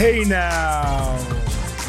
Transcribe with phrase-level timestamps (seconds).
[0.00, 1.18] Hey now,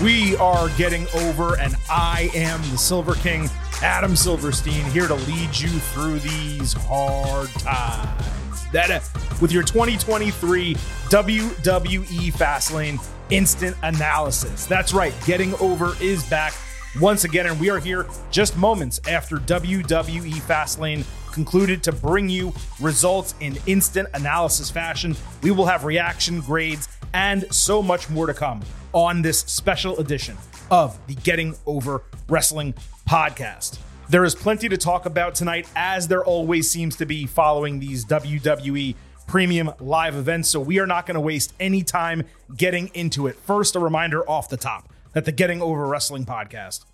[0.03, 3.49] we are getting over, and I am the Silver King,
[3.81, 8.69] Adam Silverstein, here to lead you through these hard times.
[8.73, 8.99] That uh,
[9.39, 14.65] with your 2023 WWE Fastlane Instant Analysis.
[14.65, 16.53] That's right, Getting Over is back
[16.99, 22.53] once again, and we are here just moments after WWE Fastlane concluded to bring you
[22.79, 25.15] results in instant analysis fashion.
[25.41, 28.61] We will have reaction grades and so much more to come
[28.93, 30.37] on this special edition
[30.69, 32.73] of the Getting Over Wrestling
[33.07, 33.79] podcast.
[34.09, 38.03] There is plenty to talk about tonight, as there always seems to be following these
[38.05, 38.95] WWE
[39.27, 40.49] premium live events.
[40.49, 42.23] So we are not going to waste any time
[42.57, 43.37] getting into it.
[43.37, 46.85] First, a reminder off the top that the Getting Over Wrestling podcast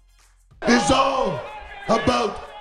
[0.67, 1.41] is all
[1.89, 2.56] about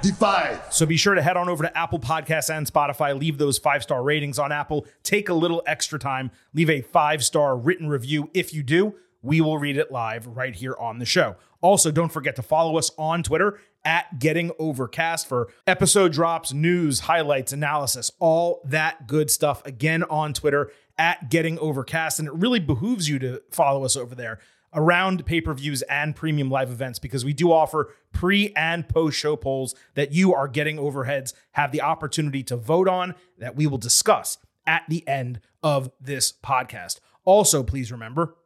[0.00, 0.60] Defy.
[0.70, 3.18] So be sure to head on over to Apple Podcasts and Spotify.
[3.18, 4.86] Leave those five star ratings on Apple.
[5.02, 6.30] Take a little extra time.
[6.54, 8.30] Leave a five star written review.
[8.32, 11.36] If you do, we will read it live right here on the show.
[11.60, 17.00] Also, don't forget to follow us on Twitter at Getting Overcast for episode drops, news,
[17.00, 19.64] highlights, analysis, all that good stuff.
[19.66, 22.20] Again, on Twitter at Getting Overcast.
[22.20, 24.38] And it really behooves you to follow us over there
[24.74, 29.18] around pay per views and premium live events because we do offer pre and post
[29.18, 33.66] show polls that you are getting overheads have the opportunity to vote on that we
[33.66, 37.00] will discuss at the end of this podcast.
[37.24, 38.36] Also, please remember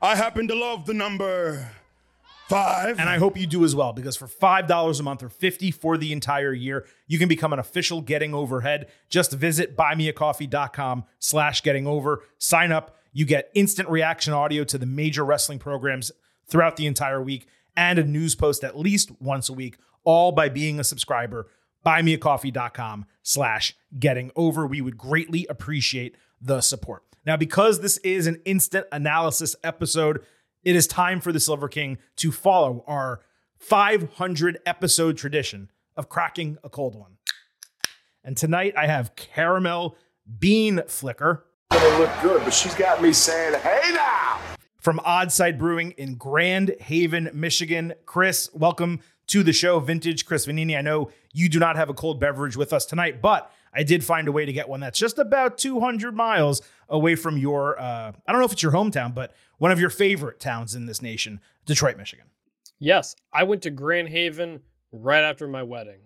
[0.00, 1.70] I happen to love the number
[2.48, 2.98] five.
[2.98, 5.96] And I hope you do as well, because for $5 a month or 50 for
[5.96, 8.88] the entire year, you can become an official Getting Overhead.
[9.08, 12.22] Just visit buymeacoffee.com slash getting over.
[12.38, 12.98] Sign up.
[13.12, 16.10] You get instant reaction audio to the major wrestling programs
[16.46, 17.46] throughout the entire week
[17.76, 21.48] and a news post at least once a week, all by being a subscriber.
[21.84, 24.66] Buymeacoffee.com slash getting over.
[24.66, 27.02] We would greatly appreciate the support.
[27.24, 30.20] Now, because this is an instant analysis episode,
[30.64, 33.20] it is time for the Silver King to follow our
[33.58, 37.16] 500 episode tradition of cracking a cold one.
[38.24, 39.96] And tonight I have caramel
[40.38, 44.40] bean flicker gonna look good, but she's got me saying, hey now!
[44.82, 47.94] from Oddside Brewing in Grand Haven, Michigan.
[48.04, 50.76] Chris, welcome to the show, Vintage Chris Vannini.
[50.76, 54.04] I know you do not have a cold beverage with us tonight, but I did
[54.04, 58.10] find a way to get one that's just about 200 miles away from your, uh,
[58.26, 61.00] I don't know if it's your hometown, but one of your favorite towns in this
[61.00, 62.26] nation, Detroit, Michigan.
[62.80, 66.00] Yes, I went to Grand Haven right after my wedding.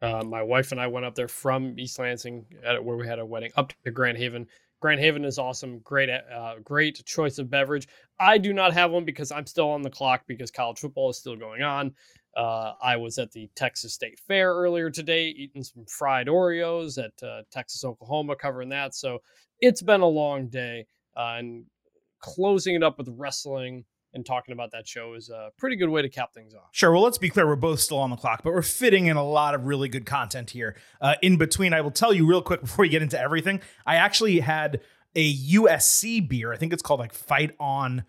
[0.00, 3.18] Uh, my wife and I went up there from East Lansing, at, where we had
[3.18, 4.46] a wedding, up to Grand Haven.
[4.80, 5.80] Grand Haven is awesome.
[5.80, 7.88] Great, uh, great choice of beverage.
[8.20, 11.18] I do not have one because I'm still on the clock because college football is
[11.18, 11.94] still going on.
[12.36, 17.26] Uh, I was at the Texas State Fair earlier today, eating some fried Oreos at
[17.26, 18.94] uh, Texas, Oklahoma, covering that.
[18.94, 19.18] So
[19.60, 21.64] it's been a long day, uh, and
[22.20, 26.02] closing it up with wrestling and talking about that show is a pretty good way
[26.02, 26.68] to cap things off.
[26.72, 26.92] Sure.
[26.92, 27.46] Well, let's be clear.
[27.46, 30.06] We're both still on the clock, but we're fitting in a lot of really good
[30.06, 30.76] content here.
[31.00, 33.60] Uh, in between, I will tell you real quick before we get into everything.
[33.86, 34.80] I actually had
[35.14, 36.52] a USC beer.
[36.52, 38.04] I think it's called like Fight On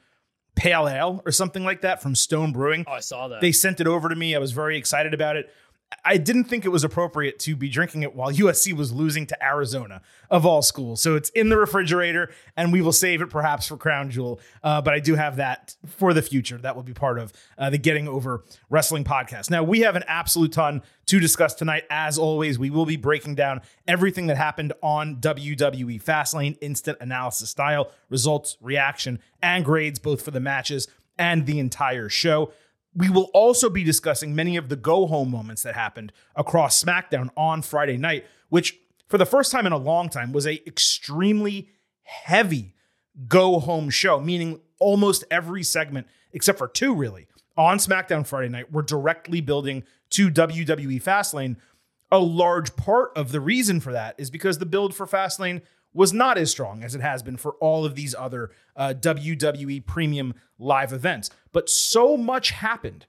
[0.56, 2.86] Pale Ale or something like that from Stone Brewing.
[2.88, 3.42] Oh, I saw that.
[3.42, 4.36] They sent it over to me.
[4.36, 5.50] I was very excited about it.
[6.06, 9.44] I didn't think it was appropriate to be drinking it while USC was losing to
[9.44, 11.02] Arizona, of all schools.
[11.02, 14.40] So it's in the refrigerator, and we will save it perhaps for Crown Jewel.
[14.64, 16.58] Uh, but I do have that for the future.
[16.58, 19.50] That will be part of uh, the Getting Over Wrestling podcast.
[19.50, 21.86] Now, we have an absolute ton to discuss tonight.
[21.90, 27.50] As always, we will be breaking down everything that happened on WWE Fastlane, instant analysis
[27.50, 32.52] style, results, reaction, and grades, both for the matches and the entire show.
[32.96, 37.30] We will also be discussing many of the go home moments that happened across SmackDown
[37.38, 41.70] on Friday night, which for the first time in a long time was a extremely
[42.04, 42.74] heavy
[43.28, 47.28] go home show, meaning almost every segment except for two really
[47.58, 51.58] on SmackDown Friday night were directly building to WWE Fastlane.
[52.12, 55.62] A large part of the reason for that is because the build for Fastlane
[56.00, 59.86] was not as strong as it has been for all of these other uh, WWE
[59.86, 61.30] premium live events.
[61.52, 63.06] But so much happened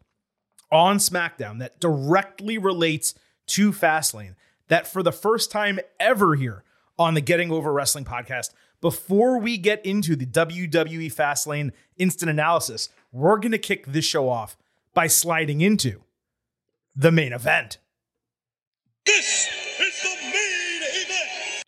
[0.73, 3.15] on SmackDown that directly relates
[3.47, 4.35] to Fastlane
[4.67, 6.65] that for the first time ever here
[6.99, 8.51] on the Getting Over Wrestling podcast,
[8.81, 14.29] before we get into the WWE Fastlane instant analysis, we're going to kick this show
[14.29, 14.57] off
[14.95, 16.03] by sliding into
[16.97, 17.79] the main event.
[19.07, 19.49] This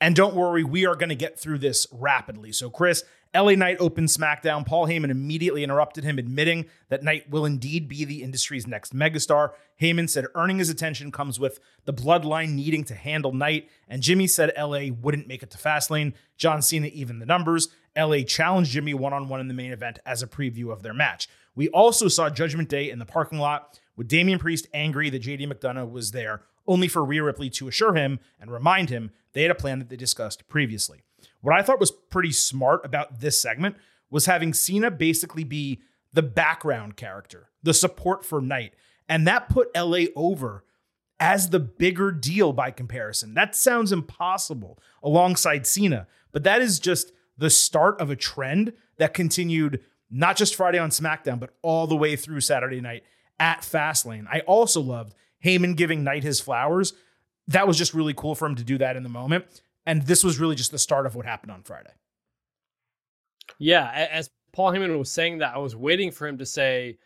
[0.02, 2.50] And don't worry, we are going to get through this rapidly.
[2.50, 4.66] So, Chris, LA Knight opened SmackDown.
[4.66, 9.52] Paul Heyman immediately interrupted him, admitting that Knight will indeed be the industry's next megastar.
[9.81, 14.26] Heyman said earning his attention comes with the bloodline needing to handle Knight, and Jimmy
[14.26, 16.14] said LA wouldn't make it to Fastlane.
[16.37, 17.69] John Cena even the numbers.
[17.96, 20.94] LA challenged Jimmy one on one in the main event as a preview of their
[20.94, 21.28] match.
[21.54, 25.46] We also saw Judgment Day in the parking lot with Damian Priest angry that JD
[25.46, 29.50] McDonagh was there, only for Rhea Ripley to assure him and remind him they had
[29.50, 31.03] a plan that they discussed previously.
[31.41, 33.76] What I thought was pretty smart about this segment
[34.11, 35.81] was having Cena basically be
[36.12, 38.75] the background character, the support for Knight.
[39.09, 40.64] And that put LA over
[41.19, 43.35] as the bigger deal by comparison.
[43.35, 49.14] That sounds impossible alongside Cena, but that is just the start of a trend that
[49.14, 49.81] continued
[50.11, 53.03] not just Friday on SmackDown, but all the way through Saturday night
[53.41, 54.26] at Fastlane.
[54.31, 55.14] I also loved
[55.44, 56.93] Heyman giving Knight his flowers.
[57.49, 59.44] That was just really cool for him to do that in the moment.
[59.85, 61.91] And this was really just the start of what happened on Friday.
[63.59, 66.99] Yeah, as Paul Heyman was saying that, I was waiting for him to say,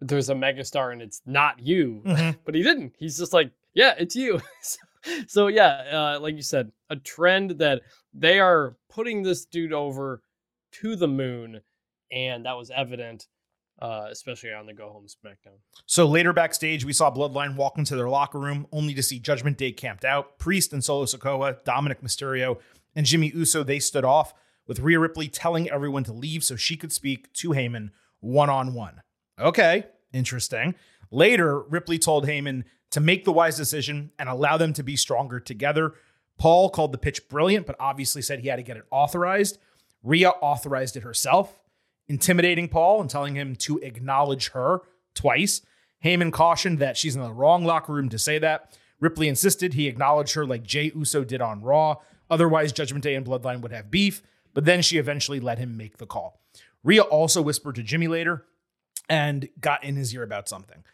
[0.00, 2.38] "There's a megastar and it's not you," Mhm.
[2.44, 2.94] but he didn't.
[2.98, 4.78] He's just like, "Yeah, it's you." so,
[5.26, 7.82] so yeah, uh, like you said, a trend that
[8.14, 10.22] they are putting this dude over
[10.72, 11.60] to the moon,
[12.10, 13.26] and that was evident,
[13.82, 15.58] uh, especially on the Go Home SmackDown.
[15.86, 19.58] So later backstage, we saw Bloodline walk into their locker room only to see Judgment
[19.58, 20.38] Day camped out.
[20.38, 22.60] Priest and Solo Sikoa, Dominic Mysterio,
[22.94, 24.34] and Jimmy Uso, they stood off,
[24.68, 27.90] with Rhea Ripley telling everyone to leave so she could speak to Heyman
[28.20, 29.02] one on one.
[29.40, 30.76] Okay, interesting.
[31.10, 32.62] Later, Ripley told Heyman
[32.92, 35.94] to make the wise decision and allow them to be stronger together.
[36.38, 39.58] Paul called the pitch brilliant, but obviously said he had to get it authorized.
[40.04, 41.58] Rhea authorized it herself,
[42.08, 44.80] intimidating Paul and telling him to acknowledge her
[45.14, 45.62] twice.
[46.04, 48.76] Heyman cautioned that she's in the wrong locker room to say that.
[49.00, 51.96] Ripley insisted he acknowledge her like Jey Uso did on Raw.
[52.30, 54.22] Otherwise, Judgment Day and Bloodline would have beef,
[54.54, 56.40] but then she eventually let him make the call.
[56.84, 58.44] Rhea also whispered to Jimmy later
[59.08, 60.84] and got in his ear about something.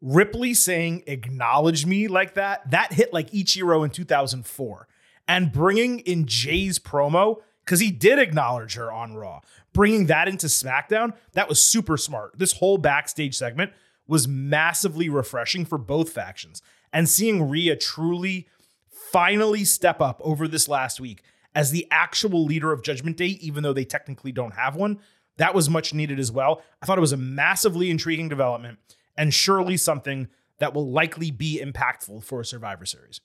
[0.00, 4.88] Ripley saying acknowledge me like that, that hit like Ichiro in 2004.
[5.26, 9.40] And bringing in Jey's promo, because he did acknowledge her on Raw,
[9.72, 12.38] bringing that into SmackDown, that was super smart.
[12.38, 13.72] This whole backstage segment
[14.06, 16.60] was massively refreshing for both factions.
[16.92, 18.48] And seeing Rhea truly
[18.90, 21.22] finally step up over this last week
[21.54, 24.98] as the actual leader of Judgment Day, even though they technically don't have one,
[25.36, 26.62] that was much needed as well.
[26.82, 28.78] I thought it was a massively intriguing development
[29.16, 30.28] and surely something
[30.58, 33.20] that will likely be impactful for Survivor Series.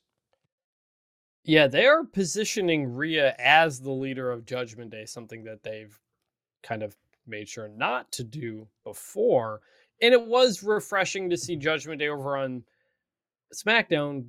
[1.49, 5.99] Yeah, they are positioning Rhea as the leader of Judgment Day, something that they've
[6.61, 9.61] kind of made sure not to do before.
[9.99, 12.63] And it was refreshing to see Judgment Day over on
[13.51, 14.25] SmackDown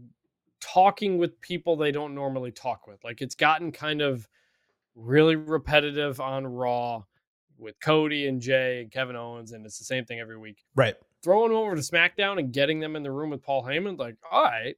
[0.62, 3.04] talking with people they don't normally talk with.
[3.04, 4.26] Like it's gotten kind of
[4.94, 7.02] really repetitive on Raw
[7.58, 10.64] with Cody and Jey and Kevin Owens, and it's the same thing every week.
[10.74, 10.94] Right.
[11.22, 14.16] Throwing them over to SmackDown and getting them in the room with Paul Heyman, like,
[14.32, 14.76] all right,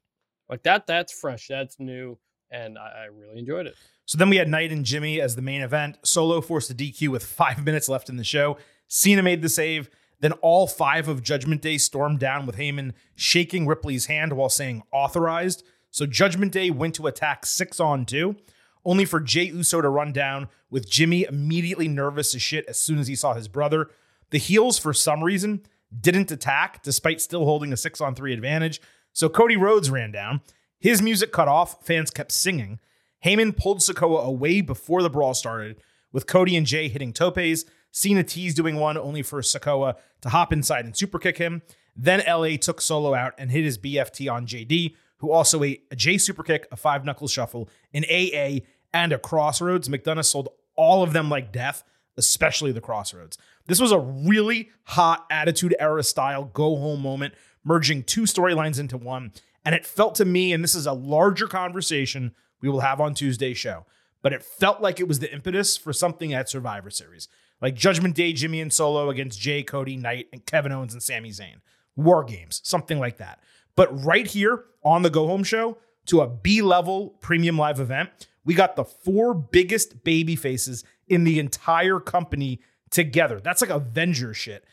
[0.48, 2.18] like that, that's fresh, that's new,
[2.52, 3.74] and I, I really enjoyed it.
[4.04, 5.98] So then we had Knight and Jimmy as the main event.
[6.02, 8.58] Solo forced a DQ with five minutes left in the show.
[8.88, 9.88] Cena made the save.
[10.20, 14.82] Then all five of Judgment Day stormed down with Heyman shaking Ripley's hand while saying
[14.92, 15.64] authorized.
[15.90, 18.36] So Judgment Day went to attack six on two,
[18.84, 22.98] only for Jey Uso to run down with Jimmy immediately nervous as shit as soon
[22.98, 23.90] as he saw his brother.
[24.30, 25.66] The heels, for some reason,
[26.00, 28.80] didn't attack despite still holding a six on three advantage.
[29.12, 30.40] So Cody Rhodes ran down.
[30.82, 32.80] His music cut off, fans kept singing.
[33.24, 37.64] Heyman pulled Sikoa away before the brawl started, with Cody and Jey hitting topes.
[37.92, 41.62] Cena teased doing one only for Sikoa to hop inside and superkick him.
[41.94, 45.94] Then LA took Solo out and hit his BFT on JD, who also ate a
[45.94, 49.88] Jey superkick, a five knuckle shuffle, an AA, and a crossroads.
[49.88, 51.84] McDonagh sold all of them like death,
[52.16, 53.38] especially the crossroads.
[53.68, 58.96] This was a really hot attitude era style go home moment, merging two storylines into
[58.96, 59.30] one.
[59.64, 63.14] And it felt to me, and this is a larger conversation we will have on
[63.14, 63.86] Tuesday's show,
[64.22, 67.28] but it felt like it was the impetus for something at Survivor Series.
[67.60, 71.30] Like Judgment Day, Jimmy and Solo against Jey, Cody, Knight, and Kevin Owens and Sami
[71.30, 71.60] Zayn.
[71.94, 73.40] War games, something like that.
[73.76, 78.10] But right here on the Go Home Show, to a B level premium live event,
[78.44, 83.40] we got the four biggest baby faces in the entire company together.
[83.40, 84.64] That's like Avenger shit.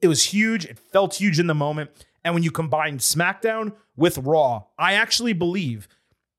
[0.00, 0.64] It was huge.
[0.64, 1.90] It felt huge in the moment.
[2.26, 5.86] And when you combine SmackDown with Raw, I actually believe,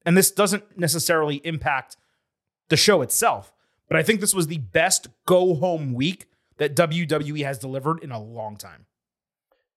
[0.06, 1.96] and this doesn't necessarily impact
[2.68, 3.54] the show itself,
[3.88, 6.28] but I think this was the best go home week
[6.58, 8.86] that WWE has delivered in a long time.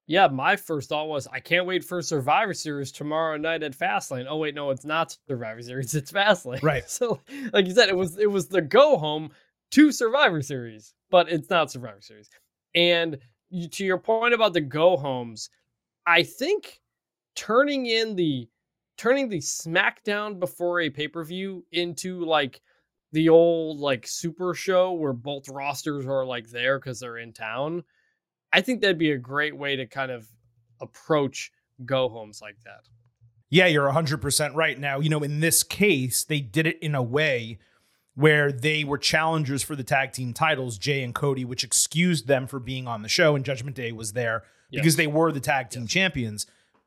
[0.08, 4.26] Yeah, my first thought was I can't wait for Survivor Series tomorrow night at Fastlane.
[4.28, 6.60] Oh wait, no, it's not Survivor Series, it's Fastlane.
[6.60, 6.82] Right.
[6.88, 7.20] So,
[7.52, 9.30] like you said, it was it was the go home
[9.70, 12.28] to Survivor Series, but it's not Survivor Series.
[12.74, 15.50] And you, to your point about the go homes,
[16.10, 16.80] I think
[17.36, 18.48] turning in the
[18.98, 22.60] turning the SmackDown before a pay per view into like
[23.12, 27.84] the old like super show where both rosters are like there because they're in town
[28.52, 30.26] I think that'd be a great way to kind of
[30.80, 31.52] approach
[31.84, 32.88] go homes like that.
[33.48, 34.78] Yeah, you're 100% right.
[34.78, 37.58] Now, you know, in this case, they did it in a way
[38.14, 42.46] where they were challengers for the tag team titles, Jey and Cody, which excused them
[42.46, 45.70] for being on the show, and Judgment Day was there because they were the tag
[45.70, 45.90] team yes.
[45.90, 46.46] champions,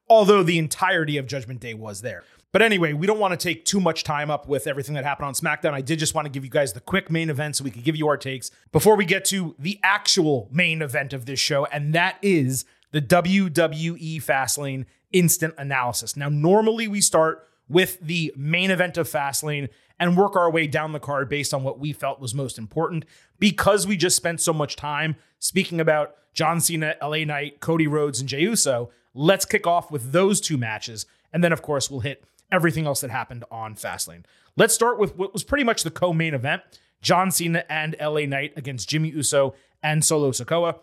[0.10, 2.24] although the entirety of Judgment Day was there.
[2.52, 5.26] But anyway, we don't want to take too much time up with everything that happened
[5.26, 5.74] on SmackDown.
[5.74, 7.84] I did just want to give you guys the quick main event so we could
[7.84, 11.66] give you our takes before we get to the actual main event of this show,
[11.66, 16.16] and that is the WWE Fastlane instant analysis.
[16.16, 20.92] Now, normally we start with the main event of Fastlane and work our way down
[20.92, 23.06] the card based on what we felt was most important.
[23.40, 28.20] Because we just spent so much time speaking about John Cena, LA Knight, Cody Rhodes,
[28.20, 31.06] and Jey Uso, let's kick off with those two matches.
[31.32, 34.24] And then, of course, we'll hit everything else that happened on Fastlane.
[34.56, 36.62] Let's start with what was pretty much the co main event
[37.02, 40.80] John Cena and LA Knight against Jimmy Uso and Solo Sikoa.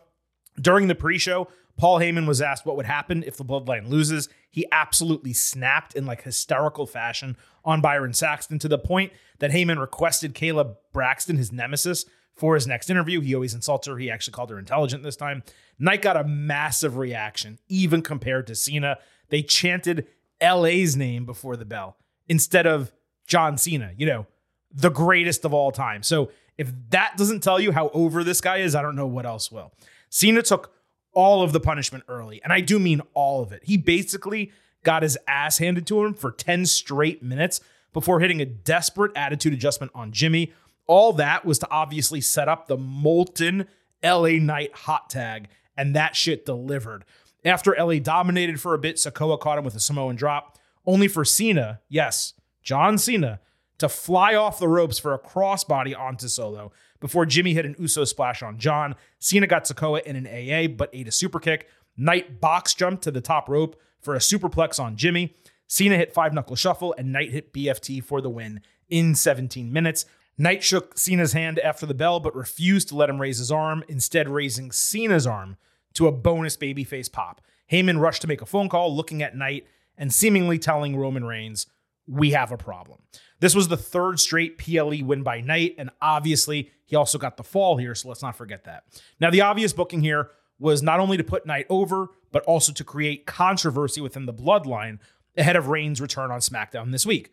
[0.61, 4.29] During the pre show, Paul Heyman was asked what would happen if the Bloodline loses.
[4.51, 9.81] He absolutely snapped in like hysterical fashion on Byron Saxton to the point that Heyman
[9.81, 12.05] requested Kayla Braxton, his nemesis,
[12.41, 13.21] for his next interview.
[13.21, 13.99] He always insults her.
[13.99, 15.43] He actually called her intelligent this time.
[15.79, 18.97] Knight got a massive reaction, even compared to Cena.
[19.29, 20.07] They chanted
[20.43, 21.99] LA's name before the bell
[22.31, 22.93] instead of
[23.27, 24.27] John Cena, you know,
[24.73, 26.03] the greatest of all time.
[26.03, 29.27] So if that doesn't tell you how over this guy is, I don't know what
[29.27, 29.73] else will.
[30.09, 30.73] Cena took
[31.13, 33.65] all of the punishment early, and I do mean all of it.
[33.65, 34.51] He basically
[34.83, 37.61] got his ass handed to him for 10 straight minutes
[37.93, 40.55] before hitting a desperate attitude adjustment on Jimmy.
[40.91, 43.69] All that was to obviously set up the molten
[44.03, 47.05] LA Knight hot tag, and that shit delivered.
[47.45, 51.25] After LA dominated for a bit, Sikoa caught him with a Samoan drop, only for
[51.25, 53.39] Cena, yes, John Cena,
[53.79, 58.05] to fly off the ropes for a crossbody onto Solo before Jimmy hit an Uso
[58.05, 58.97] splash on John.
[59.21, 61.69] Cena got Sikoa in an AA, but ate a super kick.
[61.97, 65.37] Knight box jumped to the top rope for a superplex on Jimmy.
[65.69, 70.05] Cena hit five knuckle shuffle, and Knight hit BFT for the win in 17 minutes.
[70.41, 73.85] Knight shook Cena's hand after the bell, but refused to let him raise his arm,
[73.89, 75.59] instead, raising Cena's arm
[75.93, 77.43] to a bonus babyface pop.
[77.71, 79.67] Heyman rushed to make a phone call, looking at Knight
[79.99, 81.67] and seemingly telling Roman Reigns,
[82.09, 83.01] We have a problem.
[83.41, 87.45] This was the third straight PLE win by Knight, and obviously he also got the
[87.45, 88.85] fall here, so let's not forget that.
[89.21, 92.83] Now, the obvious booking here was not only to put Knight over, but also to
[92.83, 95.01] create controversy within the bloodline
[95.37, 97.31] ahead of Reigns' return on SmackDown this week.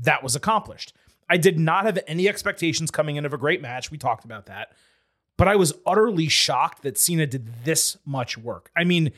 [0.00, 0.94] That was accomplished.
[1.28, 3.90] I did not have any expectations coming in of a great match.
[3.90, 4.72] We talked about that
[5.36, 8.70] but I was utterly shocked that Cena did this much work.
[8.76, 9.12] I mean,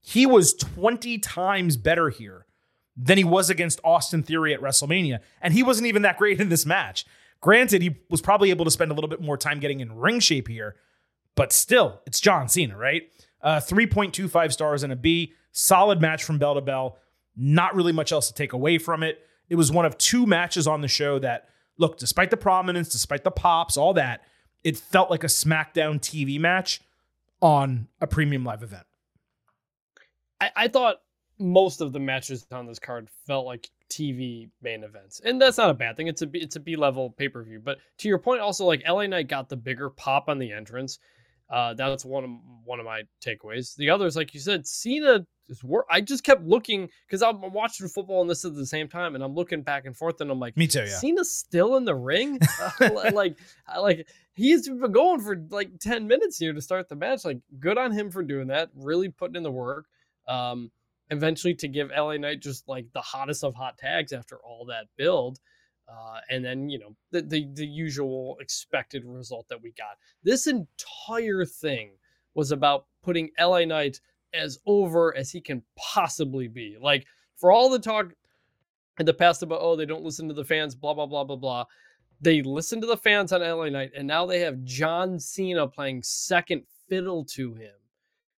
[0.00, 2.46] he was 20 times better here
[2.96, 6.48] than he was against Austin Theory at WrestleMania, and he wasn't even that great in
[6.48, 7.04] this match.
[7.40, 10.20] Granted, he was probably able to spend a little bit more time getting in ring
[10.20, 10.76] shape here,
[11.34, 13.02] but still, it's John Cena, right?
[13.42, 15.32] Uh, 3.25 stars and a B.
[15.52, 16.98] Solid match from bell to bell.
[17.36, 19.24] Not really much else to take away from it.
[19.50, 23.24] It was one of two matches on the show that, look, despite the prominence, despite
[23.24, 24.22] the pops, all that,
[24.64, 26.80] it felt like a SmackDown TV match
[27.42, 28.86] on a premium live event.
[30.40, 30.96] I, I thought
[31.38, 35.70] most of the matches on this card felt like TV main events, and that's not
[35.70, 36.06] a bad thing.
[36.06, 37.60] It's a it's a B level pay per view.
[37.60, 40.98] But to your point, also like LA Knight got the bigger pop on the entrance.
[41.50, 42.30] Uh, that's one of
[42.64, 43.74] one of my takeaways.
[43.74, 45.86] The others, like you said, Cena is work.
[45.90, 49.24] I just kept looking because I'm watching football and this at the same time, and
[49.24, 50.80] I'm looking back and forth, and I'm like, me too.
[50.80, 52.38] Yeah, Cena's still in the ring.
[53.12, 53.36] like,
[53.76, 57.24] like he's been going for like ten minutes here to start the match.
[57.24, 58.70] Like, good on him for doing that.
[58.74, 59.86] Really putting in the work.
[60.28, 60.70] Um,
[61.10, 64.86] eventually to give LA Knight just like the hottest of hot tags after all that
[64.96, 65.40] build.
[65.90, 69.98] Uh, and then you know the, the the usual expected result that we got.
[70.22, 71.92] This entire thing
[72.34, 74.00] was about putting LA Knight
[74.32, 76.76] as over as he can possibly be.
[76.80, 77.06] Like
[77.36, 78.12] for all the talk
[78.98, 81.36] in the past about oh they don't listen to the fans, blah blah blah blah
[81.36, 81.64] blah.
[82.20, 86.02] They listen to the fans on LA Knight, and now they have John Cena playing
[86.02, 87.72] second fiddle to him.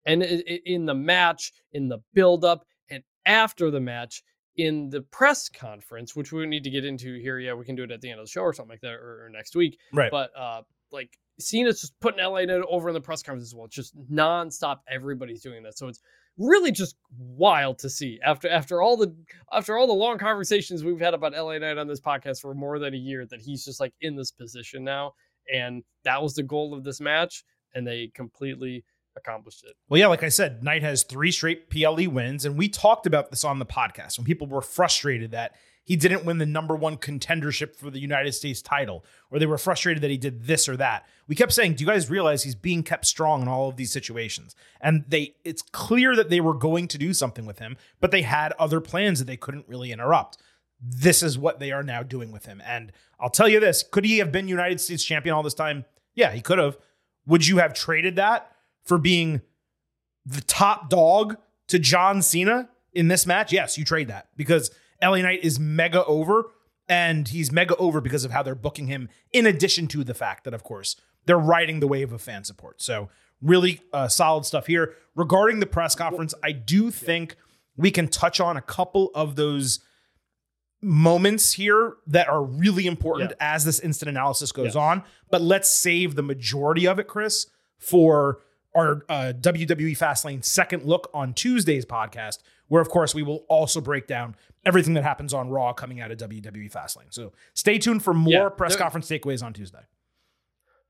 [0.06, 4.22] And in the match, in the build up, and after the match,
[4.56, 7.38] in the press conference, which we need to get into here.
[7.38, 8.94] Yeah, we can do it at the end of the show or something like that,
[8.94, 9.78] or, or next week.
[9.92, 10.10] Right.
[10.10, 13.66] But uh, like Cena's just putting LA Knight over in the press conference as well.
[13.66, 14.78] It's just nonstop.
[14.88, 15.78] Everybody's doing that.
[15.78, 16.00] So it's
[16.38, 19.14] really just wild to see after after all the
[19.52, 22.78] after all the long conversations we've had about LA Knight on this podcast for more
[22.78, 25.12] than a year that he's just like in this position now
[25.52, 27.44] and that was the goal of this match
[27.74, 28.84] and they completely
[29.16, 29.74] accomplished it.
[29.88, 33.30] Well, yeah, like I said, Knight has three straight PLE wins, and we talked about
[33.30, 35.54] this on the podcast when people were frustrated that
[35.84, 39.58] he didn't win the number one contendership for the United States title, or they were
[39.58, 41.06] frustrated that he did this or that.
[41.26, 43.90] We kept saying, "Do you guys realize he's being kept strong in all of these
[43.90, 48.12] situations?" And they, it's clear that they were going to do something with him, but
[48.12, 50.38] they had other plans that they couldn't really interrupt.
[50.80, 54.04] This is what they are now doing with him, and I'll tell you this: could
[54.04, 55.84] he have been United States champion all this time?
[56.14, 56.78] Yeah, he could have.
[57.26, 58.51] Would you have traded that
[58.84, 59.40] for being
[60.24, 61.36] the top dog
[61.68, 63.52] to John Cena in this match?
[63.52, 64.70] Yes, you trade that because
[65.02, 66.50] LA Knight is mega over,
[66.88, 70.44] and he's mega over because of how they're booking him, in addition to the fact
[70.44, 70.96] that, of course,
[71.26, 72.82] they're riding the wave of fan support.
[72.82, 73.08] So,
[73.40, 74.94] really uh, solid stuff here.
[75.14, 77.36] Regarding the press conference, I do think
[77.76, 79.80] we can touch on a couple of those
[80.80, 83.36] moments here that are really important Yeah.
[83.54, 84.76] as this instant analysis goes Yes.
[84.76, 85.04] on.
[85.30, 87.46] But let's save the majority of it, Chris,
[87.78, 88.40] for
[88.74, 92.38] our uh, WWE Fastlane second look on Tuesday's podcast,
[92.68, 96.10] where of course we will also break down everything that happens on Raw coming out
[96.10, 97.10] of WWE Fastlane.
[97.10, 99.82] So stay tuned for more Yeah, press conference takeaways on Tuesday.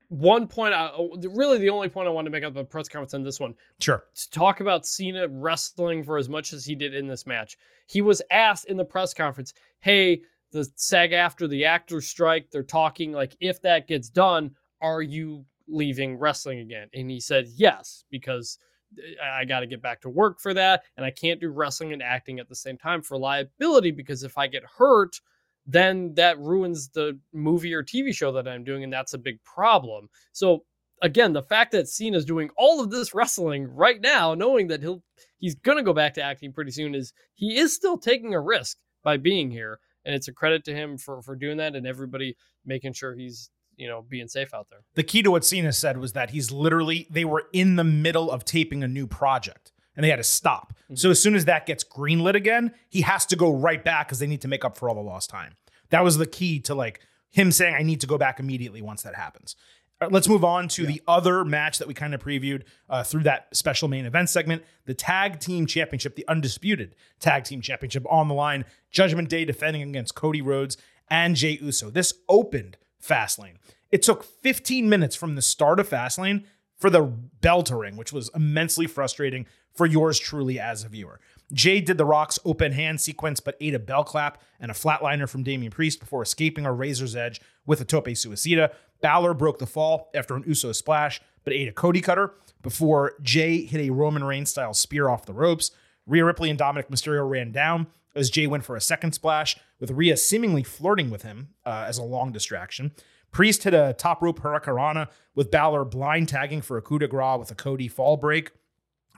[0.09, 2.87] One point, I, oh, really the only point I want to make up the press
[2.87, 4.03] conference on this one Sure.
[4.13, 7.57] to talk about Cena wrestling for as much as he did in this match.
[7.87, 10.21] He was asked in the press conference, "Hey,
[10.51, 16.17] the SAG-AFTRA the actors strike, they're talking like if that gets done, are you leaving
[16.17, 18.57] wrestling again?" And he said, "Yes, because
[18.97, 21.49] uh, I, I got to get back to work for that, and I can't do
[21.49, 25.19] wrestling and acting at the same time for liability because if I get hurt."
[25.65, 29.41] Then that ruins the movie or TV show that I'm doing, and that's a big
[29.45, 30.09] problem.
[30.33, 30.65] So
[31.03, 35.03] again, the fact that Cena's doing all of this wrestling right now, knowing that he'll
[35.37, 38.77] he's gonna go back to acting pretty soon, is he is still taking a risk
[39.03, 42.35] by being here, and it's a credit to him for for doing that and everybody
[42.65, 44.79] making sure he's you know being safe out there.
[44.95, 48.31] The key to what Cena said was that he's literally, they were in the middle
[48.31, 50.73] of taping a new project and they had to stop.
[50.95, 54.19] So as soon as that gets greenlit again, he has to go right back because
[54.19, 55.55] they need to make up for all the lost time.
[55.89, 56.99] That was the key to like
[57.31, 59.55] him saying, I need to go back immediately once that happens.
[59.99, 63.23] Uh, Let's move on to the other match that we kind of previewed uh, through
[63.23, 68.27] that special main event segment the Tag Team Championship, the undisputed Tag Team Championship on
[68.27, 68.65] the line.
[68.91, 70.77] Judgment Day defending against Cody Rhodes
[71.09, 71.89] and Jey Uso.
[71.89, 73.57] This opened Fastlane.
[73.91, 76.45] It took 15 minutes from the start of Fastlane
[76.77, 81.19] for the bell to ring, which was immensely frustrating for yours truly as a viewer.
[81.51, 85.27] Jey did the Rock's open hand sequence, but ate a bell clap and a flatliner
[85.27, 88.73] from Damian Priest before escaping a razor's edge with a tope suicida.
[89.01, 93.65] Balor broke the fall after an Uso splash, but ate a Cody cutter before Jey
[93.65, 95.71] hit a Roman Reigns style spear off the ropes.
[96.05, 99.91] Rhea Ripley and Dominic Mysterio ran down as Jey went for a second splash, with
[99.91, 102.91] Rhea seemingly flirting with him uh, as a long distraction.
[103.31, 107.39] Priest hit a top rope hurricanrana with Balor blind tagging for a coup de grace
[107.39, 108.51] with a Cody fall break.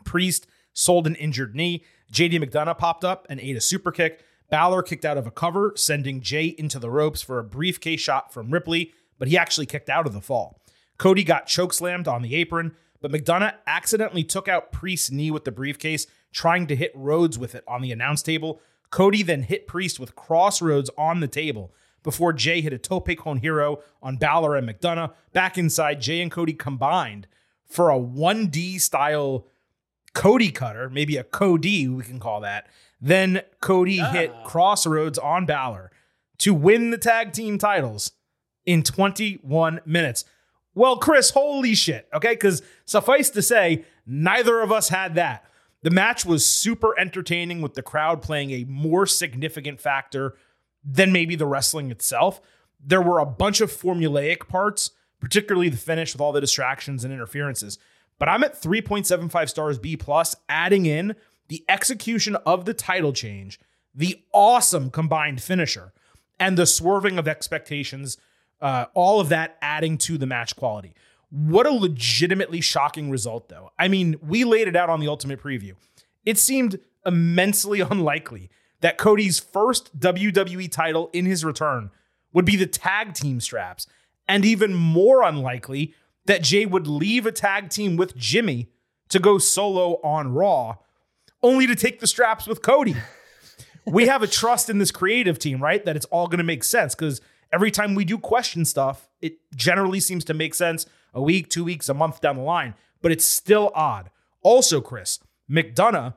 [0.06, 1.84] Priest sold an injured knee.
[2.14, 4.24] JD McDonagh popped up and ate a super kick.
[4.50, 8.32] Balor kicked out of a cover, sending Jey into the ropes for a briefcase shot
[8.32, 10.62] from Ripley, but he actually kicked out of the fall.
[10.98, 15.52] Cody got chokeslammed on the apron, but McDonagh accidentally took out Priest's knee with the
[15.52, 18.62] briefcase, trying to hit Rhodes with it on the announce table.
[18.96, 23.40] Cody then hit Priest with crossroads on the table before Jey hit a tope con
[23.40, 25.12] hilo on Balor and McDonagh.
[25.34, 27.28] Back inside, Jey and Cody combined
[27.66, 29.48] for a 1D style
[30.14, 32.68] Cody cutter, maybe a Cody, we can call that.
[33.02, 35.92] Then Cody hit Crossroads on Balor
[36.38, 38.14] to win the tag team titles
[38.66, 40.24] in 21 minutes.
[40.74, 42.08] Well, Chris, holy shit.
[42.14, 42.32] Okay.
[42.32, 45.44] Because suffice to say, neither of us had that.
[45.86, 50.34] The match was super entertaining with the crowd playing a more significant factor
[50.84, 52.42] than maybe the wrestling itself.
[52.84, 57.14] There were a bunch of formulaic parts, particularly the finish with all the distractions and
[57.14, 57.78] interferences.
[58.18, 61.16] But I'm at 3.75 stars B plus, adding in
[61.50, 63.60] the execution of the title change,
[63.94, 65.94] the awesome combined finisher,
[66.40, 68.18] and the swerving of expectations.
[68.60, 70.96] Uh, all of that adding to the match quality.
[71.30, 73.72] What a legitimately shocking result, though.
[73.78, 75.74] I mean, we laid it out on the Ultimate Preview.
[76.26, 78.50] It seemed immensely unlikely
[78.82, 81.90] that Cody's first WWE title in his return
[82.34, 83.88] would be the tag team straps,
[84.28, 85.94] and even more unlikely
[86.26, 88.70] that Jey would leave a tag team with Jimmy
[89.10, 90.78] to go solo on Raw,
[91.42, 92.96] only to take the straps with Cody.
[93.86, 95.84] we have a trust in this creative team, right?
[95.86, 97.22] That it's all going to make sense because
[97.54, 100.86] every time we do question stuff, it generally seems to make sense
[101.16, 104.12] a week, two weeks, a month down the line, but it's still odd.
[104.44, 106.14] Also, Chris, McDonagh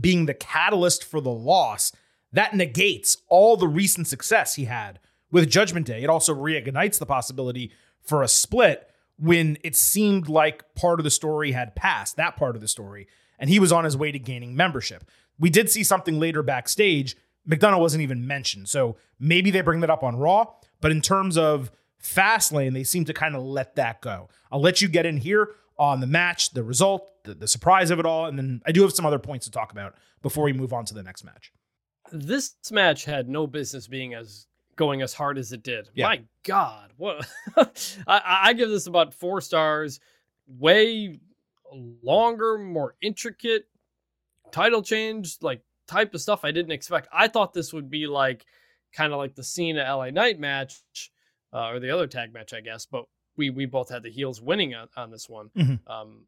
[0.00, 1.90] being the catalyst for the loss,
[2.32, 5.00] that negates all the recent success he had
[5.32, 6.02] with Judgment Day.
[6.02, 11.10] It also reignites the possibility for a split when it seemed like part of the
[11.10, 14.18] story had passed, that part of the story, and he was on his way to
[14.18, 15.04] gaining membership.
[15.38, 17.16] We did see something later backstage.
[17.48, 18.68] McDonagh wasn't even mentioned.
[18.68, 20.46] So maybe they bring that up on Raw,
[20.80, 21.70] but in terms of
[22.02, 24.28] Fastlane, they seem to kind of let that go.
[24.50, 27.98] I'll let you get in here on the match, the result, the, the surprise of
[27.98, 30.52] it all, and then I do have some other points to talk about before we
[30.52, 31.52] move on to the next match.
[32.10, 35.88] This match had no business being as going as hard as it did.
[35.94, 36.06] Yeah.
[36.06, 37.28] My God, what
[38.06, 40.00] I, I give this about four stars.
[40.46, 41.20] Way
[41.70, 43.68] longer, more intricate
[44.50, 47.08] title change, like type of stuff I didn't expect.
[47.12, 48.46] I thought this would be like
[48.92, 50.80] kind of like the Cena LA Knight match,
[51.52, 52.86] uh, or the other tag match, I guess.
[52.86, 53.04] But
[53.36, 55.50] we we both had the heels winning on, on this one.
[55.56, 55.80] Mhm.
[55.86, 56.26] Um,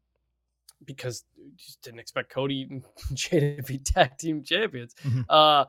[0.83, 1.23] because
[1.57, 4.95] just didn't expect Cody and Jey to be tag team champions.
[5.03, 5.25] Mhm.
[5.29, 5.65] Uh,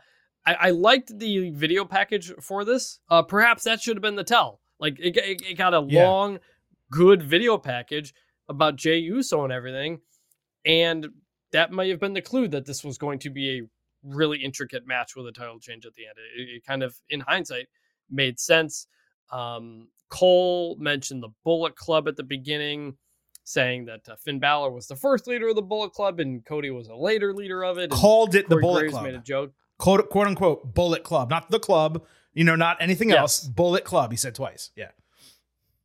[0.47, 2.99] I, I liked the video package for this.
[3.09, 4.61] Uh, perhaps that should have been the tell.
[4.81, 6.09] Like it, it, it got a Yeah.
[6.09, 6.39] long,
[6.91, 8.15] good video package
[8.49, 10.01] about Jey Uso and everything,
[10.65, 11.09] and
[11.53, 13.63] that might have been the clue that this was going to be a
[14.03, 16.17] really intricate match with a title change at the end.
[16.37, 17.69] It, it kind of, in hindsight,
[18.11, 18.87] made sense.
[19.31, 22.97] Um, Cole mentioned the Bullet Club at the beginning,
[23.45, 26.71] saying that uh, Finn Balor was the first leader of the Bullet Club and Cody
[26.71, 27.91] was a later leader of it.
[27.91, 29.05] Called it the Bullet Graves Club.
[29.05, 29.53] made a joke.
[29.79, 32.05] quote, quote unquote Bullet Club, not the club,
[32.35, 33.19] you know, not anything Yes.
[33.19, 33.41] else.
[33.45, 34.71] Bullet Club, he said twice.
[34.77, 34.91] Yeah.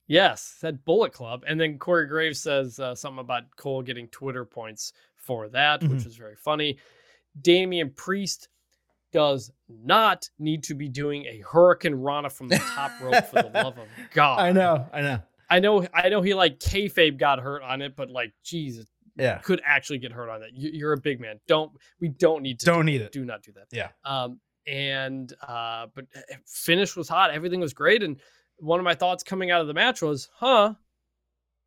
[0.07, 1.43] Yes, said Bullet Club.
[1.47, 5.91] And then Corey Graves says uh, something about Cole getting Twitter points for that, which
[6.01, 6.05] Mhm.
[6.05, 6.77] was very funny.
[7.41, 8.47] Damian Priest
[9.11, 13.49] does not need to be doing a Hurricane Rana from the top rope for the
[13.53, 14.39] love of God.
[14.39, 15.19] I know, I know.
[15.49, 18.85] I know, I know he like kayfabe got hurt on it, but like, Jesus,
[19.17, 19.37] Yeah.
[19.39, 20.53] could actually get hurt on that.
[20.53, 21.39] You, you're a big man.
[21.47, 23.11] Don't, we don't need to Don't need it.
[23.13, 23.67] do not do that.
[23.71, 23.89] Yeah.
[24.03, 27.31] Um, and uh, but uh, finish was hot.
[27.31, 28.03] Everything was great.
[28.03, 28.19] And
[28.57, 30.73] one of my thoughts coming out of the match was, huh,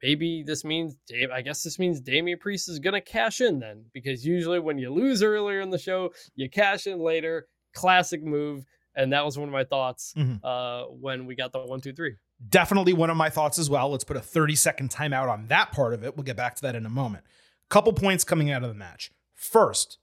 [0.03, 1.31] maybe this means Dave.
[1.31, 4.91] I guess this means Damian Priest is gonna cash in then, because usually when you
[4.93, 7.47] lose earlier in the show, you cash in later.
[7.75, 8.65] Classic move.
[8.97, 10.41] And that was one of my thoughts Mhm.
[10.43, 12.17] uh, when we got the one, two, three.
[12.49, 13.91] Definitely one of my thoughts as well.
[13.91, 16.17] Let's put a 30 second timeout on that part of it.
[16.17, 17.25] We'll get back to that in a moment.
[17.69, 19.13] Couple points coming out of the match.
[19.35, 19.99] First,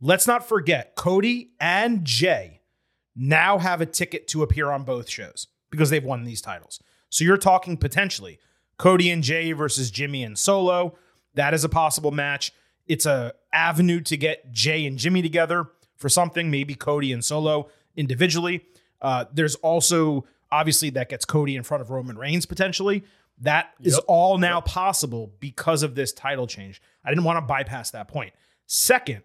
[0.00, 2.60] let's not forget Cody and Jey
[3.16, 6.80] now have a ticket to appear on both shows because they've won these titles.
[7.10, 8.38] So you're talking potentially
[8.78, 10.96] Cody and Jey versus Jimmy and Solo.
[11.34, 12.52] That is a possible match.
[12.86, 17.68] It's a avenue to get Jey and Jimmy together for something, maybe Cody and Solo
[17.96, 18.64] individually.
[19.00, 23.04] Uh, there's also obviously that gets Cody in front of Roman Reigns potentially.
[23.38, 24.04] That is Yep.
[24.08, 26.82] all now possible because of this title change.
[27.04, 28.32] I didn't want to bypass that point.
[28.66, 29.22] Second,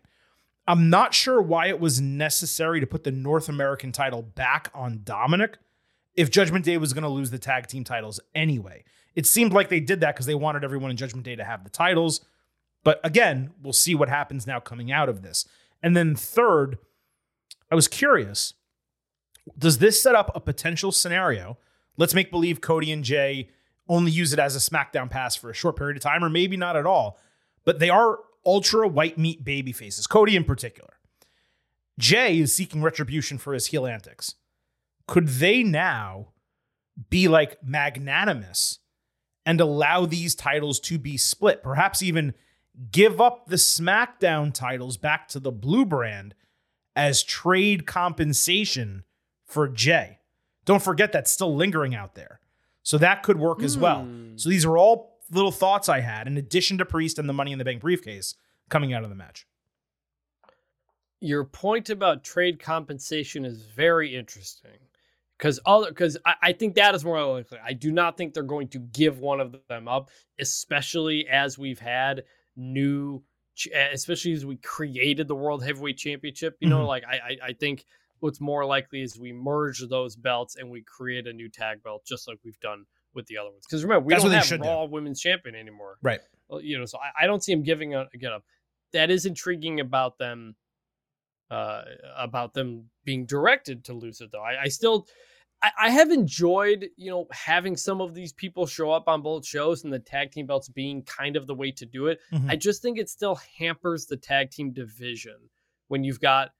[0.67, 5.01] I'm not sure why it was necessary to put the North American title back on
[5.03, 5.57] Dominic
[6.15, 8.83] if Judgment Day was going to lose the tag team titles anyway.
[9.17, 11.63] It seemed like they did that because they wanted everyone in Judgment Day to have
[11.63, 12.21] the titles.
[12.83, 15.43] But again, we'll see what happens now coming out of this.
[15.81, 16.77] And then third,
[17.71, 18.53] I was curious
[19.57, 21.57] does this set up a potential scenario?
[21.97, 23.49] Let's make believe Cody and Jey
[23.87, 26.57] only use it as a SmackDown pass for a short period of time, or maybe
[26.57, 27.17] not at all.
[27.63, 30.93] But they are ultra white meat baby faces, Cody in particular.
[31.97, 34.35] Jey is seeking retribution for his heel antics.
[35.07, 36.33] Could they now
[37.09, 38.79] be like magnanimous
[39.47, 41.63] and allow these titles to be split?
[41.63, 42.33] Perhaps even
[42.91, 46.35] give up the SmackDown titles back to the Blue brand
[46.95, 49.05] as trade compensation
[49.45, 50.19] for Jey.
[50.65, 52.41] Don't forget that's still lingering out there.
[52.83, 54.03] So that could work as well.
[54.03, 54.35] Hmm.
[54.35, 57.53] So these are all little thoughts I had in addition to Priest and the Money
[57.53, 58.35] in the Bank briefcase
[58.69, 59.47] coming out of the match.
[61.19, 64.77] your point about trade compensation is very interesting
[65.37, 67.59] because other because I, I think that is more likely.
[67.63, 71.79] I do not think they're going to give one of them up, especially as we've
[71.79, 72.23] had
[72.55, 73.23] new,
[73.93, 76.57] especially as we created the World Heavyweight Championship.
[76.59, 76.87] You know, Mhm.
[76.87, 77.85] like I, I I think
[78.19, 82.03] what's more likely is we merge those belts and we create a new tag belt,
[82.05, 83.65] just like we've done with the other ones.
[83.67, 84.67] Because remember, we That's don't have should do.
[84.67, 86.21] Raw Women's Champion anymore Right.
[86.61, 88.43] you know, so I, I don't see him giving a get up.
[88.93, 90.55] That is intriguing about them,
[91.49, 91.81] uh,
[92.17, 94.41] about them being directed to lose it though.
[94.43, 95.07] I, I still,
[95.63, 99.45] I, I have enjoyed, you know, having some of these people show up on both
[99.45, 102.19] shows and the tag team belts being kind of the way to do it.
[102.33, 102.49] Mhm.
[102.49, 105.37] I just think it still hampers the tag team division
[105.87, 106.51] when you've got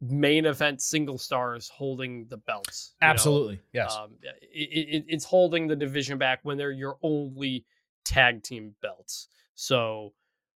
[0.00, 2.94] main event single stars holding the belts.
[3.00, 3.10] you know?
[3.10, 3.60] Absolutely.
[3.72, 3.94] Yes.
[3.96, 7.64] Um, it, it, it's holding the division back when they're your only
[8.04, 9.28] tag team belts.
[9.54, 10.12] So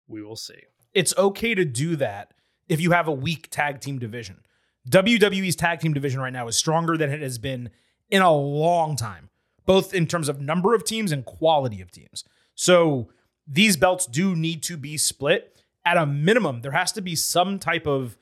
[0.08, 0.60] we will see.
[0.94, 2.32] it's okay to do that
[2.68, 4.42] if you have a weak tag team division.
[4.90, 7.70] WWE's tag team division right now is stronger than it has been
[8.10, 9.30] in a long time,
[9.66, 12.24] both in terms of number of teams and quality of teams.
[12.54, 13.10] So
[13.48, 15.52] these belts do need to be split.
[15.84, 18.18] At a minimum, there has to be some type of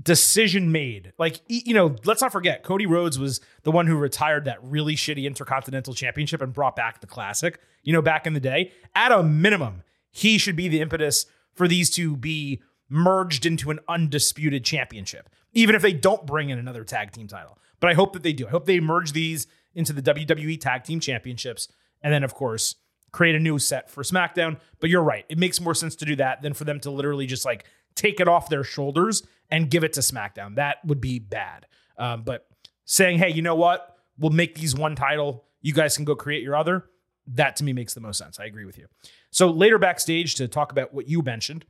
[0.00, 1.12] decision made.
[1.18, 4.94] Like, you know, let's not forget, Cody Rhodes was the one who retired that really
[4.94, 8.72] shitty Intercontinental Championship and brought back the Classic, you know, back in the day.
[8.94, 13.80] At a minimum, he should be the impetus for these to be merged into an
[13.88, 17.58] undisputed championship, even if they don't bring in another tag team title.
[17.80, 18.46] But I hope that they do.
[18.46, 21.68] I hope they merge these into the WWE Tag Team Championships.
[22.02, 22.76] And then, of course,
[23.12, 24.58] create a new set for SmackDown.
[24.80, 25.24] But you're right.
[25.28, 28.20] It makes more sense to do that than for them to literally just like take
[28.20, 30.56] it off their shoulders and give it to SmackDown.
[30.56, 31.66] That would be bad.
[31.98, 32.46] Um, but
[32.84, 33.96] saying, hey, you know what?
[34.18, 35.44] We'll make these one title.
[35.60, 36.84] You guys can go create your other.
[37.26, 38.38] That to me makes the most sense.
[38.38, 38.86] I agree with you.
[39.30, 41.64] So later backstage to talk about what you mentioned,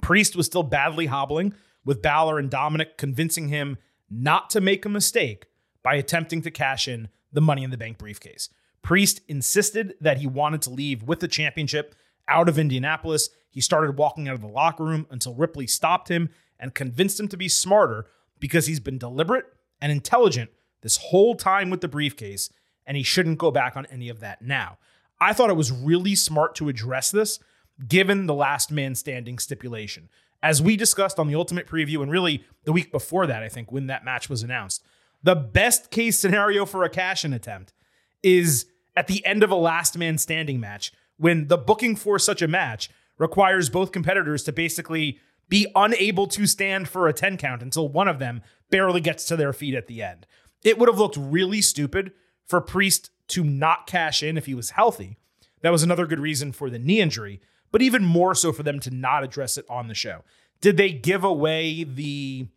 [0.00, 3.78] Priest was still badly hobbling, with Balor and Dominic convincing him
[4.10, 5.46] not to make a mistake
[5.82, 8.50] by attempting to cash in the Money in the Bank briefcase.
[8.82, 11.94] Priest insisted that he wanted to leave with the championship
[12.28, 13.30] out of Indianapolis.
[13.50, 17.28] He started walking out of the locker room until Ripley stopped him and convinced him
[17.28, 18.06] to be smarter
[18.38, 19.46] because he's been deliberate
[19.80, 20.50] and intelligent
[20.82, 22.50] this whole time with the briefcase,
[22.86, 24.78] and he shouldn't go back on any of that now.
[25.20, 27.38] I thought it was really smart to address this
[27.86, 30.08] given the last man standing stipulation.
[30.42, 33.70] As we discussed on the Ultimate Preview, and really the week before that, I think,
[33.70, 34.82] when that match was announced,
[35.22, 37.74] the best case scenario for a cash in attempt
[38.22, 38.66] is
[38.96, 42.48] at the end of a last man standing match when the booking for such a
[42.48, 42.88] match
[43.18, 48.08] requires both competitors to basically be unable to stand for a 10 count until one
[48.08, 48.40] of them
[48.70, 50.26] barely gets to their feet at the end.
[50.64, 52.12] It would have looked really stupid
[52.46, 55.18] for Priest to not cash in if he was healthy.
[55.62, 57.40] That was another good reason for the knee injury
[57.72, 60.22] but even more so for them to not address it on the show.
[60.60, 62.48] Did they give away the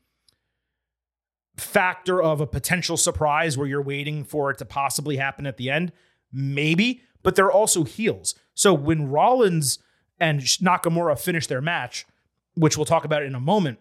[1.55, 5.69] factor of a potential surprise where you're waiting for it to possibly happen at the
[5.69, 5.91] end?
[6.31, 8.35] Maybe, but they're also heels.
[8.53, 9.79] So when Rollins
[10.19, 12.05] and Nakamura finish their match,
[12.55, 13.79] which we'll talk about in a moment,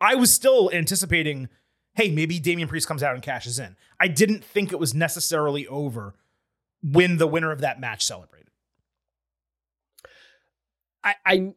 [0.00, 1.48] I was still anticipating,
[1.94, 3.76] hey, maybe Damian Priest comes out and cashes in.
[3.98, 6.14] I didn't think it was necessarily over
[6.82, 8.45] when the winner of that match celebrated.
[11.06, 11.54] I, I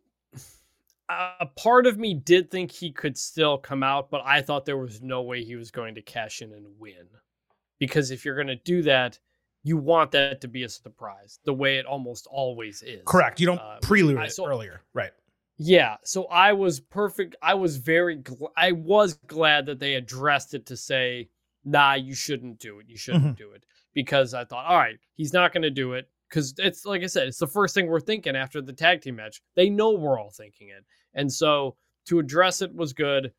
[1.40, 4.78] a part of me did think he could still come out, but I thought there
[4.78, 7.08] was no way he was going to cash in and win.
[7.80, 9.18] Because if you're going to do that,
[9.64, 13.02] you want that to be a surprise, the way it almost always is.
[13.06, 13.40] Correct.
[13.40, 15.12] You don't uh, prelude it so, earlier, right?
[15.58, 15.98] Yeah.
[16.04, 17.36] So I was perfect.
[17.42, 18.18] I was very.
[18.18, 21.30] Gl- I was glad that they addressed it to say,
[21.66, 22.86] "Nah, you shouldn't do it.
[22.88, 23.34] You shouldn't mm-hmm.
[23.34, 26.86] do it." Because I thought, all right, he's not going to do it because it's
[26.86, 29.42] like I said, it's the first thing we're thinking after the tag team match.
[29.56, 33.34] They know we're all thinking it, and so to address it was good.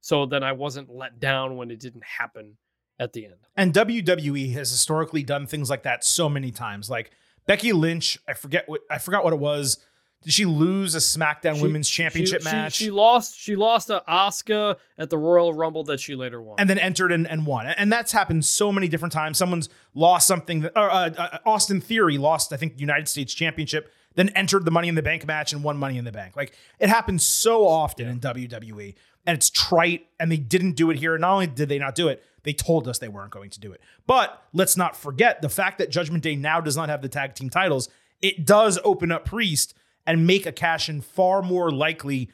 [0.00, 2.56] So then I wasn't let down when it didn't happen
[2.98, 3.34] at the end.
[3.56, 6.88] And WWE has historically done things like that so many times.
[6.88, 7.10] Like
[7.46, 9.78] Becky Lynch, I forget what I forgot what it was
[10.26, 12.74] did she lose a SmackDown she, Women's Championship she, match?
[12.74, 13.38] She, she, lost.
[13.38, 17.12] She lost to Asuka at the Royal Rumble that she later won, and then entered
[17.12, 17.66] and, and won.
[17.68, 19.38] And that's happened so many different times.
[19.38, 20.62] Someone's lost something.
[20.62, 24.72] That, or, uh, uh, Austin Theory lost, I think, United States Championship, then entered the
[24.72, 26.34] Money in the Bank match and won Money in the Bank.
[26.34, 28.12] Like it happens so often yeah.
[28.12, 28.96] in WWE,
[29.28, 30.08] and it's trite.
[30.18, 31.16] And they didn't do it here.
[31.18, 33.70] Not only did they not do it, they told us they weren't going to do
[33.70, 33.80] it.
[34.08, 37.34] But let's not forget the fact that Judgment Day now does not have the tag
[37.34, 37.88] team titles.
[38.20, 39.72] It does open up Priest
[40.06, 42.30] and make a cash in far more likely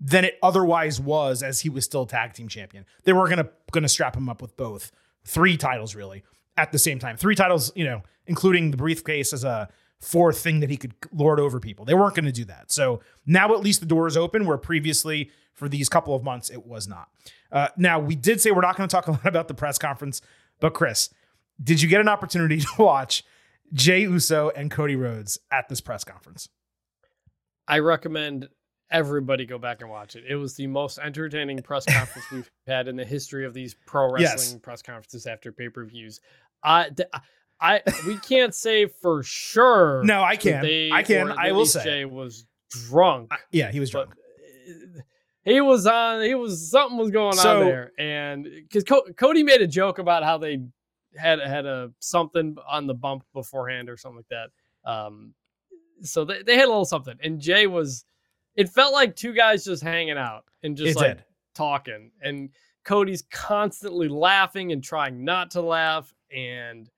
[0.00, 2.84] than it otherwise was as he was still tag team champion.
[3.04, 4.92] They were gonna gonna strap him up with both
[5.24, 6.22] three titles really
[6.56, 7.16] at the same time.
[7.16, 9.68] Three titles, you know, including the briefcase as a
[10.00, 11.84] fourth thing that he could lord over people.
[11.84, 12.70] They weren't going to do that.
[12.70, 16.50] So now at least the door is open where previously for these couple of months
[16.50, 17.08] it was not.
[17.50, 19.78] Uh, now we did say we're not going to talk a lot about the press
[19.78, 20.20] conference,
[20.60, 21.10] but Chris,
[21.62, 23.24] did you get an opportunity to watch
[23.72, 26.48] Jey Uso and Cody Rhodes at this press conference?
[27.68, 28.48] I recommend
[28.90, 30.24] everybody go back and watch it.
[30.28, 34.10] It was the most entertaining press conference we've had in the history of these pro
[34.10, 34.60] wrestling yes.
[34.62, 36.20] press conferences after pay per views.
[36.62, 36.90] I,
[37.60, 40.02] I, we can't say for sure.
[40.04, 40.62] No, I can.
[40.62, 41.32] They, I can.
[41.32, 43.30] I will say Jey was drunk.
[43.50, 44.14] Yeah, he was drunk.
[45.44, 46.22] He was on.
[46.22, 49.98] He was something was going so, on there, and because Co- Cody made a joke
[49.98, 50.60] about how they
[51.16, 54.50] had had a something on the bump beforehand or something like
[54.84, 54.90] that.
[54.90, 55.34] Um,
[56.02, 57.16] so they, they had a little something.
[57.22, 58.04] And Jey was,
[58.54, 61.24] it felt like two guys just hanging out and just it like did.
[61.54, 62.10] talking.
[62.20, 62.50] And
[62.84, 66.12] Cody's constantly laughing and trying not to laugh.
[66.34, 66.90] And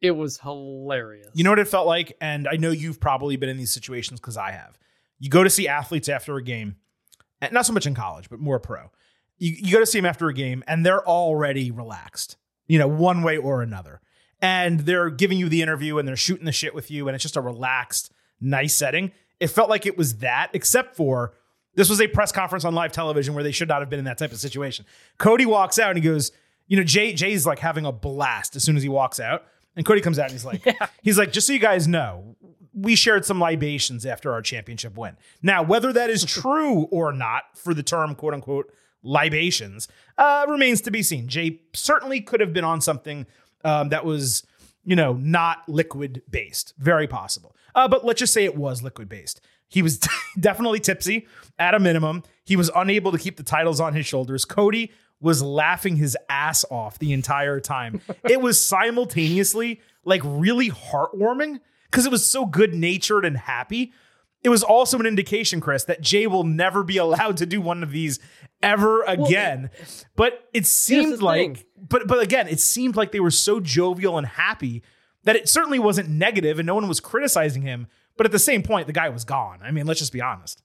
[0.00, 1.30] it was hilarious.
[1.34, 2.16] You know what it felt like?
[2.20, 4.78] And I know you've probably been in these situations because I have.
[5.20, 6.76] You go to see athletes after a game,
[7.52, 8.90] not so much in college, but more pro.
[9.38, 12.88] You, you go to see them after a game, and they're already relaxed, you know,
[12.88, 14.00] one way or another.
[14.40, 17.22] And they're giving you the interview and they're shooting the shit with you, and it's
[17.22, 18.12] just a relaxed,
[18.42, 19.12] nice setting.
[19.40, 21.34] It felt like it was that, except for
[21.74, 24.04] this was a press conference on live television where they should not have been in
[24.04, 24.84] that type of situation.
[25.18, 26.32] Cody walks out and he goes,
[26.66, 29.44] you know, Jey Jey's like having a blast as soon as he walks out.
[29.74, 30.66] And Cody comes out and he's like,
[31.02, 32.36] he's like, just so you guys know,
[32.74, 35.16] we shared some libations after our championship win.
[35.42, 40.80] Now, whether that is true or not for the term quote unquote libations uh, remains
[40.82, 41.28] to be seen.
[41.28, 43.26] Jey certainly could have been on something
[43.64, 44.46] um, that was,
[44.84, 46.74] you know, not liquid based.
[46.78, 47.54] Very possible.
[47.74, 49.40] Uh, but let's just say it was liquid based.
[49.68, 49.98] He was
[50.40, 51.26] definitely tipsy
[51.58, 52.22] at a minimum.
[52.44, 54.44] He was unable to keep the titles on his shoulders.
[54.44, 58.00] Cody was laughing his ass off the entire time.
[58.24, 63.92] it was simultaneously like really heartwarming because it was so good natured and happy.
[64.42, 67.84] It was also an indication, Chris, that Jey will never be allowed to do one
[67.84, 68.18] of these
[68.60, 69.70] ever again.
[69.72, 71.66] Well, but it seemed like, thing.
[71.88, 74.82] but but again, it seemed like they were so jovial and happy
[75.24, 77.86] that it certainly wasn't negative, and no one was criticizing him.
[78.16, 79.60] But at the same point, the guy was gone.
[79.62, 80.62] I mean, let's just be honest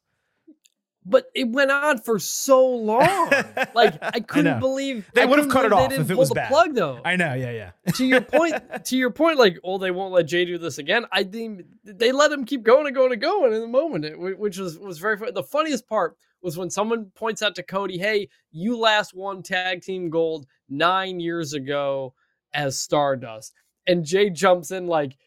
[1.08, 3.32] but it went on for so long.
[3.74, 6.36] like I couldn't I believe they would have cut it off if it was the
[6.36, 6.50] bad.
[6.50, 7.00] Plug though.
[7.04, 7.92] I know, yeah, yeah.
[7.94, 11.06] to your point, to your point, like, oh, they won't let Jey do this again.
[11.12, 14.58] I think they let him keep going and going and going in the moment, which
[14.58, 15.32] was was very funny.
[15.32, 19.82] The funniest part was when someone points out to Cody, "Hey, you last won tag
[19.82, 22.14] team gold nine years ago
[22.54, 23.54] as Stardust,"
[23.88, 25.18] and Jey jumps in like.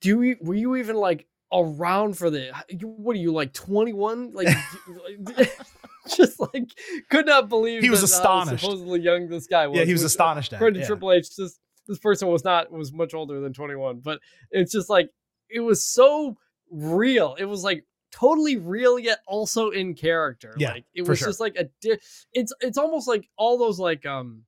[0.00, 2.52] Do you were you even like around for the
[2.82, 4.48] what are you like 21 like
[6.16, 6.70] just like
[7.10, 10.52] could not believe he was astonished supposedly young this guy was yeah he was astonished
[10.52, 10.86] according to yeah.
[10.86, 14.88] triple h just this person was not was much older than 21 but it's just
[14.88, 15.10] like
[15.48, 16.36] it was so
[16.70, 21.28] real it was like totally real yet also in character yeah, like it was sure.
[21.28, 21.98] just like a di-
[22.32, 24.42] it's it's almost like all those like um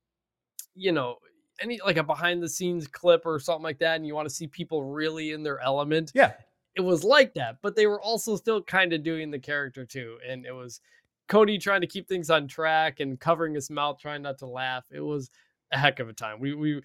[0.74, 1.16] you know
[1.60, 4.34] any like a behind the scenes clip or something like that and you want to
[4.34, 6.32] see people really in their element yeah
[6.74, 10.18] it was like that, but they were also still kind of doing the character too.
[10.26, 10.80] And it was
[11.28, 14.84] Cody trying to keep things on track and covering his mouth, trying not to laugh.
[14.90, 15.30] It was
[15.70, 16.40] a heck of a time.
[16.40, 16.82] We we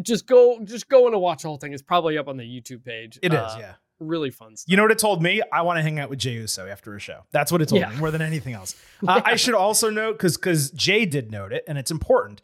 [0.00, 1.72] just go just go and watch the whole thing.
[1.72, 3.18] It's probably up on the YouTube page.
[3.22, 3.74] It uh, is, yeah.
[4.00, 4.68] Really fun stuff.
[4.68, 5.42] You know what it told me?
[5.52, 7.20] I want to hang out with Jey Uso after a show.
[7.30, 7.90] That's what it told yeah.
[7.90, 8.74] me more than anything else.
[9.06, 12.40] Uh, I should also note because because Jey did note it, and it's important.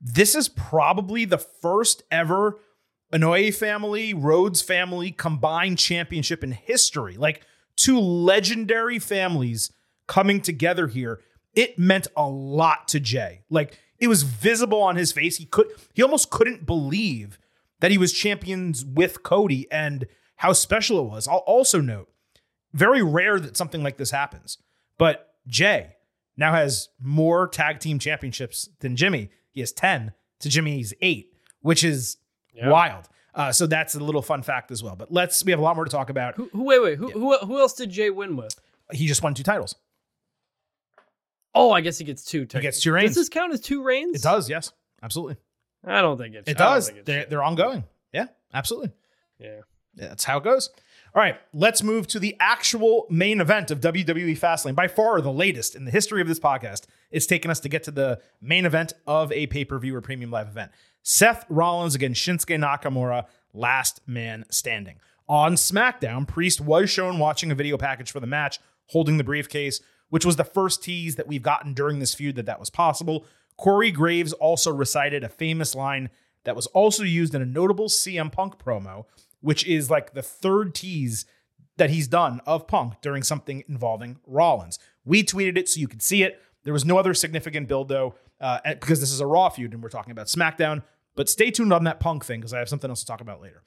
[0.00, 2.60] This is probably the first ever
[3.12, 7.16] Anoa'i family, Rhodes family combined championship in history.
[7.16, 7.42] Like
[7.76, 9.72] two legendary families
[10.06, 11.20] coming together here.
[11.54, 13.42] It meant a lot to Jey.
[13.48, 15.38] Like it was visible on his face.
[15.38, 17.38] He could he almost couldn't believe
[17.80, 20.06] that he was champions with Cody and
[20.36, 21.26] how special it was.
[21.26, 22.08] I'll also note,
[22.72, 24.58] very rare that something like this happens.
[24.98, 25.96] But Jey
[26.36, 29.30] now has more tag team championships than Jimmy.
[29.58, 32.18] He has 10 to Jimmy's 8, which is
[32.54, 32.68] yeah.
[32.68, 33.08] wild.
[33.34, 34.94] Uh, so that's a little fun fact as well.
[34.94, 36.36] But let's we have a lot more to talk about.
[36.36, 37.14] Who, who wait wait who, yeah.
[37.14, 38.54] who who else did Jey win with?
[38.92, 39.74] He just won two titles.
[41.56, 42.46] Oh, I guess he gets two.
[42.52, 43.10] He gets two reigns.
[43.10, 44.14] Does this count as two reigns?
[44.14, 44.48] It does.
[44.48, 44.70] Yes,
[45.02, 45.38] absolutely.
[45.84, 46.44] I don't think it.
[46.46, 46.92] It does.
[47.04, 47.82] They're, they're ongoing.
[48.12, 48.92] Yeah, absolutely.
[49.40, 49.62] Yeah.
[49.96, 50.70] yeah, that's how it goes.
[51.14, 54.74] All right, let's move to the actual main event of WWE Fastlane.
[54.74, 56.82] By far the latest in the history of this podcast.
[57.10, 60.02] It's taken us to get to the main event of a pay per view or
[60.02, 60.70] premium live event.
[61.02, 64.96] Seth Rollins against Shinsuke Nakamura, last man standing.
[65.28, 69.80] On SmackDown, Priest was shown watching a video package for the match, holding the briefcase,
[70.10, 73.24] which was the first tease that we've gotten during this feud that that was possible.
[73.56, 76.10] Corey Graves also recited a famous line
[76.44, 79.04] that was also used in a notable CM Punk promo,
[79.40, 81.24] which is like the third tease
[81.76, 84.78] that he's done of Punk during something involving Rollins.
[85.04, 86.40] We tweeted it so you could see it.
[86.64, 89.82] There was no other significant build though, uh, because this is a Raw feud and
[89.82, 90.82] we're talking about SmackDown.
[91.14, 93.40] But stay tuned on that Punk thing because I have something else to talk about
[93.40, 93.62] later.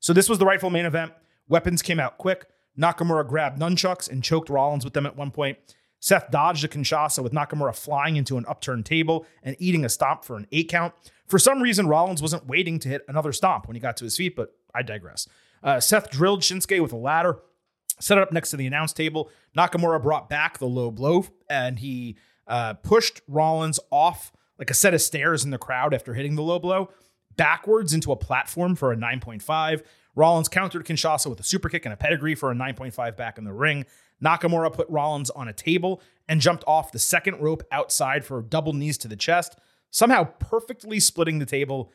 [0.00, 1.12] So this was the rightful main event.
[1.48, 2.46] Weapons came out quick.
[2.78, 5.58] Nakamura grabbed nunchucks and choked Rollins with them at one point.
[6.00, 10.24] Seth dodged a Kinshasa with Nakamura flying into an upturned table and eating a stomp
[10.24, 10.94] for an eight count.
[11.28, 14.16] For some reason, Rollins wasn't waiting to hit another stomp when he got to his
[14.16, 15.28] feet, but I digress.
[15.62, 17.38] Uh, Seth drilled Shinsuke with a ladder,
[18.00, 19.30] set it up next to the announce table.
[19.56, 22.16] Nakamura brought back the low blow and he
[22.46, 26.42] uh, pushed Rollins off like a set of stairs in the crowd after hitting the
[26.42, 26.90] low blow,
[27.36, 29.82] backwards into a platform for a 9.5.
[30.14, 33.44] Rollins countered Kinshasa with a super kick and a pedigree for a 9.5 back in
[33.44, 33.86] the ring.
[34.22, 38.72] Nakamura put Rollins on a table and jumped off the second rope outside for double
[38.72, 39.58] knees to the chest,
[39.90, 41.90] somehow perfectly splitting the table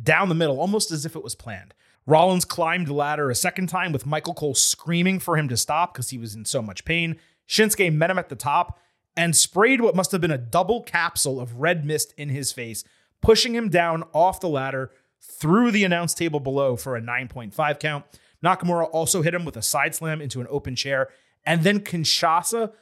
[0.00, 1.74] down the middle, almost as if it was planned.
[2.10, 5.94] Rollins climbed the ladder a second time with Michael Cole screaming for him to stop
[5.94, 7.16] because he was in so much pain.
[7.48, 8.80] Shinsuke met him at the top
[9.16, 12.82] and sprayed what must have been a double capsule of red mist in his face,
[13.22, 14.90] pushing him down off the ladder
[15.20, 18.04] through the announce table below for a 9.5 count.
[18.44, 21.10] Nakamura also hit him with a side slam into an open chair,
[21.46, 22.72] and then Kinshasa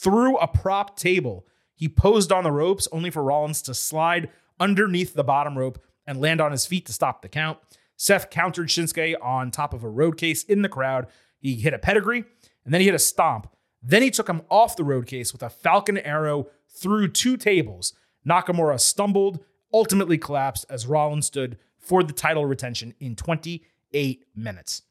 [0.00, 1.46] threw a prop table.
[1.74, 6.22] He posed on the ropes, only for Rollins to slide underneath the bottom rope and
[6.22, 7.58] land on his feet to stop the count.
[7.98, 11.08] Seth countered Shinsuke on top of a road case in the crowd.
[11.40, 12.24] He hit a pedigree,
[12.64, 13.48] and then he hit a stomp.
[13.82, 17.92] Then he took him off the road case with a Falcon arrow through two tables.
[18.26, 19.44] Nakamura stumbled,
[19.74, 24.82] ultimately collapsed as Rollins stood for the title retention in 28 minutes.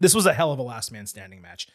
[0.00, 1.66] This was a hell of a last man standing match,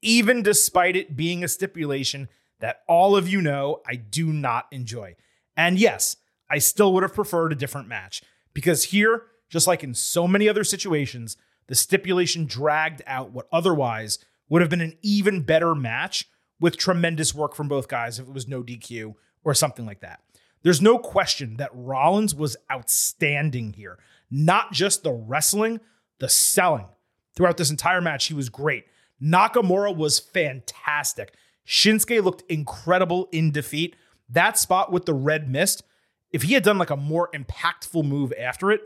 [0.00, 2.28] even despite it being a stipulation
[2.60, 5.16] that all of you know I do not enjoy.
[5.56, 6.16] And yes,
[6.48, 9.22] I still would have preferred a different match because here,
[9.54, 11.36] just like in so many other situations,
[11.68, 16.28] the stipulation dragged out what otherwise would have been an even better match
[16.58, 20.18] with tremendous work from both guys if it was no DQ or something like that.
[20.64, 23.96] There's no question that Rollins was outstanding here.
[24.28, 25.78] Not just the wrestling,
[26.18, 26.88] the selling.
[27.36, 28.86] Throughout this entire match, he was great.
[29.22, 31.32] Nakamura was fantastic.
[31.64, 33.94] Shinsuke looked incredible in defeat.
[34.28, 35.84] That spot with the red mist,
[36.32, 38.80] if he had done like a more impactful move after it,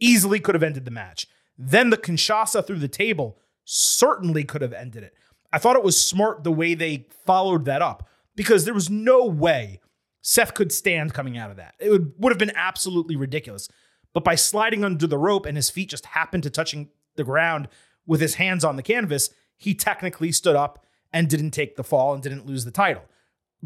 [0.00, 1.26] easily could have ended the match.
[1.58, 5.14] Then the Kinshasa through the table certainly could have ended it.
[5.52, 9.24] I thought it was smart the way they followed that up because there was no
[9.24, 9.80] way
[10.22, 11.74] Seth could stand coming out of that.
[11.78, 13.68] It would, would have been absolutely ridiculous.
[14.12, 17.68] But by sliding under the rope and his feet just happened to touching the ground
[18.06, 22.12] with his hands on the canvas, he technically stood up and didn't take the fall
[22.12, 23.04] and didn't lose the title.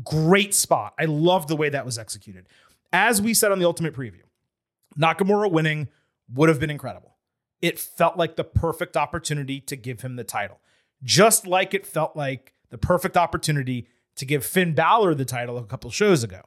[0.04, 0.94] Great spot.
[0.98, 2.46] I love the way that was executed.
[2.92, 4.22] As we said on the Ultimate Preview,
[4.98, 5.88] Nakamura winning
[6.32, 7.16] would have been incredible.
[7.60, 10.60] It felt like the perfect opportunity to give him the title,
[11.02, 15.64] just like it felt like the perfect opportunity to give Finn Balor the title a
[15.64, 16.42] couple shows ago.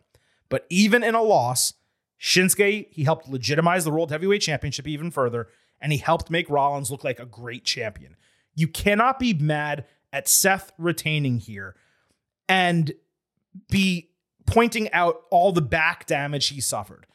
[0.50, 1.74] But even in a loss,
[2.20, 5.48] Shinsuke, he helped legitimize the World Heavyweight Championship even further,
[5.82, 8.16] and he helped make Rollins look like a great champion.
[8.56, 11.76] You cannot be mad at Seth retaining here
[12.48, 12.94] and
[13.70, 14.12] be
[14.46, 17.08] pointing out all the back damage he suffered.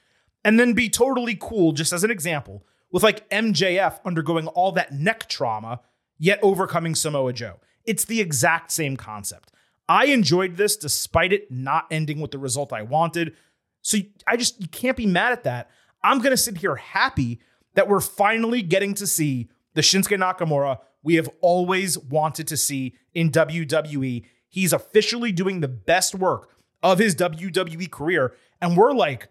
[0.45, 4.93] And then be totally cool, just as an example, with like MJF undergoing all that
[4.93, 5.81] neck trauma,
[6.19, 7.61] yet overcoming Samoa Joe.
[7.85, 9.53] It's the exact same concept.
[9.89, 13.35] I enjoyed this despite it not ending with the result I wanted.
[13.83, 15.71] So I just, you can't be mad at that.
[16.03, 17.41] I'm going to sit here happy
[17.75, 22.95] that we're finally getting to see the Shinsuke Nakamura we have always wanted to see
[23.15, 24.25] in WWE.
[24.49, 26.51] He's officially doing the best work
[26.83, 28.35] of his WWE career.
[28.61, 29.29] And we're like,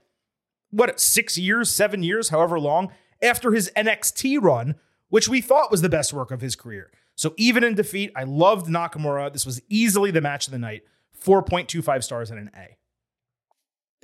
[0.71, 2.91] what, six years, seven years, however long,
[3.21, 4.75] after his NXT run,
[5.09, 6.91] which we thought was the best work of his career.
[7.15, 9.33] So even in defeat, I loved Nakamura.
[9.33, 10.83] This was easily the match of the night.
[11.23, 12.77] 4.25 stars and an A.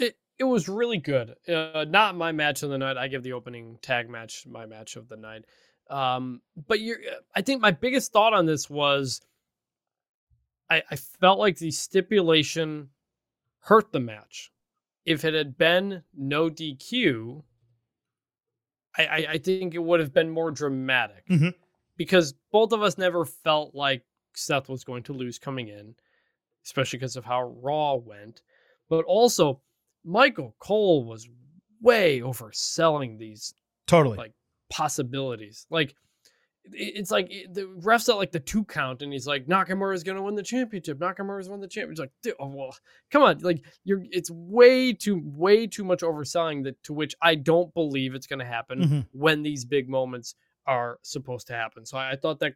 [0.04, 1.36] It it was really good.
[1.48, 2.98] Uh, not my match of the night.
[2.98, 5.46] I give the opening tag match my match of the night.
[5.90, 6.98] Um, but you're,
[7.36, 9.22] I think my biggest thought on this was
[10.70, 12.90] I, I felt like the stipulation
[13.60, 14.52] hurt the match.
[15.06, 17.44] If it had been no DQ,
[18.98, 21.50] I, I, I think it would have been more dramatic mm-hmm.
[21.98, 24.04] because both of us never felt like
[24.36, 25.96] Seth was going to lose coming in,
[26.66, 28.42] especially because of how Raw went.
[28.90, 29.62] But also,
[30.06, 31.28] Michael Cole was
[31.82, 33.54] way overselling these
[33.88, 34.34] totally like
[34.70, 35.66] possibilities.
[35.70, 35.96] Like
[36.72, 40.16] it's like the refs at like the two count, and he's like Nakamura is going
[40.16, 40.98] to win the championship.
[41.00, 42.12] Nakamura's won the championship.
[42.26, 42.76] Like, oh, well,
[43.12, 44.04] come on, like you're.
[44.12, 48.40] It's way too, way too much overselling that to which I don't believe it's going
[48.40, 49.00] to happen mm-hmm.
[49.12, 50.36] when these big moments
[50.66, 51.86] are supposed to happen.
[51.86, 52.54] So I, I thought that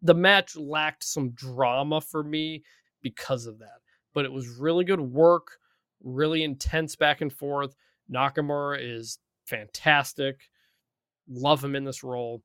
[0.00, 2.64] the match lacked some drama for me
[3.02, 3.80] because of that,
[4.14, 5.58] but it was really good work,
[6.02, 7.76] really intense back and forth.
[8.12, 10.40] Nakamura is fantastic.
[11.28, 12.42] Love him in this role.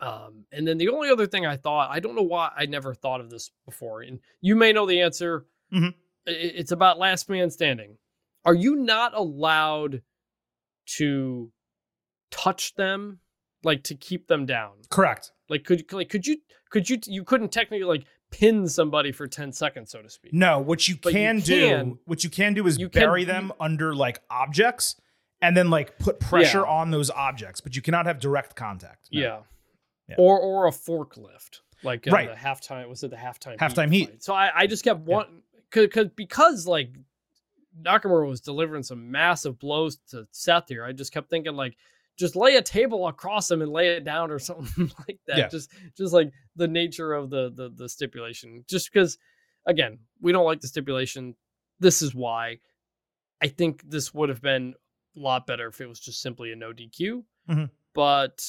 [0.00, 2.94] Um, and then the only other thing I thought, I don't know why I never
[2.94, 5.46] thought of this before, and you may know the answer.
[5.72, 5.88] Mm-hmm.
[6.26, 7.96] It's about last man standing.
[8.44, 10.02] Are you not allowed
[10.96, 11.50] to
[12.30, 13.18] touch them,
[13.64, 14.72] like to keep them down?
[14.90, 15.32] Correct.
[15.48, 16.38] Like could like could you
[16.70, 20.32] could you you couldn't technically like pin somebody for 10 seconds so to speak.
[20.32, 23.02] No, what you But you can, can- do, what you can do is you can-
[23.02, 24.96] bury them under like objects
[25.42, 26.72] and then like put pressure Yeah.
[26.72, 29.08] on those objects, but you cannot have direct contact.
[29.12, 29.20] No.
[29.20, 29.38] Yeah.
[30.08, 30.16] Yeah.
[30.18, 31.60] Or or a forklift.
[31.84, 32.28] Like uh, Right.
[32.28, 34.08] the halftime was it the halftime Halftime heat.
[34.10, 34.22] fight.
[34.22, 36.90] So I, I just kept wanting cause, cause because like
[37.82, 40.84] Nakamura was delivering some massive blows to Seth here.
[40.84, 41.76] I just kept thinking like
[42.18, 45.38] just lay a table across him and lay it down or something like that.
[45.38, 45.48] Yeah.
[45.48, 48.64] Just just like the nature of the the, the stipulation.
[48.68, 49.18] Just because
[49.66, 51.34] again, we don't like the stipulation.
[51.80, 52.58] This is why.
[53.40, 54.74] I think this would have been
[55.16, 57.24] a lot better if it was just simply a no DQ.
[57.50, 57.70] Mhm.
[57.94, 58.44] But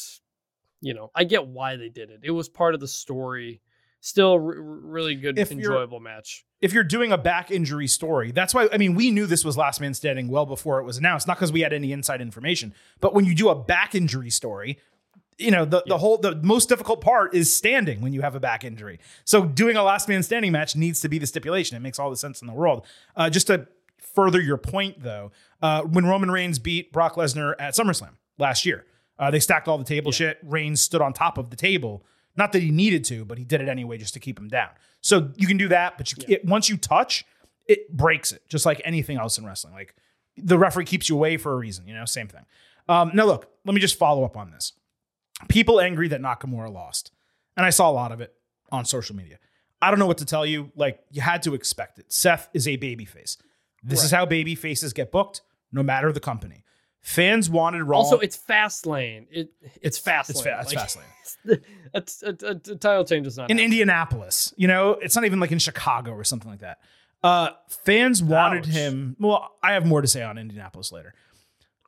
[0.83, 2.19] you know, I get why they did it.
[2.23, 3.61] It was part of the story.
[4.01, 6.45] Still, really good, If enjoyable match.
[6.59, 9.55] if you're doing a back injury story, that's why I mean we knew this was
[9.55, 12.73] last man standing well before it was announced, not because we had any inside information,
[12.99, 14.77] but when you do a back injury story,
[15.37, 18.41] you know, the, the whole the most difficult part is standing when you have a
[18.41, 18.99] back injury.
[19.23, 21.77] So doing a last man standing match needs to be the stipulation.
[21.77, 22.85] It makes all the sense in the world.
[23.15, 23.67] Uh, just to
[23.99, 25.31] further your point though,
[25.61, 28.85] uh, when Roman Reigns beat Brock Lesnar at SummerSlam last year,
[29.19, 30.39] uh, they stacked all the table shit.
[30.43, 32.05] Reigns stood on top of the table.
[32.35, 34.69] Not that he needed to, but he did it anyway just to keep him down.
[35.01, 37.25] So you can do that, but you, it, once you touch,
[37.67, 39.73] it breaks it, just like anything else in wrestling.
[39.73, 39.95] Like
[40.35, 42.45] the referee keeps you away for a reason, you know, same thing.
[42.89, 44.73] Um, now, look, let me just follow up on this.
[45.47, 47.11] People angry that Nakamura lost,
[47.55, 48.33] and I saw a lot of it
[48.71, 49.37] on social media.
[49.81, 50.71] I don't know what to tell you.
[50.75, 52.11] Like you had to expect it.
[52.11, 53.37] Seth is a babyface.
[53.83, 55.41] This is how baby faces get booked,
[55.71, 56.63] no matter the company.
[57.03, 57.97] Fans wanted Raw.
[57.97, 59.27] Also, it's fast lane.
[59.29, 59.51] It
[59.81, 60.55] it's fast it's, lane.
[60.55, 61.59] fa- it's Like, fast lane.
[61.93, 63.65] it's- a, a, title change is not in happening.
[63.65, 64.53] Indianapolis.
[64.55, 66.79] You know, it's not even like in Chicago or something like that.
[67.21, 69.17] Uh, fans wanted him.
[69.19, 71.13] Well, I have more to say on Indianapolis later.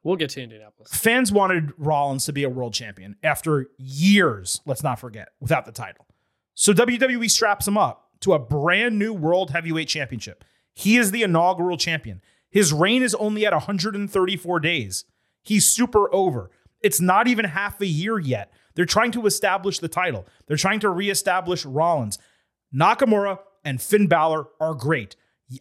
[0.03, 0.93] We'll get to Indianapolis.
[0.93, 5.71] Fans wanted Rollins to be a world champion after years, let's not forget, without the
[5.71, 6.05] title.
[6.53, 10.43] So WWE straps him up to a brand new world heavyweight championship.
[10.73, 12.21] He is the inaugural champion.
[12.55, 15.03] His reign is only at 134 days.
[15.43, 16.49] He's super over.
[16.81, 18.49] It's not even half a year yet.
[18.75, 20.25] They're trying to establish the title.
[20.47, 22.17] They're trying to reestablish Rollins.
[22.73, 25.17] Nakamura and Finn Balor are great.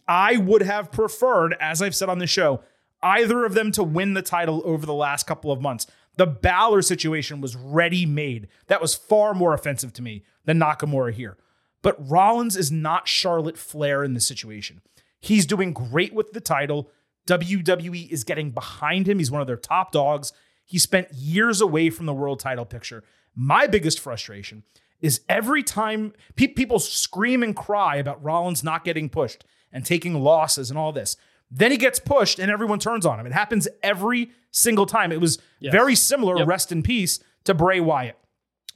[0.07, 2.61] I would have preferred, as I've said on the show,
[3.03, 5.87] either of them to win the title over the last couple of months.
[6.15, 8.47] The Balor situation was ready made.
[8.67, 11.35] That was far more offensive to me than Nakamura here.
[11.81, 14.79] But Rollins is not Charlotte Flair in this situation.
[15.25, 16.91] He's doing great with the title.
[17.27, 19.17] WWE is getting behind him.
[19.17, 20.31] He's one of their top dogs.
[20.63, 23.03] He spent years away from the world title picture.
[23.35, 24.63] My biggest frustration
[25.01, 30.13] is every time pe- people scream and cry about Rollins not getting pushed and taking
[30.13, 31.17] losses and all this.
[31.49, 33.25] Then he gets pushed and everyone turns on him.
[33.25, 35.11] It happens every single time.
[35.11, 35.71] It was Yes.
[35.71, 36.47] very similar, Yep.
[36.47, 38.17] rest in peace, to Bray Wyatt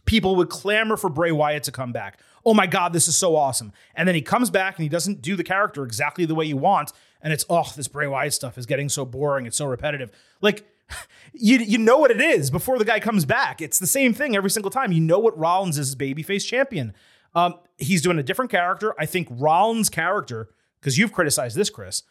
[0.06, 2.20] people would clamor for Bray Wyatt to come back.
[2.50, 3.74] Oh my God, this is so awesome.
[3.93, 6.58] And then he comes back and he doesn't do the character exactly the way you
[6.58, 6.91] want.
[7.22, 9.45] And it's, oh, this Bray Wyatt stuff is getting so boring.
[9.45, 10.10] It's so repetitive.
[10.41, 10.68] Like,
[11.32, 13.62] you, you know what it is before the guy comes back.
[13.62, 14.91] It's the same thing every single time.
[14.91, 16.95] You know what Rollins is babyface champion.
[17.36, 18.95] Um, he's doing a different character.
[19.00, 22.02] I think Rollins' character, because you've criticized this, Chris,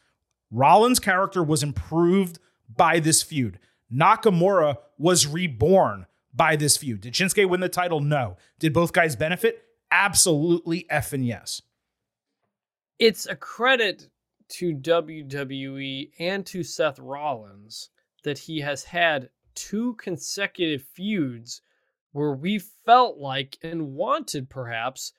[0.52, 3.58] Rollins' character was improved by this feud.
[3.92, 7.00] Nakamura was reborn by this feud.
[7.00, 7.98] Did Shinsuke win the title?
[7.98, 8.36] No.
[8.60, 9.64] Did both guys benefit?
[9.90, 11.62] Absolutely effing yes.
[12.98, 14.08] It's a credit
[14.48, 17.90] to WWE and to Seth Rollins
[18.24, 21.62] that he has had two consecutive feuds
[22.12, 25.12] where we felt like and wanted perhaps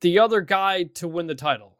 [0.00, 1.76] the other guy to win the title.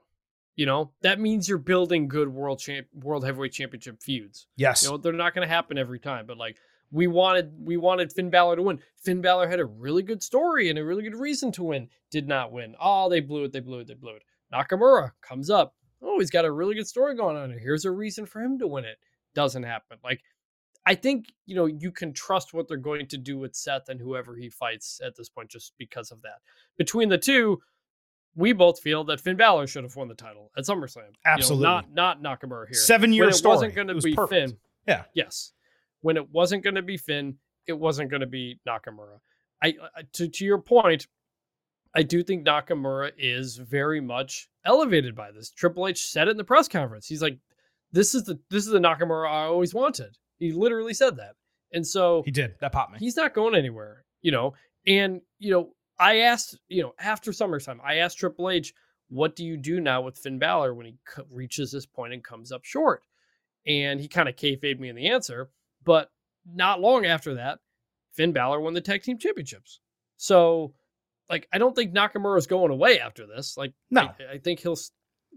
[0.56, 4.46] You know, that means you're building good world champ world heavyweight championship feuds.
[4.56, 4.82] Yes.
[4.82, 6.56] You know, they're not going to happen every time, but like
[6.90, 8.80] we wanted, we wanted Finn Balor to win.
[8.96, 11.88] Finn Balor had a really good story and a really good reason to win.
[12.10, 12.74] Did not win.
[12.80, 13.52] Oh, they blew it.
[13.52, 13.86] They blew it.
[13.86, 14.22] They blew it.
[14.52, 15.74] Nakamura comes up.
[16.02, 17.50] Oh, he's got a really good story going on.
[17.50, 18.98] Here's a reason for him to win it.
[19.34, 19.98] Doesn't happen.
[20.02, 20.22] Like,
[20.86, 24.00] I think you know you can trust what they're going to do with Seth and
[24.00, 26.38] whoever he fights at this point, just because of that.
[26.78, 27.60] Between the two,
[28.34, 30.96] we both feel that Finn Balor should have won the title at SummerSlam.
[30.96, 31.64] You know, Absolutely.
[31.64, 32.74] not not Nakamura here.
[32.74, 33.54] Seven year when it story.
[33.56, 34.50] wasn't going to was be perfect.
[34.50, 34.58] Finn.
[34.88, 35.04] Yeah.
[35.14, 35.52] Yes.
[36.02, 37.36] When it wasn't going to be Finn,
[37.66, 39.18] it wasn't going to be Nakamura.
[39.62, 41.06] I I- to to your point,
[41.94, 45.50] I do think Nakamura is very much elevated by this.
[45.50, 47.06] Triple H said it in the press conference.
[47.06, 47.38] He's like,
[47.92, 51.34] "This is the this is the Nakamura I always wanted." He literally said that,
[51.72, 52.54] and so He did.
[52.60, 52.98] That popped me.
[52.98, 54.54] he's not going anywhere, you know.
[54.86, 58.72] And you know, I asked, you know, after SummerSlam, I asked Triple H,
[59.08, 62.24] "What do you do now with Finn Balor when he co- reaches this point and
[62.24, 63.02] comes up short?"
[63.66, 65.50] And he kind of kayfabed me in the answer.
[65.84, 66.10] But
[66.46, 67.58] not long after that,
[68.12, 69.80] Finn Balor won the tag team championships.
[70.16, 70.74] So,
[71.28, 73.56] like, I don't think Nakamura is going away after this.
[73.56, 74.02] Like, No.
[74.02, 74.76] I, I think he'll,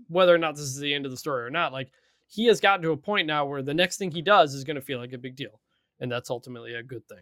[0.08, 1.92] whether or not this is the end of the story or not, like,
[2.28, 4.76] he has gotten to a point now where the next thing he does is going
[4.76, 5.62] to feel like a big deal.
[6.00, 7.22] And that's ultimately a good thing.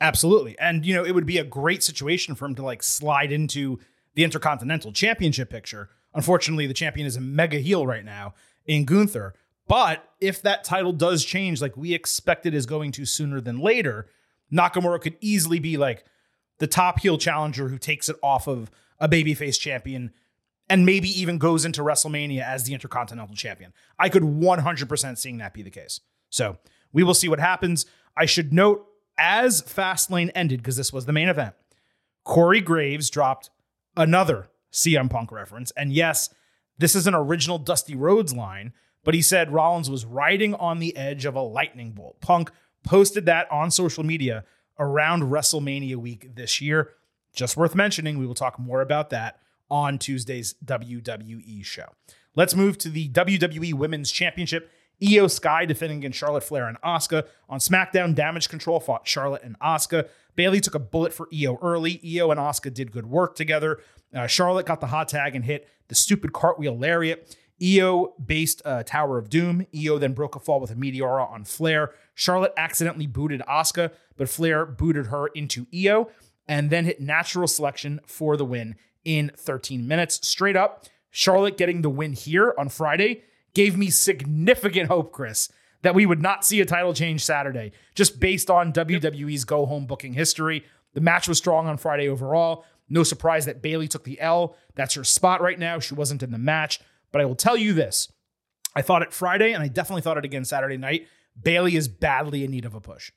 [0.00, 0.58] Absolutely.
[0.58, 3.78] And, you know, it would be a great situation for him to like slide into
[4.14, 5.90] the Intercontinental Championship picture.
[6.14, 8.34] Unfortunately, the champion is a mega heel right now
[8.66, 9.34] in Gunther.
[9.66, 13.58] But if that title does change, like we expect it is going to sooner than
[13.58, 14.06] later,
[14.52, 16.04] Nakamura could easily be like
[16.58, 20.12] the top heel challenger who takes it off of a babyface champion
[20.68, 23.72] and maybe even goes into WrestleMania as the Intercontinental Champion.
[23.98, 26.00] I could 100% seeing that be the case.
[26.30, 26.58] So
[26.92, 27.86] we will see what happens.
[28.16, 28.86] I should note
[29.18, 31.54] as Fastlane ended, because this was the main event,
[32.24, 33.50] Corey Graves dropped
[33.96, 35.70] another CM Punk reference.
[35.72, 36.30] And yes,
[36.78, 38.72] this is an original Dusty Rhodes line,
[39.04, 42.20] but he said Rollins was riding on the edge of a lightning bolt.
[42.20, 42.50] Punk
[42.82, 44.44] posted that on social media
[44.78, 46.90] around WrestleMania week this year.
[47.34, 49.38] Just worth mentioning, we will talk more about that
[49.70, 51.86] on Tuesday's WWE show.
[52.36, 54.70] Let's move to the WWE Women's Championship.
[55.02, 57.26] Iyo Sky defending against Charlotte Flair and Asuka.
[57.48, 60.08] On SmackDown, Damage Control fought Charlotte and Asuka.
[60.36, 61.98] Bayley took a bullet for Iyo early.
[61.98, 63.80] Iyo and Asuka did good work together.
[64.14, 67.36] Uh, Charlotte got the hot tag and hit the stupid cartwheel lariat.
[67.60, 69.66] Iyo based uh, Tower of Doom.
[69.74, 71.92] Iyo then broke a fall with a Meteora on Flair.
[72.14, 76.08] Charlotte accidentally booted Asuka, but Flair booted her into Iyo
[76.46, 80.26] and then hit natural selection for the win in 13 minutes.
[80.26, 83.22] Straight up, Charlotte getting the win here on Friday
[83.54, 85.48] gave me significant hope, Chris,
[85.82, 89.86] that we would not see a title change Saturday, just based on WWE's go home
[89.86, 90.64] booking history.
[90.94, 92.64] The match was strong on Friday overall.
[92.88, 94.56] No surprise that Bayley took the L.
[94.74, 95.78] That's her spot right now.
[95.78, 96.80] She wasn't in the match.
[97.14, 98.08] But I will tell you this
[98.74, 101.06] I thought it Friday, and I definitely thought it again Saturday night.
[101.40, 103.12] Bayley is badly in need of a push.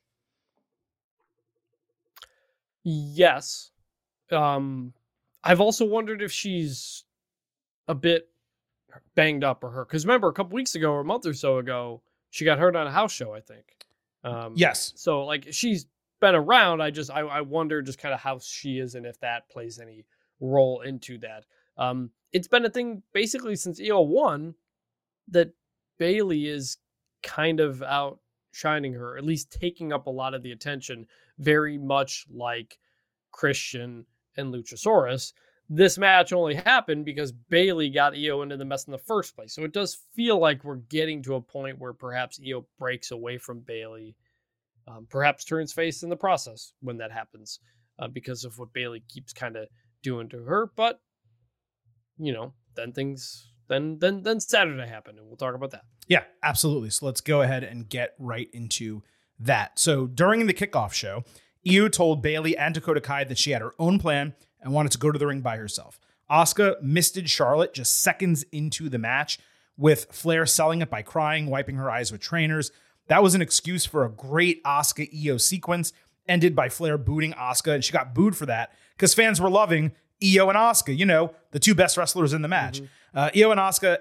[2.83, 3.71] Yes.
[4.31, 4.93] Um,
[5.43, 7.05] I've also wondered if she's
[7.87, 8.29] a bit
[9.15, 9.87] banged up or hurt.
[9.87, 12.75] Because remember, a couple weeks ago or a month or so ago, she got hurt
[12.75, 13.65] on a house show, I think.
[14.23, 14.93] Um, yes.
[14.95, 15.87] So like she's
[16.19, 16.81] been around.
[16.81, 19.79] I just I, I wonder just kind of how she is and if that plays
[19.79, 20.05] any
[20.39, 21.45] role into that.
[21.77, 24.55] Um, it's been a thing basically since Iyo one
[25.29, 25.51] that
[25.97, 26.77] Bayley is
[27.23, 31.05] kind of outshining her, at least taking up a lot of the attention,
[31.37, 32.79] very much like
[33.31, 34.05] Christian
[34.35, 35.33] and Luchasaurus.
[35.69, 39.53] This match only happened because Bayley got Iyo into the mess in the first place.
[39.53, 43.37] So it does feel like we're getting to a point where perhaps Iyo breaks away
[43.37, 44.15] from Bayley,
[44.87, 47.59] um, perhaps turns face in the process when that happens
[47.99, 49.67] uh, because of what Bayley keeps kind of
[50.03, 50.71] doing to her.
[50.75, 51.01] But
[52.17, 55.83] you know, then things then then then Saturday happened, and we'll talk about that.
[56.07, 56.89] Yeah, absolutely.
[56.89, 59.03] So let's go ahead and get right into
[59.39, 59.77] that.
[59.77, 61.23] So during the kickoff show,
[61.65, 64.97] Iyo told Bayley and Dakota Kai that she had her own plan and wanted to
[64.97, 65.99] go to the ring by herself.
[66.29, 69.39] Asuka misted Charlotte just seconds into the match,
[69.77, 72.71] with Flair selling it by crying, wiping her eyes with trainers.
[73.07, 75.93] That was an excuse for a great Asuka Iyo sequence,
[76.27, 79.91] ended by Flair booting Asuka, and she got booed for that because fans were loving
[80.21, 82.81] Iyo and Asuka, you know, the two best wrestlers in the match.
[82.81, 83.17] Mm-hmm.
[83.17, 83.99] Uh, Iyo and Asuka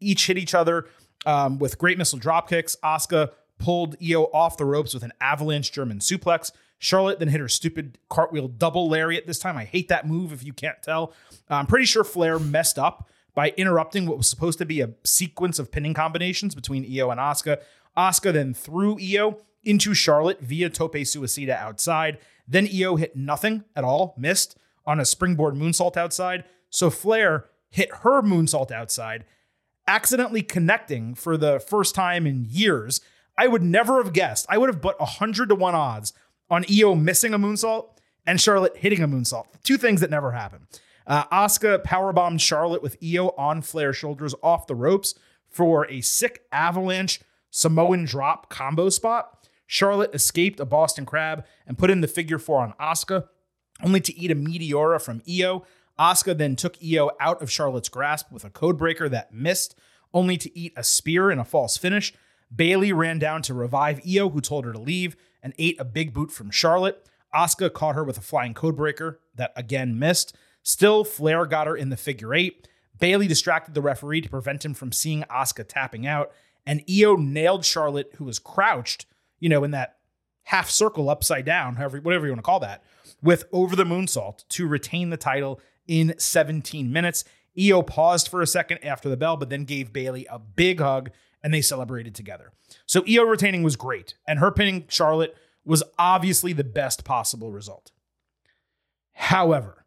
[0.00, 0.86] each hit each other
[1.26, 2.76] um, with great missile drop kicks.
[2.84, 6.52] Asuka pulled Iyo off the ropes with an avalanche German suplex.
[6.78, 9.56] Charlotte then hit her stupid cartwheel double lariat this time.
[9.56, 11.14] I hate that move if you can't tell.
[11.48, 15.58] I'm pretty sure Flair messed up by interrupting what was supposed to be a sequence
[15.58, 17.60] of pinning combinations between Iyo and Asuka.
[17.96, 22.18] Asuka then threw Iyo into Charlotte via tope suicida outside.
[22.46, 26.44] Then Iyo hit nothing at all, missed on a springboard moonsault outside.
[26.70, 29.24] So Flair hit her moonsault outside,
[29.86, 33.00] accidentally connecting for the first time in years.
[33.36, 34.46] I would never have guessed.
[34.48, 36.12] I would have put 100 to 1 odds
[36.50, 39.46] on Iyo missing a moonsault and Charlotte hitting a moonsault.
[39.62, 40.66] Two things that never happen.
[41.06, 45.14] Uh, Asuka powerbombed Charlotte with Iyo on Flair's shoulders off the ropes
[45.48, 47.20] for a sick avalanche
[47.50, 49.48] Samoan drop combo spot.
[49.66, 53.28] Charlotte escaped a Boston Crab and put in the figure four on Asuka,
[53.82, 55.64] only to eat a Meteora from Iyo.
[55.98, 59.74] Asuka then took Iyo out of Charlotte's grasp with a codebreaker that missed,
[60.12, 62.12] only to eat a spear in a false finish.
[62.54, 66.12] Bayley ran down to revive Iyo, who told her to leave, and ate a big
[66.12, 67.08] boot from Charlotte.
[67.34, 70.36] Asuka caught her with a flying codebreaker that again missed.
[70.62, 72.68] Still, Flair got her in the figure eight.
[72.98, 76.30] Bayley distracted the referee to prevent him from seeing Asuka tapping out,
[76.64, 79.06] and Iyo nailed Charlotte, who was crouched,
[79.40, 79.96] you know, in that
[80.44, 82.84] half circle upside down, however, whatever you want to call that,
[83.24, 87.24] with over the moonsault to retain the title in 17 minutes.
[87.58, 91.10] Iyo paused for a second after the bell, but then gave Bayley a big hug
[91.42, 92.52] and they celebrated together.
[92.86, 97.90] So Iyo retaining was great, and her pinning Charlotte was obviously the best possible result.
[99.12, 99.86] However,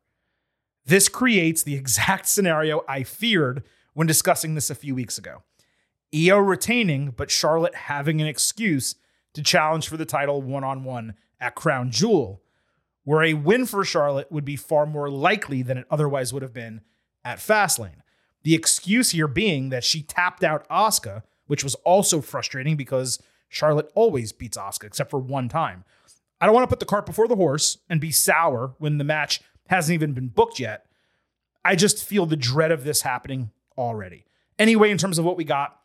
[0.86, 3.64] this creates the exact scenario I feared
[3.94, 5.44] when discussing this a few weeks ago.
[6.14, 8.96] Iyo retaining, but Charlotte having an excuse
[9.34, 12.42] to challenge for the title one on one at Crown Jewel,
[13.08, 16.52] where a win for Charlotte would be far more likely than it otherwise would have
[16.52, 16.82] been
[17.24, 18.02] at Fastlane.
[18.44, 23.90] The excuse here being that she tapped out Asuka which was also frustrating because Charlotte
[23.96, 25.84] always beats Asuka except for one time.
[26.40, 29.04] I don't want to put the cart before the horse and be sour when the
[29.04, 30.86] match hasn't even been booked yet.
[31.66, 34.26] I just feel the dread of this happening already.
[34.60, 35.80] Anyway, in terms of what we got,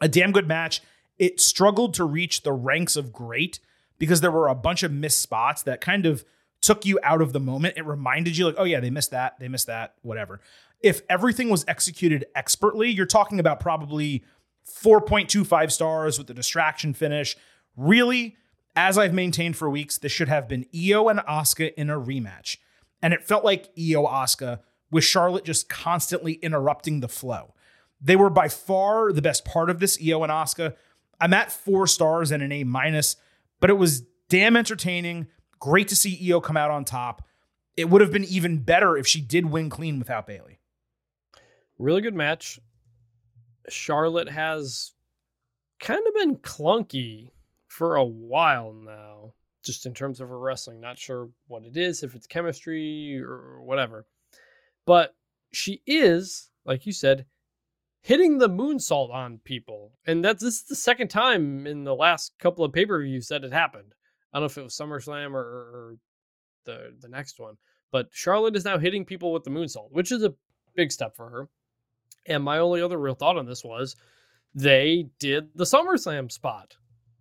[0.00, 0.82] a damn good match.
[1.18, 3.58] It struggled to reach the ranks of great
[3.98, 6.24] because there were a bunch of missed spots that kind of
[6.60, 7.74] took you out of the moment.
[7.76, 10.40] It reminded you, like, oh, yeah, they missed that, they missed that, whatever.
[10.80, 14.24] If everything was executed expertly, you're talking about probably
[14.66, 17.36] 4.25 stars with the distraction finish.
[17.76, 18.36] Really,
[18.74, 22.58] as I've maintained for weeks, this should have been Iyo and Asuka in a rematch.
[23.02, 27.54] And it felt like Iyo Asuka with Charlotte just constantly interrupting the flow.
[28.00, 30.74] They were by far the best part of this, Iyo and Asuka.
[31.20, 33.16] I'm at four stars and an A minus,
[33.60, 35.28] but it was damn entertaining.
[35.58, 37.22] Great to see Iyo come out on top.
[37.76, 40.60] It would have been even better if she did win clean without Bayley.
[41.78, 42.58] Really good match.
[43.68, 44.92] Charlotte has
[45.80, 47.30] kind of been clunky
[47.68, 50.80] for a while now, just in terms of her wrestling.
[50.80, 54.06] Not sure what it is, if it's chemistry or whatever.
[54.86, 55.14] But
[55.52, 57.26] she is, like you said,
[58.00, 59.92] hitting the moonsault on people.
[60.06, 63.52] And that's this is the second time in the last couple of pay-per-views that it
[63.52, 63.92] happened.
[64.32, 65.96] I don't know if it was SummerSlam or, or
[66.64, 67.54] the the next one.
[67.92, 70.34] But Charlotte is now hitting people with the moonsault, which is a
[70.74, 71.48] big step for her.
[72.26, 73.96] And my only other real thought on this was
[74.54, 76.76] they did the SummerSlam spot.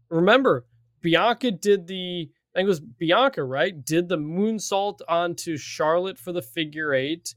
[0.10, 0.66] Remember,
[1.02, 3.84] Bianca did the I think it was Bianca, right?
[3.86, 7.36] Did the moonsault onto Charlotte for the figure eight.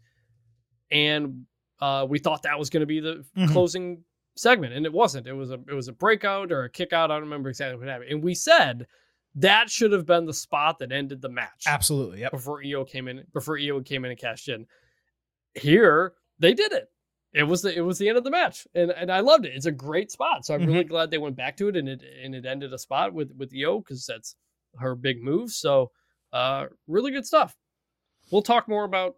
[0.90, 1.44] And
[1.80, 3.52] uh, we thought that was going to be the Mhm.
[3.52, 4.04] closing
[4.36, 5.26] segment, and it wasn't.
[5.26, 7.10] It was a it was a breakout or a kick out.
[7.10, 8.10] I don't remember exactly what happened.
[8.10, 8.86] And we said
[9.36, 12.20] that should have been the spot that ended the match Absolutely.
[12.20, 12.32] Yep.
[12.32, 14.66] before Iyo came in before Iyo came in and cashed in.
[15.54, 16.88] Here they did it.
[17.34, 19.52] It was the it was the end of the match, and and I loved it.
[19.54, 22.02] It's a great spot, so I'm really glad they went back to it, and it
[22.22, 24.34] and it ended a spot with with Iyo because that's
[24.78, 25.50] her big move.
[25.50, 25.90] So,
[26.32, 27.54] uh, really good stuff.
[28.32, 29.16] We'll talk more about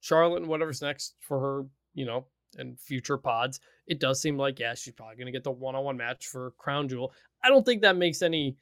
[0.00, 2.26] Charlotte and whatever's next for her, you know,
[2.58, 3.58] and future pods.
[3.88, 6.52] It does seem like yeah, she's probably gonna get the one on one match for
[6.58, 7.12] Crown Jewel.
[7.42, 8.56] I don't think that makes any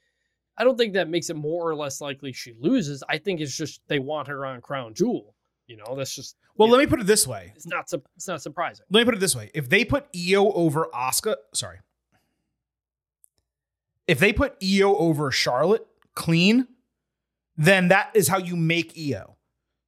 [0.61, 3.03] I don't think that makes it more or less likely she loses.
[3.09, 5.35] I think it's just they want her on Crown Jewel.
[5.67, 7.55] You know, that's just Well, let know, me put it this way.
[7.57, 8.85] it's not su- it's not surprising.
[8.91, 9.51] Let me put it this way.
[9.55, 11.79] If they put Iyo over Asuka, sorry.
[14.07, 16.69] If they put Iyo over Charlotte clean,
[17.57, 19.37] then that is how you make Iyo.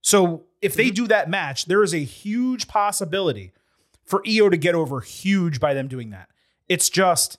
[0.00, 0.94] So if they mm-hmm.
[0.94, 3.52] do that match, there is a huge possibility
[4.06, 6.30] for Iyo to get over huge by them doing that.
[6.66, 7.36] It's just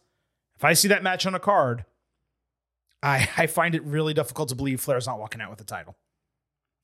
[0.56, 1.86] if I see that match on a card,
[3.04, 5.96] I I find it really difficult to believe Flair's not walking out with the title.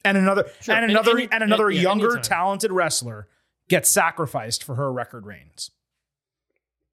[0.06, 0.76] And another Sure.
[0.76, 2.24] and And another any- and another yeah, younger anytime.
[2.24, 3.28] talented wrestler
[3.68, 5.72] gets sacrificed for her record reigns.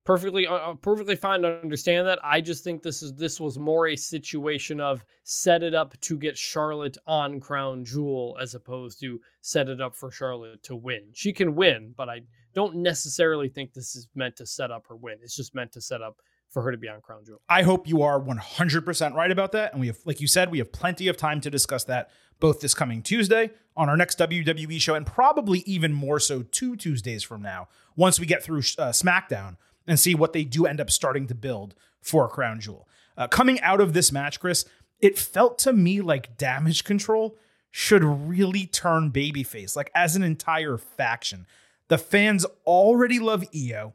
[0.05, 2.21] Perfectly, uh, uh, perfectly fine to understand that.
[2.23, 6.17] I just think this is this was more a situation of set it up to
[6.17, 11.09] get Charlotte on Crown Jewel as opposed to set it up for Charlotte to win.
[11.13, 12.21] She can win, but I
[12.55, 15.19] don't necessarily think this is meant to set up her win.
[15.23, 17.41] It's just meant to set up for her to be on Crown Jewel.
[17.49, 19.73] I hope you are 100% right about that.
[19.73, 22.61] And we have, like you said, we have plenty of time to discuss that both
[22.61, 27.23] this coming Tuesday on our next WWE show, and probably even more so two Tuesdays
[27.23, 30.91] from now, once we get through uh, SmackDown and see what they do end up
[30.91, 32.89] starting to build for Crown Jewel.
[33.17, 34.65] Uh, coming out of this match, Chris,
[35.01, 37.37] it felt to me like damage control
[37.71, 41.47] should really turn babyface, like as an entire faction.
[41.89, 43.93] The fans already love Iyo.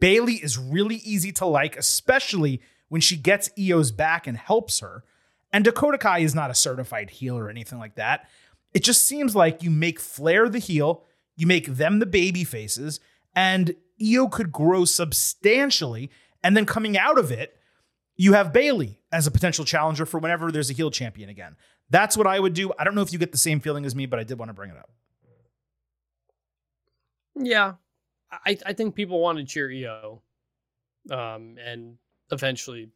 [0.00, 5.04] Bayley is really easy to like, especially when she gets Iyo's back and helps her.
[5.52, 8.28] And Dakota Kai is not a certified heel or anything like that.
[8.74, 11.04] It just seems like you make Flair the heel,
[11.36, 13.00] you make them the baby faces,
[13.34, 16.10] and Iyo could grow substantially.
[16.44, 17.56] And then coming out of it,
[18.16, 21.56] you have Bayley as a potential challenger for whenever there's a heel champion again.
[21.88, 22.72] That's what I would do.
[22.78, 24.50] I don't know if you get the same feeling as me, but I did want
[24.50, 24.90] to bring it up.
[27.34, 27.74] Yeah,
[28.30, 30.20] I I think people want to cheer Iyo,
[31.10, 31.96] um, and
[32.30, 32.90] eventually,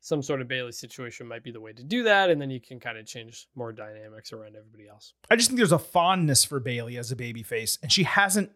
[0.00, 2.60] some sort of Bayley situation might be the way to do that, and then you
[2.60, 5.14] can kind of change more dynamics around everybody else.
[5.30, 8.50] I just think there's a fondness for Bayley as a babyface, and she hasn't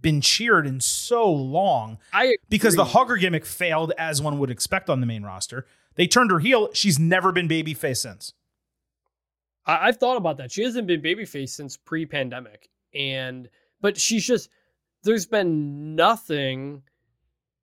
[0.00, 4.90] been cheered in so long I because the hugger gimmick failed as one would expect
[4.90, 5.66] on the main roster.
[5.94, 6.70] They turned her heel.
[6.74, 8.32] She's never been babyface since.
[9.66, 10.52] I, I've thought about that.
[10.52, 13.48] She hasn't been babyface since pre-pandemic, and
[13.80, 14.50] but she's just
[15.04, 16.82] there's been nothing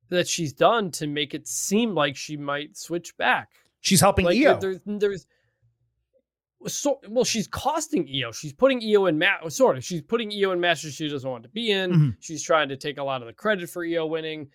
[0.10, 3.50] that she's done to make it seem like she might switch back.
[3.80, 4.60] She's helping like Iyo.
[4.60, 5.26] there's there's
[6.68, 8.34] so well she's costing Iyo.
[8.34, 9.84] She's putting Iyo in match sort of.
[9.84, 11.92] She's putting Iyo in matches she doesn't want to be in.
[11.92, 12.16] Mhm.
[12.20, 14.50] She's trying to take a lot of the credit for Iyo winning.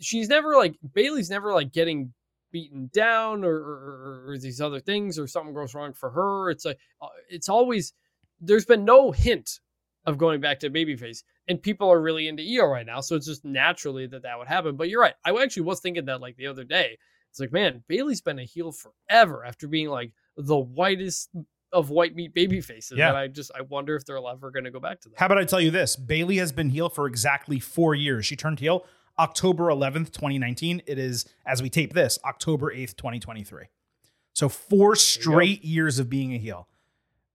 [0.00, 2.12] she's never like Bayley's never like getting
[2.52, 6.50] beaten down or, or, or, these other things or something goes wrong for her.
[6.50, 7.92] It's like uh, it's always
[8.40, 9.60] there's been no hint
[10.06, 13.26] of going back to babyface, and people are really into Iyo right now, so it's
[13.26, 14.76] just naturally that that would happen.
[14.76, 15.14] But you're right.
[15.24, 16.98] I actually was thinking that like the other day.
[17.30, 21.30] It's like man, Bayley's been a heel forever after being like the whitest
[21.72, 22.98] of white meat baby faces.
[22.98, 23.08] Yeah.
[23.08, 25.18] And I just I wonder if they're ever going to go back to that.
[25.18, 25.96] How about I tell you this?
[25.96, 28.24] Bayley has been heel for exactly four years.
[28.24, 28.86] She turned heel
[29.18, 30.82] October 11th, 2019.
[30.86, 33.64] It is, as we tape this, October 8th, 2023.
[34.34, 36.68] So four straight years of being a heel.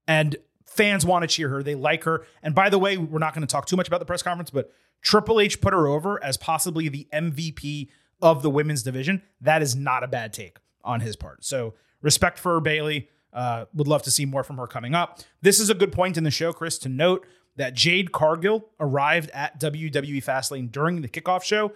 [0.08, 0.36] And
[0.72, 1.64] fans want to cheer her.
[1.64, 2.26] They like her.
[2.42, 4.50] And by the way, we're not going to talk too much about the press conference,
[4.50, 7.90] but Triple H put her over as possibly the MVP
[8.22, 9.22] of the women's division.
[9.42, 11.44] That is not a bad take on his part.
[11.44, 13.10] So respect for Bayley.
[13.34, 15.20] Uh, would love to see more from her coming up.
[15.42, 19.30] This is a good point in the show, Chris, to note that Jade Cargill arrived
[19.30, 21.72] at WWE Fastlane during the kickoff show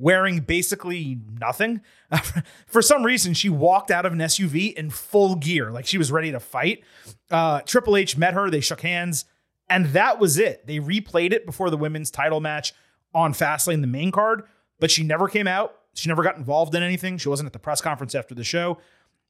[0.00, 1.82] wearing basically nothing.
[2.66, 6.10] For some reason, she walked out of an SUV in full gear, like she was
[6.10, 6.82] ready to fight.
[7.30, 9.26] Uh, Triple H met her, they shook hands,
[9.68, 10.66] and that was it.
[10.66, 12.72] They replayed it before the women's title match
[13.14, 14.42] on Fastlane, the main card,
[14.78, 15.76] but she never came out.
[15.94, 17.18] She never got involved in anything.
[17.18, 18.78] She wasn't at the press conference after the show.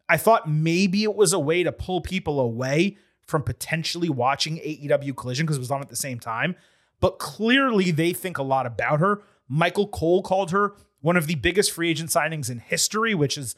[0.09, 2.97] I thought maybe it was a way to pull people away
[3.27, 6.57] from potentially watching AEW Collision because it was on at the same time.
[6.99, 9.23] But clearly, they think a lot about her.
[9.53, 13.57] Michael Cole called her one of the biggest free agent signings in history, which is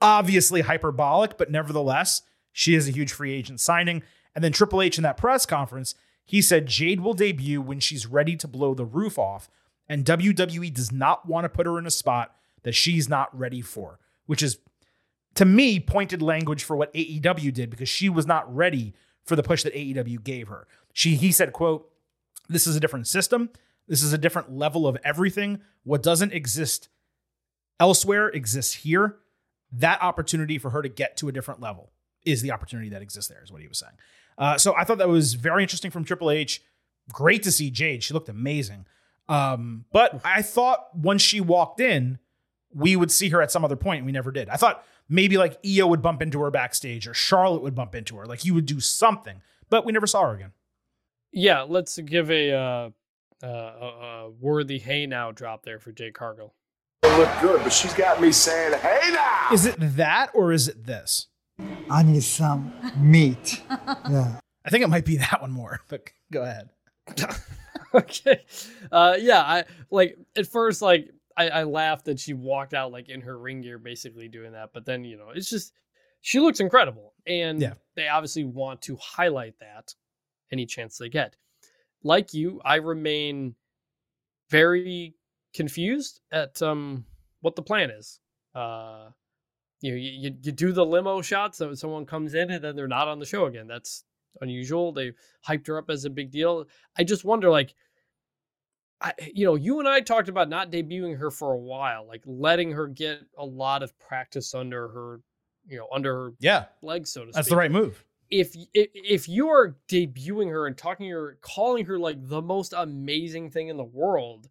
[0.00, 2.22] obviously hyperbolic, but nevertheless,
[2.52, 4.02] she is a huge free agent signing.
[4.34, 8.06] And then Triple H in that press conference, he said Jade will debut when she's
[8.06, 9.50] ready to blow the roof off.
[9.88, 13.60] And WWE does not want to put her in a spot that she's not ready
[13.60, 14.58] for, which is,
[15.34, 19.42] to me, pointed language for what AEW did because she was not ready for the
[19.42, 20.66] push that AEW gave her.
[20.94, 21.90] She he said, quote,
[22.48, 23.50] this is a different system.
[23.88, 25.60] This is a different level of everything.
[25.84, 26.88] What doesn't exist
[27.78, 29.16] elsewhere exists here.
[29.72, 31.92] That opportunity for her to get to a different level
[32.24, 33.92] is the opportunity that exists there, is what he was saying.
[34.38, 36.62] Uh, so I thought that was very interesting from Triple H.
[37.12, 38.02] Great to see Jade.
[38.02, 38.86] She looked amazing.
[39.28, 42.18] Um, but I thought once she walked in,
[42.74, 44.04] we would see her at some other point.
[44.04, 44.48] We never did.
[44.48, 48.16] I thought maybe like Iyo would bump into her backstage or Charlotte would bump into
[48.16, 48.26] her.
[48.26, 50.52] Like you would do something, but we never saw her again.
[51.32, 52.90] Yeah, let's give a uh,
[53.42, 56.54] uh, a, worthy hey now drop there for Jade Cargill.
[57.02, 59.48] Look good, but she's got me saying hey now.
[59.52, 61.28] Is it that or is it this?
[61.90, 63.62] I need some meat.
[64.10, 64.40] Yeah.
[64.64, 66.70] I think it might be that one more, but go ahead.
[67.94, 68.44] okay.
[68.90, 73.08] Uh, yeah, I like at first like I, I laughed that she walked out like
[73.08, 74.70] in her ring gear, basically doing that.
[74.72, 75.72] But then you know, it's just
[76.20, 77.74] she looks incredible, and yeah.
[77.94, 79.94] they obviously want to highlight that
[80.50, 81.36] any chance they get.
[82.02, 83.54] Like you, I remain
[84.50, 85.14] very
[85.54, 87.04] confused at um
[87.40, 88.20] what the plan is.
[88.54, 89.10] Uh,
[89.80, 92.88] you know, you, you do the limo shots, so someone comes in and then they're
[92.88, 93.66] not on the show again.
[93.66, 94.04] That's
[94.40, 94.92] unusual.
[94.92, 95.12] They
[95.46, 96.66] hyped her up as a big deal.
[96.98, 97.74] I just wonder, like,
[99.00, 102.22] I, you know, you and I talked about not debuting her for a while, like
[102.24, 105.20] letting her get a lot of practice under her,
[105.66, 107.34] you know, under her yeah legs, so to speak.
[107.34, 108.02] That's the right move.
[108.30, 113.50] If, if you are debuting her and talking her, calling her like the most amazing
[113.50, 114.48] thing in the world,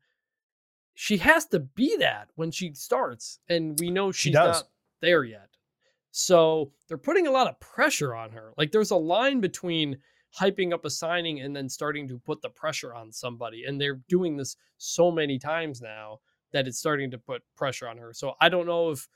[0.93, 4.63] she has to be that when she starts, and we know she's she not
[5.01, 5.49] there yet.
[6.11, 8.53] So they're putting a lot of pressure on her.
[8.57, 9.97] Like there's a line between
[10.39, 13.65] hyping up a signing and then starting to put the pressure on somebody.
[13.65, 16.19] And they're doing this so many times now
[16.51, 18.13] that it's starting to put pressure on her.
[18.13, 19.07] So I don't know if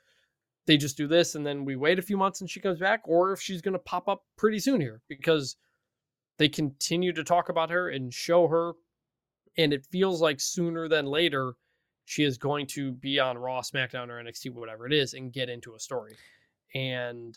[0.70, 3.02] they just do this and then we wait a few months and she comes back
[3.06, 5.56] or if she's going to pop up pretty soon here because
[6.38, 8.74] they continue to talk about her and show her.
[9.58, 11.54] And it feels like sooner than later,
[12.06, 15.50] she is going to be on Raw, SmackDown, or NXT, whatever it is, and get
[15.50, 16.16] into a story.
[16.76, 17.36] And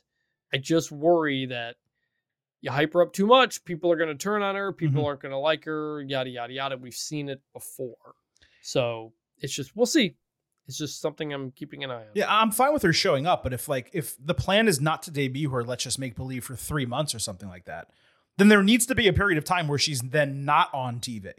[0.52, 1.76] I just worry that
[2.60, 4.74] you hype her up too much, people are going to turn on her.
[4.74, 5.06] People mm-hmm.
[5.06, 6.02] aren't going to like her.
[6.02, 6.76] Yada yada yada.
[6.76, 8.12] We've seen it before,
[8.60, 10.16] so it's just we'll see.
[10.66, 12.10] It's just something I'm keeping an eye on.
[12.14, 15.02] Yeah, I'm fine with her showing up, but if like if the plan is not
[15.04, 17.90] to debut her, let's just make believe for three months or something like that,
[18.38, 21.32] then there needs to be a period of time where she's then not on TV,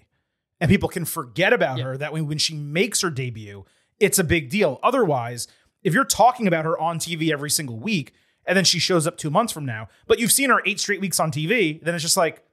[0.59, 1.85] and people can forget about yeah.
[1.85, 1.97] her.
[1.97, 3.65] That way, when she makes her debut,
[3.99, 4.79] it's a big deal.
[4.83, 5.47] Otherwise,
[5.83, 8.13] if you're talking about her on TV every single week,
[8.45, 11.01] and then she shows up two months from now, but you've seen her eight straight
[11.01, 12.43] weeks on TV, then it's just like,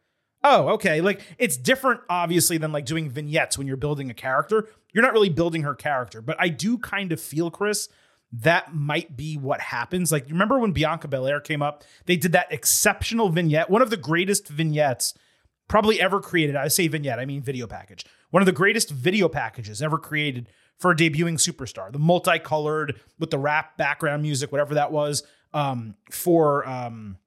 [0.44, 1.00] oh, okay.
[1.00, 4.68] Like it's different, obviously, than like doing vignettes when you're building a character.
[4.92, 7.88] You're not really building her character, but I do kind of feel, Chris,
[8.32, 10.12] that might be what happens.
[10.12, 11.84] Like, remember when Bianca Belair came up?
[12.06, 15.14] They did that exceptional vignette, one of the greatest vignettes
[15.68, 16.56] probably ever created.
[16.56, 18.04] I say vignette, I mean video package.
[18.30, 21.92] One of the greatest video packages ever created for a debuting superstar.
[21.92, 25.22] The multicolored with the rap background music, whatever that was,
[25.52, 27.18] um, for um,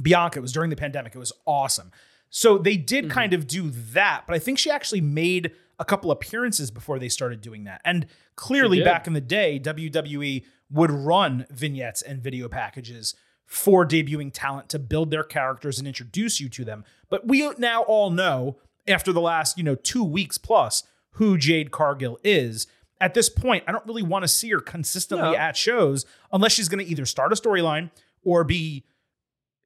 [0.00, 0.38] Bianca.
[0.38, 1.14] It was during the pandemic.
[1.14, 1.90] It was awesome.
[2.30, 3.12] So they did Mm-hmm.
[3.12, 7.08] kind of do that, but I think she actually made a couple appearances before they
[7.08, 7.80] started doing that.
[7.84, 8.06] And
[8.36, 13.14] clearly, back in the day, WWE would run vignettes and video packages
[13.46, 16.84] for debuting talent to build their characters and introduce you to them.
[17.08, 21.70] But we now all know after the last, you know, two weeks plus who Jade
[21.72, 22.66] Cargill is.
[23.00, 25.36] At this point, I don't really want to see her consistently No.
[25.36, 27.90] at shows unless she's going to either start a storyline
[28.22, 28.84] or be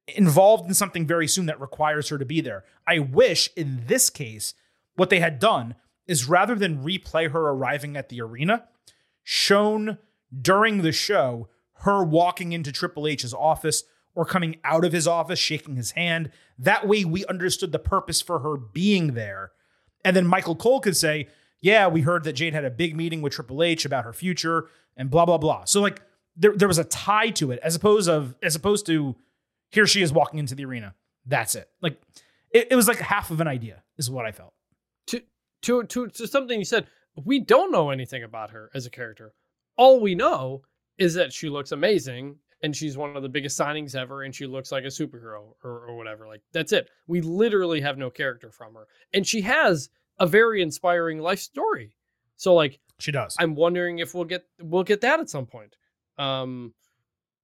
[0.07, 2.63] involved in something very soon that requires her to be there.
[2.85, 4.53] I wish in this case,
[4.95, 5.75] what they had done
[6.07, 8.65] is rather than replay her arriving at the arena,
[9.23, 9.97] shown
[10.41, 11.49] during the show
[11.79, 13.83] her walking into Triple H's office
[14.13, 16.31] or coming out of his office, shaking his hand.
[16.57, 19.51] That way we understood the purpose for her being there.
[20.03, 21.27] And then Michael Cole could say,
[21.61, 24.67] Yeah, we heard that Jade had a big meeting with Triple H about her future
[24.95, 25.65] and blah, blah, blah.
[25.65, 26.01] So like
[26.37, 29.15] there, there was a tie to it as opposed of as opposed to
[29.75, 30.95] here she is walking into the arena.
[31.25, 31.67] That's it.
[31.81, 32.01] Like
[32.51, 34.53] it, it was like half of an idea, is what I felt.
[35.07, 35.21] to
[35.63, 36.87] to to to something you said
[37.23, 39.33] we don't know anything about her as a character
[39.77, 40.61] all we know
[40.97, 44.45] is that she looks amazing and she's one of the biggest signings ever and she
[44.45, 48.51] looks like a superhero or, or whatever like that's it we literally have no character
[48.51, 51.95] from her and she has a very inspiring life story
[52.35, 53.35] so like She does.
[53.39, 55.75] i'm wondering if we'll get we'll get that at some point
[56.17, 56.73] um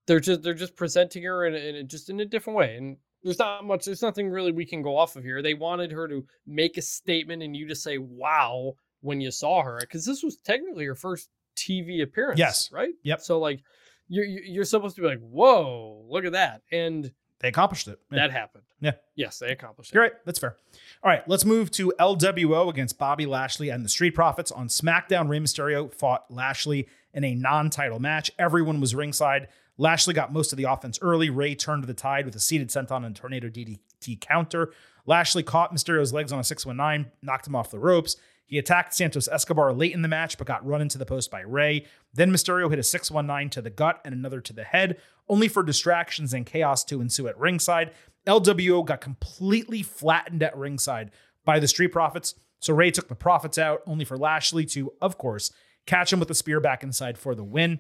[0.08, 2.98] they're just they're just presenting her in, a- in just in a different way and
[3.24, 6.08] there's not much there's nothing really we can go off of here they wanted her
[6.08, 10.24] to make a statement and you to say wow when you saw her because this
[10.24, 12.70] was technically her first tv appearance Yes.
[12.72, 13.22] right Yep.
[13.22, 13.62] so like
[14.08, 18.00] you're you're supposed to be like whoa look at that and they accomplished it.
[18.12, 18.20] Yeah.
[18.20, 18.92] that happened Yeah.
[19.16, 20.14] yes they accomplished it You're right.
[20.26, 20.58] That's fair.
[21.04, 25.28] All right, let's move to LWO against Bobby Lashley and the Street Profits on SmackDown.
[25.28, 28.30] Rey Mysterio fought Lashley in a non-title match.
[28.38, 29.48] Everyone was ringside.
[29.82, 31.32] Lashley got most of the offense early.
[31.32, 34.72] Rey turned the tide with a seated senton and tornado DDT counter.
[35.08, 38.16] Lashley caught Mysterio's legs on a 619, knocked him off the ropes.
[38.46, 41.40] He attacked Santos Escobar late in the match, but got run into the post by
[41.40, 41.88] Rey.
[42.14, 45.64] Then Mysterio hit a 619 to the gut and another to the head, only for
[45.64, 47.92] distractions and chaos to ensue at ringside.
[48.28, 51.10] LWO got completely flattened at ringside
[51.44, 52.36] by the Street Profits.
[52.60, 55.50] So Rey took the Profits out, only for Lashley to, of course,
[55.88, 57.80] catch him with a spear back inside for the win.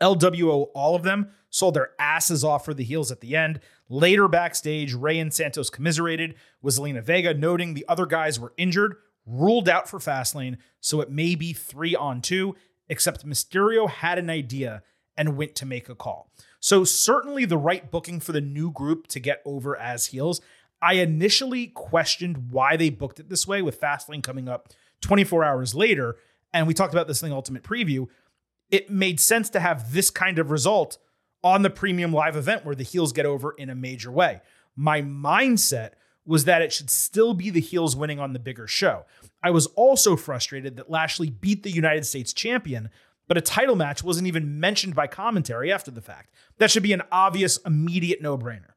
[0.00, 3.60] LWO, all of them, sold their asses off for the heels at the end.
[3.88, 8.96] Later backstage, Rey and Santos commiserated with Zelina Vega, noting the other guys were injured,
[9.26, 12.54] ruled out for Fastlane, so it may be three on two,
[12.88, 14.82] except Mysterio had an idea
[15.16, 16.30] and went to make a call.
[16.60, 20.40] So, certainly the right booking for the new group to get over as heels.
[20.80, 24.68] I initially questioned why they booked it this way with Fastlane coming up
[25.00, 26.16] 24 hours later.
[26.52, 28.06] And we talked about this in the Ultimate Preview
[28.70, 30.98] it made sense to have this kind of result
[31.42, 34.40] on the premium live event where the heels get over in a major way.
[34.76, 35.92] My mindset
[36.26, 39.06] was that it should still be the heels winning on the bigger show.
[39.42, 42.90] I was also frustrated that Lashley beat the United States champion,
[43.28, 46.34] but a title match wasn't even mentioned by commentary after the fact.
[46.58, 48.72] That should be an obvious, immediate no brainer.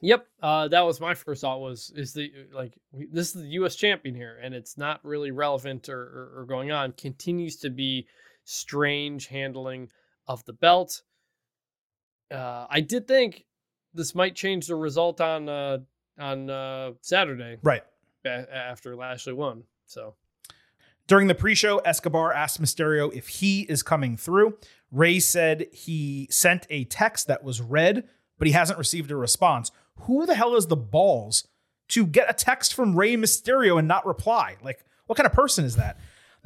[0.00, 1.60] Yep, uh, that was my first thought.
[1.60, 3.74] Was is the like this is the U.S.
[3.74, 6.92] champion here, and it's not really relevant or, or, or going on.
[6.92, 8.06] Continues to be
[8.48, 9.90] strange handling
[10.26, 11.02] of the belt.
[12.30, 13.44] Uh, I did think
[13.94, 15.78] this might change the result on uh,
[16.18, 17.82] on uh, Saturday Right.
[18.24, 19.64] a- after Lashley won.
[19.86, 20.14] So
[21.06, 24.58] During the pre show, Escobar asked Mysterio if he is coming through.
[24.90, 29.70] Rey said he sent a text that was read, but he hasn't received a response.
[30.02, 31.46] Who the hell is the balls
[31.88, 34.56] to get a text from Rey Mysterio and not reply?
[34.62, 35.98] Like, what kind of person is that?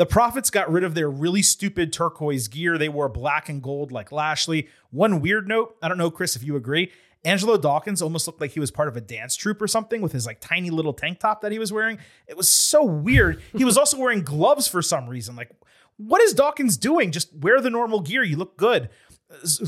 [0.03, 2.77] The Profits got rid of their really stupid turquoise gear.
[2.77, 4.67] They wore black and gold like Lashley.
[4.91, 6.91] One weird note I don't know, Chris, if you agree.
[7.25, 10.11] Angelo Dawkins almost looked like he was part of a dance troupe or something with
[10.11, 11.99] his like tiny little tank top that he was wearing.
[12.27, 13.41] It was so weird.
[13.57, 15.37] He was also wearing gloves for some reason.
[15.37, 15.53] Like,
[15.99, 17.13] what is Dawkins doing?
[17.13, 18.25] Just wear the normal gear.
[18.25, 18.91] You look good.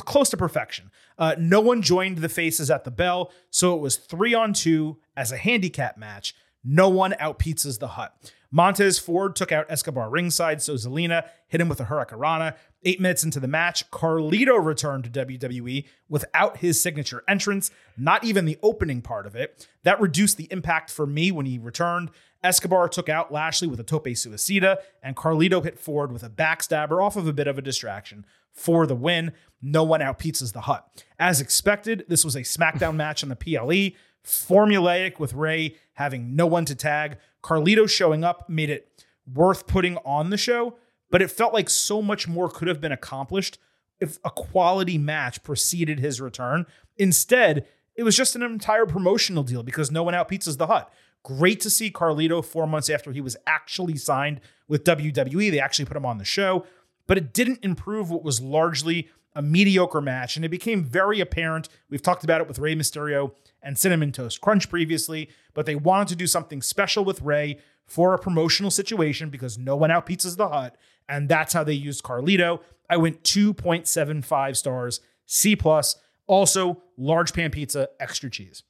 [0.00, 0.90] Close to perfection.
[1.16, 4.98] Uh, no one joined the faces at the bell, so it was three on two
[5.16, 6.34] as a handicap match.
[6.64, 8.32] No one out pizzas the hut.
[8.54, 12.54] Montez Ford took out Escobar ringside, so Zelina hit him with a Hurricanrana.
[12.84, 18.44] Eight minutes into the match, Carlito returned to WWE without his signature entrance, not even
[18.44, 19.66] the opening part of it.
[19.82, 22.12] That reduced the impact for me when he returned.
[22.44, 27.02] Escobar took out Lashley with a tope suicida, and Carlito hit Ford with a backstabber
[27.02, 29.32] off of a bit of a distraction for the win.
[29.60, 31.04] No one out pizzas the hut.
[31.18, 36.46] As expected, this was a SmackDown match on the PLE, formulaic with Rey having no
[36.46, 37.18] one to tag.
[37.42, 40.76] Carlito showing up made it worth putting on the show,
[41.10, 43.58] but it felt like so much more could have been accomplished
[44.00, 46.66] if a quality match preceded his return.
[46.96, 47.66] Instead,
[47.96, 50.92] it was just an entire promotional deal because no one out pizzas the hut.
[51.22, 55.50] Great to see Carlito four months after he was actually signed with WWE.
[55.50, 56.66] They actually put him on the show,
[57.06, 60.36] but it didn't improve what was largely a mediocre match.
[60.36, 61.68] And it became very apparent.
[61.90, 63.32] We've talked about it with Rey Mysterio
[63.62, 68.14] and Cinnamon Toast Crunch previously, but they wanted to do something special with Rey for
[68.14, 70.76] a promotional situation because no one out pizzas the hut.
[71.08, 72.60] And that's how they used Carlito.
[72.88, 75.96] I went 2.75 stars, C plus.
[76.26, 78.62] Also, large pan pizza, extra cheese.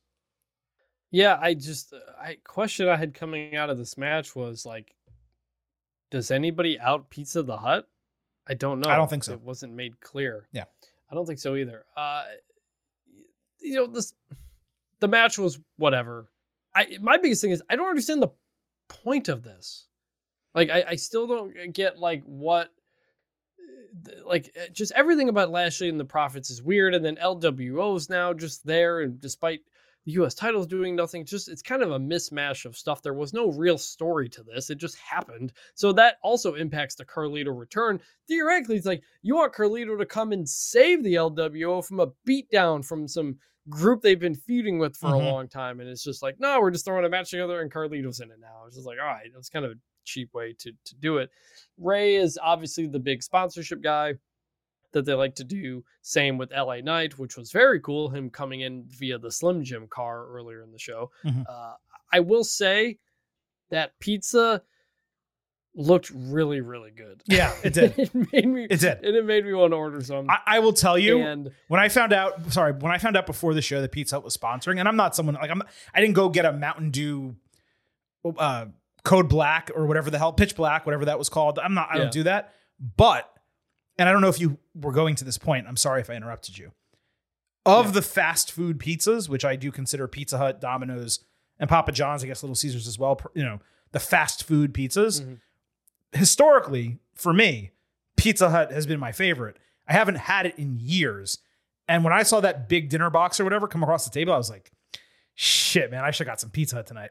[1.10, 4.96] Yeah, I just I question I had coming out of this match was like,
[6.10, 7.88] does anybody out Pizza the Hut?
[8.46, 8.90] I don't know.
[8.90, 9.32] I don't think so.
[9.32, 10.48] It wasn't made clear.
[10.52, 10.64] Yeah.
[11.10, 11.84] I don't think so either.
[11.96, 12.24] Uh,
[13.60, 14.14] you know this,
[15.00, 16.28] the match was whatever.
[16.74, 18.32] I my biggest thing is I don't understand the
[18.88, 19.86] point of this.
[20.54, 22.70] Like I, I still don't get like what
[24.24, 28.32] like eh, just everything about Lashley and the Profits is weird, and then LWO's now
[28.32, 29.60] just there, and despite
[30.04, 30.34] the U.S.
[30.34, 33.02] titles doing nothing, just it's kind of a mismatch of stuff.
[33.02, 35.52] There was no real story to this; it just happened.
[35.74, 38.00] So that also impacts the Carlito return.
[38.28, 42.84] Theoretically, it's like you want Carlito to come and save the LWO from a beatdown
[42.84, 43.36] from some
[43.70, 45.14] group they've been feuding with for Mhm.
[45.14, 47.72] a long time, and it's just like, no, we're just throwing a match together, and
[47.72, 48.64] Carlito's in it now.
[48.66, 49.74] It's just like, all right, that's kind of a
[50.04, 51.30] cheap way to to do it.
[51.78, 54.14] Rey is obviously the big sponsorship guy
[54.94, 55.84] that they like to do.
[56.02, 58.08] Same with LA Knight, which was very cool.
[58.08, 61.10] Him coming in via the Slim Jim car earlier in the show.
[61.24, 61.44] Mhm.
[61.48, 61.74] Uh,
[62.12, 62.98] I will say
[63.70, 64.62] that pizza
[65.76, 67.22] looked really, really good.
[67.26, 67.94] Yeah, it did.
[67.98, 68.66] it made me.
[68.70, 69.04] It did.
[69.04, 70.30] And it made me want to order some.
[70.30, 72.52] I, I will tell you and when I found out.
[72.52, 74.96] Sorry, when I found out before the show that Pizza Hut was sponsoring, and I'm
[74.96, 75.62] not someone like I'm.
[75.92, 77.36] I didn't go get a Mountain Dew,
[78.38, 78.66] uh,
[79.02, 81.58] Code Black or whatever the hell, Pitch Black, whatever that was called.
[81.58, 81.88] I'm not.
[81.90, 82.02] I Yeah.
[82.04, 82.52] don't do that.
[82.96, 83.30] But,
[83.98, 85.66] and I don't know if you were going to this point.
[85.68, 86.72] I'm sorry if I interrupted you.
[87.66, 87.90] Of Yeah.
[87.92, 91.24] the fast food pizzas, which I do consider Pizza Hut, Domino's,
[91.58, 93.18] and Papa John's, I guess Little Caesars as well.
[93.34, 93.60] You know,
[93.92, 95.22] the fast food pizzas.
[95.22, 95.40] Mhm.
[96.12, 97.70] Historically, for me,
[98.16, 99.58] Pizza Hut has been my favorite.
[99.88, 101.38] I haven't had it in years.
[101.88, 104.36] And when I saw that big dinner box or whatever come across the table, I
[104.36, 104.72] was like,
[105.34, 107.10] shit, man, I should have got some Pizza Hut tonight.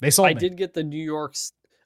[0.00, 0.40] They sold I me.
[0.40, 1.34] did get the New York.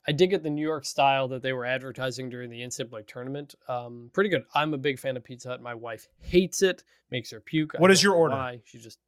[0.08, 3.06] I did get the New York style that they were advertising during the Instant Blake
[3.06, 3.54] tournament.
[3.68, 4.44] Um, pretty good.
[4.54, 5.60] I'm a big fan of Pizza Hut.
[5.62, 7.74] My wife hates it, makes her puke.
[7.78, 8.34] What is your order?
[8.34, 8.60] Why.
[8.64, 8.98] She just.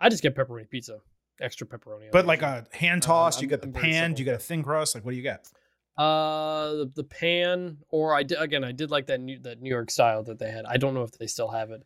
[0.00, 0.98] I just get pepperoni pizza,
[1.40, 2.10] extra pepperoni.
[2.12, 4.18] But like a hand toss, you I'm- get the I'm pan, simple.
[4.20, 4.94] you get a thin crust.
[4.94, 5.48] Like, what do you get?
[5.96, 8.62] Uh, the, the pan, or I did again.
[8.64, 10.66] I did like that new that New York style that they had.
[10.66, 11.82] I don't know if they still have it,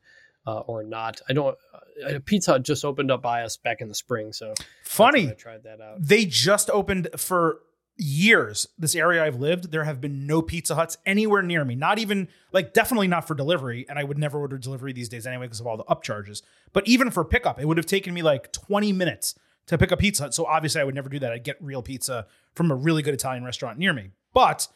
[0.49, 1.21] uh, or not.
[1.29, 1.57] I don't.
[2.05, 4.53] Uh, Pizza Hut just opened up by us back in the spring, so
[4.83, 5.99] Funny, I tried that out.
[6.01, 7.61] they just opened for
[8.01, 8.67] years.
[8.79, 11.75] This area I've lived, there have been no Pizza Huts anywhere near me.
[11.75, 15.27] Not even like definitely not for delivery, and I would never order delivery these days
[15.27, 16.43] anyway because of all the upcharges.
[16.73, 19.35] But even for pickup, it would have taken me like 20 minutes
[19.67, 20.35] to pick a Pizza Hut.
[20.35, 21.33] So obviously, I would never do that.
[21.33, 24.11] I'd get real pizza from a really good Italian restaurant near me.
[24.33, 24.69] But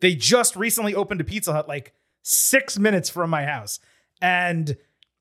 [0.00, 3.78] they just recently opened a Pizza Hut like six minutes from my house,
[4.20, 4.76] and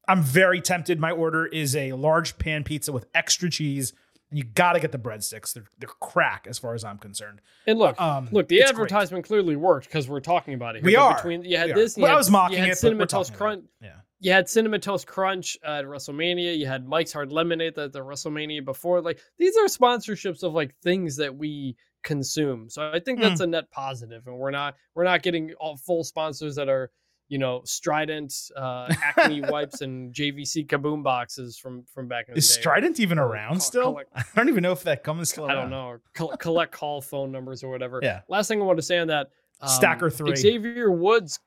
[0.07, 0.99] I'm very tempted.
[0.99, 3.93] My order is a large pan pizza with extra cheese.
[4.29, 5.53] And you got to get the breadsticks.
[5.53, 7.41] They're, they're crack as far as I'm concerned.
[7.65, 8.83] And look, Um, look, the it's great.
[8.83, 10.79] advertisement clearly worked because we're talking about it.
[10.79, 10.85] Here.
[10.85, 11.15] We But are.
[11.15, 12.99] Between you had We this, you Well, I was mocking you had it, but Cinnamon
[12.99, 13.65] we're Toast Crunch.
[13.81, 13.95] Yeah.
[14.21, 16.57] You had Cinnamon Toast Crunch at WrestleMania.
[16.57, 19.01] You had Mike's Hard Lemonade at the WrestleMania before.
[19.01, 22.69] Like these are sponsorships of like things that we consume.
[22.69, 23.23] So I think Hmm.
[23.23, 26.91] that's a net positive, and we're not we're not getting all full sponsors that are
[27.29, 32.39] you know Strident, uh, Acme wipes, and JVC Kaboom boxes from from back in the
[32.39, 32.61] Is day.
[32.61, 33.83] Strident even around col- still?
[33.93, 35.69] collect- I don't even know if that comes still I around.
[35.69, 36.35] don't know.
[36.37, 37.99] Collect call phone numbers or whatever.
[38.03, 38.21] Yeah.
[38.27, 39.29] Last thing I want to say on that.
[39.61, 40.35] um, Stacker three.
[40.35, 41.39] Xavier Woods.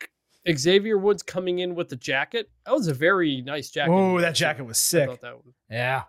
[0.57, 2.51] Xavier Woods coming in with the jacket.
[2.67, 3.93] That was a very nice jacket.
[3.93, 5.09] Oh, that jacket was sick.
[5.09, 5.19] was,
[5.71, 6.03] Yeah,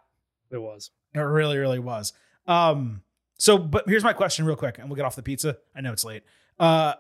[0.50, 0.90] it was.
[1.14, 2.14] it really, really was.
[2.48, 3.04] Um,
[3.38, 5.58] so, but here's my question, real quick, and we'll get off the pizza.
[5.76, 6.24] I know it's late.
[6.60, 6.94] Uh,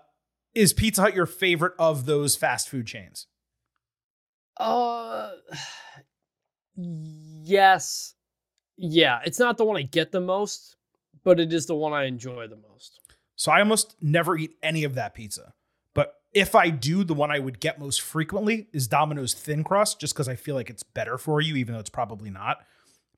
[0.55, 3.27] is Pizza Hut your favorite of those fast food chains?
[4.57, 5.31] Uh,
[6.75, 8.15] yes,
[8.77, 9.19] yeah.
[9.25, 10.75] It's not the one I get the most,
[11.23, 12.99] but it is the one I enjoy the most.
[13.35, 15.53] So I almost never eat any of that pizza.
[15.93, 19.99] But if I do, the one I would get most frequently is Domino's thin crust,
[19.99, 22.59] just because I feel like it's better for you, even though it's probably not.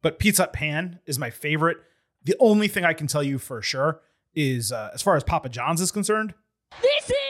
[0.01, 1.77] But Pizza Hut pan is my favorite.
[2.23, 4.01] The only thing I can tell you for sure
[4.33, 6.33] is, uh, as far as Papa John's is concerned,
[6.81, 7.24] This is for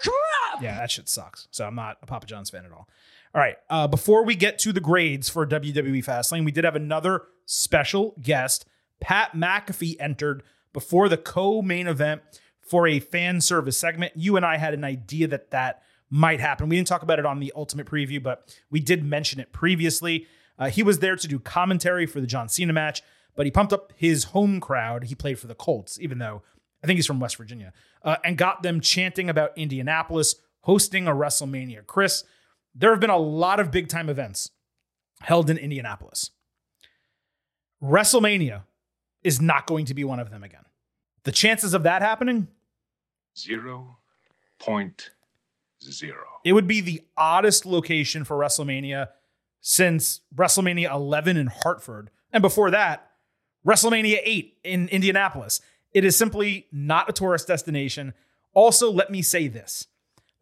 [0.00, 0.62] crap.
[0.62, 1.48] yeah, that shit sucks.
[1.50, 2.88] So I'm not a Papa John's fan at all.
[3.34, 3.56] All right.
[3.68, 8.14] Uh, before we get to the grades for WWE Fastlane, we did have another special
[8.22, 8.66] guest.
[9.00, 10.42] Pat McAfee entered
[10.72, 12.22] before the co-main event
[12.60, 14.12] for a fan service segment.
[14.16, 16.68] You and I had an idea that that might happen.
[16.68, 20.26] We didn't talk about it on the Ultimate Preview, but we did mention it previously.
[20.58, 23.02] Uh, he was there to do commentary for the John Cena match,
[23.36, 25.04] but he pumped up his home crowd.
[25.04, 26.42] He played for the Colts, even though
[26.82, 27.72] I think he's from West Virginia,
[28.08, 31.86] uh, and got them chanting about Indianapolis hosting a WrestleMania.
[31.86, 32.24] Chris,
[32.74, 34.50] there have been a lot of big time events
[35.20, 36.30] held in Indianapolis.
[37.82, 38.62] WrestleMania
[39.22, 40.64] is not going to be one of them again.
[41.24, 42.48] The chances of that happening,
[43.36, 43.98] Zero
[44.58, 45.10] point
[45.82, 46.24] zero.
[46.44, 49.08] it would be the oddest location for WrestleMania
[49.60, 52.10] since WrestleMania 11 in Hartford.
[52.32, 53.10] And before that,
[53.66, 55.60] WrestleMania 8 in Indianapolis.
[55.98, 58.14] It is simply not a tourist destination.
[58.54, 59.88] Also, let me say this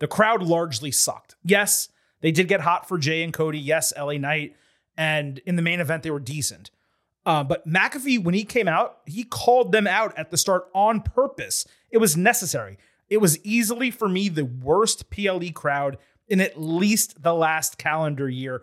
[0.00, 1.34] the crowd largely sucked.
[1.42, 1.88] Yes,
[2.20, 3.58] they did get hot for Jey and Cody.
[3.58, 4.54] Yes, LA Knight.
[4.98, 6.70] And in the main event, they were decent.
[7.24, 11.00] Uh, but McAfee, when he came out, he called them out at the start on
[11.00, 11.64] purpose.
[11.90, 12.76] It was necessary.
[13.08, 15.96] It was easily, for me, the worst PLE crowd
[16.28, 18.60] in at least the last calendar year.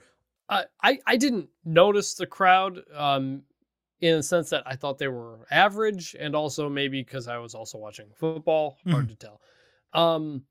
[0.47, 3.45] I, I I didn't notice the crowd um,
[4.09, 7.55] in the sense that I thought they were average, and also maybe because I was
[7.55, 8.77] also watching football.
[8.89, 9.41] Hard to tell.
[9.93, 10.43] Um,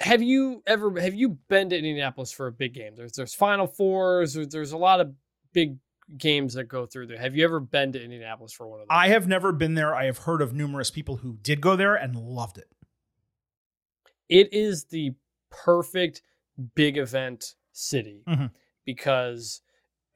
[0.00, 2.94] have you ever have you been to Indianapolis for a big game?
[2.94, 4.34] There's there's Final Fours.
[4.34, 5.12] There's, there's a lot of
[5.52, 5.78] big
[6.18, 7.18] games that go through there.
[7.18, 8.96] Have you ever been to Indianapolis for one of them?
[8.96, 9.94] I have never been there.
[9.94, 12.68] I have heard of numerous people who did go there and loved it.
[14.28, 15.14] it is the
[15.50, 16.20] perfect
[16.74, 18.50] big event city Mhm.
[18.84, 19.62] because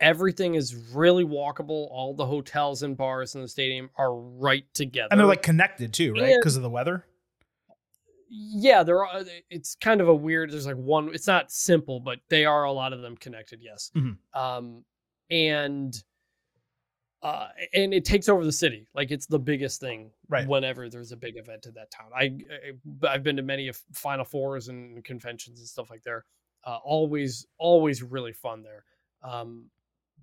[0.02, 1.88] everything is really walkable.
[1.90, 5.08] All the hotels and bars in the stadium are right together.
[5.10, 6.34] And they're like connected too, right?
[6.38, 7.06] Because of the weather.
[8.28, 9.04] yeah, they're
[9.50, 10.50] it's kind of a weird.
[10.50, 11.10] There's like one.
[11.14, 13.60] It's not simple, but they are a lot of them connected.
[13.62, 14.16] Yes, Mhm.
[14.34, 14.84] um,
[15.30, 15.94] and
[17.22, 18.88] uh, and it takes over the city.
[18.94, 20.10] Like it's the biggest thing.
[20.28, 20.48] Right.
[20.48, 22.36] Whenever there's a big event in that town, I,
[23.04, 26.24] I I've been to many of Final Fours and conventions and stuff like there.
[26.64, 28.84] Uh, always always really fun there.
[29.22, 29.66] Um,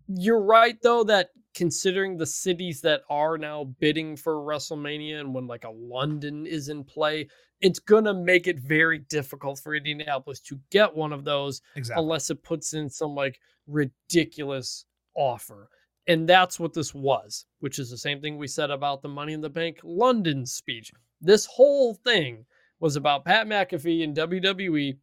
[0.10, 5.48] you're right though that considering the cities that are now bidding for WrestleMania and when
[5.48, 7.28] like a London is in play,
[7.62, 12.04] it's gonna make it very difficult for Indianapolis to get one of those Exactly.
[12.04, 15.70] unless it puts in some like ridiculous offer.
[16.08, 19.34] And that's what this was, which is the same thing we said about the Money
[19.34, 20.92] in the Bank London speech.
[21.22, 22.46] This whole thing
[22.80, 24.98] was about Pat McAfee and WWE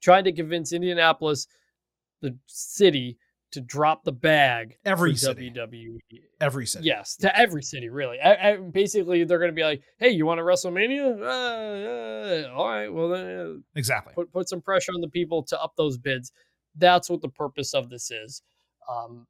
[0.00, 1.46] trying to convince Indianapolis,
[2.22, 3.18] the city,
[3.52, 5.50] to drop the bag Every city.
[5.50, 5.98] WWE.
[6.40, 6.86] Every city.
[6.86, 8.20] Yes, to every city, really.
[8.20, 11.20] I, I, basically, they're going to be like, "Hey, you want a WrestleMania?
[11.20, 14.14] Uh, uh, all right, well, then, uh, Exactly.
[14.14, 16.32] put put some pressure on the people to up those bids.
[16.76, 18.42] That's what the purpose of this is.
[18.88, 19.26] Um,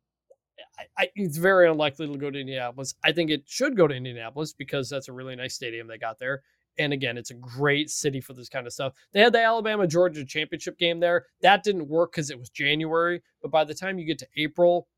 [0.79, 2.95] I, I, it's very unlikely to go to Indianapolis.
[3.05, 6.19] I think it should go to Indianapolis because that's a really nice stadium they got
[6.19, 6.43] there.
[6.81, 8.95] And again, it's a great city for this kind of stuff.
[9.13, 11.27] They had the Alabama Georgia championship game there.
[11.43, 13.21] That didn't work because it was January.
[13.43, 14.89] But by the time you get to April,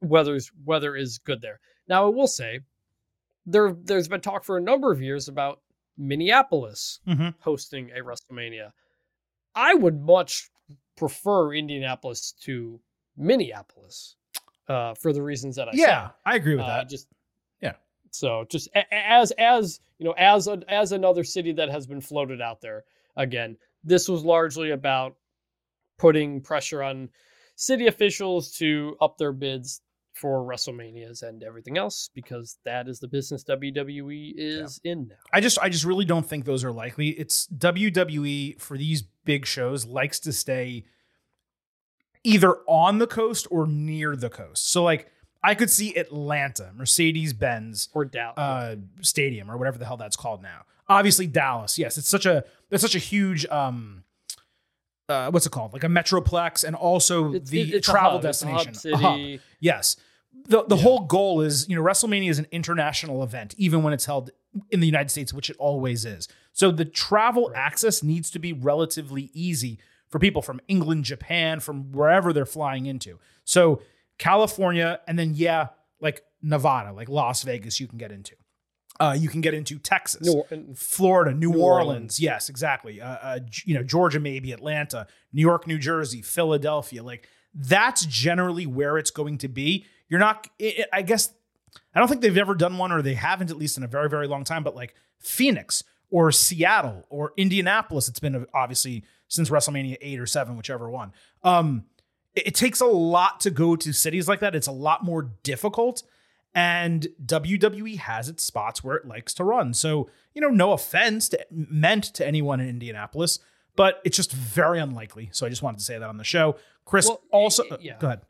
[0.00, 1.60] weather's weather is good there.
[1.88, 2.60] Now I will say,
[3.44, 5.60] there there's been talk for a number of years about
[5.98, 7.34] Minneapolis Mhm.
[7.40, 8.72] hosting a WrestleMania.
[9.54, 10.48] I would much
[10.96, 12.80] prefer Indianapolis to
[13.16, 14.16] Minneapolis
[14.68, 16.14] uh, for the reasons that I Yeah, said.
[16.24, 16.88] I agree with Uh, that.
[16.88, 17.06] Just.
[18.14, 22.40] So just as as you know, as a, as another city that has been floated
[22.40, 22.84] out there
[23.16, 25.16] again, this was largely about
[25.98, 27.08] putting pressure on
[27.56, 29.80] city officials to up their bids
[30.12, 35.16] for WrestleManias and everything else because that is the business WWE is in now.
[35.32, 37.08] I just I just really don't think those are likely.
[37.08, 40.84] It's WWE for these big shows likes to stay
[42.22, 44.70] either on the coast or near the coast.
[44.70, 45.10] So like
[45.44, 48.34] I could see Atlanta, Mercedes Benz Or doubt.
[48.38, 50.62] uh, Stadium or whatever the hell that's called now.
[50.88, 51.78] Obviously Dallas.
[51.78, 54.04] Yes, it's such a that's such a huge um
[55.08, 55.72] uh, what's it called?
[55.74, 58.24] Like a metroplex and also It's- the it- it's travel hub.
[58.24, 58.74] It's destination.
[58.74, 59.40] City.
[59.60, 59.96] Yes.
[60.48, 64.06] The the whole goal is, you know, WrestleMania is an international event, even when it's
[64.06, 64.30] held
[64.70, 66.26] in the United States, which it always is.
[66.52, 71.92] So the travel access needs to be relatively easy for people from England, Japan, from
[71.92, 73.18] wherever they're flying into.
[73.44, 73.80] So
[74.18, 75.68] California, and then yeah,
[76.00, 78.34] like Nevada, like Las Vegas, you can get into.
[79.00, 80.22] Uh, you can get into Texas.
[80.22, 81.88] New Or- Florida, New, New Orleans.
[81.88, 82.20] Orleans.
[82.20, 83.00] Yes, exactly.
[83.00, 87.02] Uh, uh, you know, Georgia, maybe Atlanta, New York, New Jersey, Philadelphia.
[87.02, 89.86] Like that's generally where it's going to be.
[90.08, 90.46] You're not.
[90.60, 91.32] i I guess
[91.94, 94.08] I don't think they've ever done one, or they haven't at least in a very,
[94.08, 94.62] very long time.
[94.62, 100.56] But like Phoenix or Seattle or Indianapolis, it's been obviously since WrestleMania eight or seven,
[100.56, 101.12] whichever one.
[101.42, 101.84] Um,
[102.34, 104.54] it, takes a lot to go to cities like that.
[104.54, 106.02] It's a lot more difficult.
[106.54, 109.74] And WWE has its spots where it likes to run.
[109.74, 113.40] So, you know, no offense to, meant to anyone in Indianapolis,
[113.74, 115.30] but it's just very unlikely.
[115.32, 116.56] So I just wanted to say that on the show.
[116.84, 117.96] Chris Well, also, uh, yeah.
[117.98, 118.20] go ahead.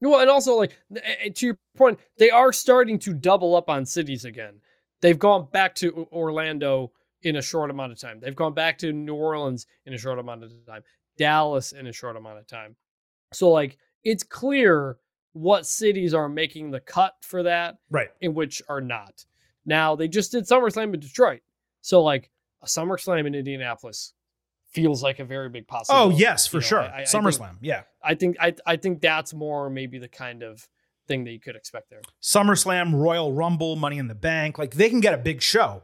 [0.00, 4.24] Well, and also like to your point, they are starting to double up on cities
[4.24, 4.60] again.
[5.00, 6.92] They've gone back to Orlando
[7.22, 8.18] in a short amount of time.
[8.20, 10.82] They've gone back to New Orleans in a short amount of time.
[11.18, 12.76] Dallas in a short amount of time.
[13.32, 14.96] So like it's clear
[15.32, 18.08] what cities are making the cut for that Right.
[18.20, 19.24] and which are not.
[19.64, 21.40] Now they just did SummerSlam in Detroit.
[21.80, 22.30] So like
[22.62, 24.12] a SummerSlam in Indianapolis
[24.72, 26.14] feels like a very big possibility.
[26.14, 26.80] Oh, yes, for You know, sure.
[26.80, 27.82] I- I- I think- yeah.
[28.02, 30.68] I think I I think that's more maybe the kind of
[31.06, 32.00] thing that you could expect there.
[32.22, 34.58] SummerSlam, Royal Rumble, Money in the Bank.
[34.58, 35.82] Like they can get a big show,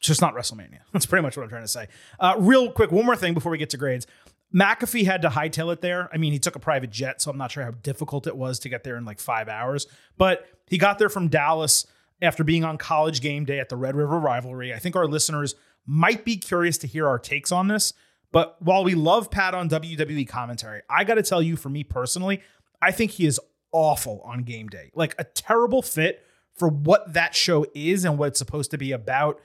[0.00, 0.80] just not WrestleMania.
[0.92, 1.88] That's pretty much what I'm trying to say.
[2.20, 4.06] Uh, real quick, one more thing before we get to grades.
[4.54, 6.08] McAfee had to hightail it there.
[6.12, 8.58] I mean, he took a private jet, so I'm not sure how difficult it was
[8.60, 9.86] to get there in like five hours.
[10.16, 11.86] But he got there from Dallas
[12.22, 14.72] after being on college game day at the Red River Rivalry.
[14.72, 15.54] I think our listeners
[15.86, 17.92] might be curious to hear our takes on this.
[18.32, 21.84] But while we love Pat on WWE commentary, I got to tell you, for me
[21.84, 22.42] personally,
[22.82, 23.40] I think he is
[23.72, 24.90] awful on game day.
[24.94, 26.24] Like a terrible fit
[26.54, 29.40] for what that show is and what it's supposed to be about.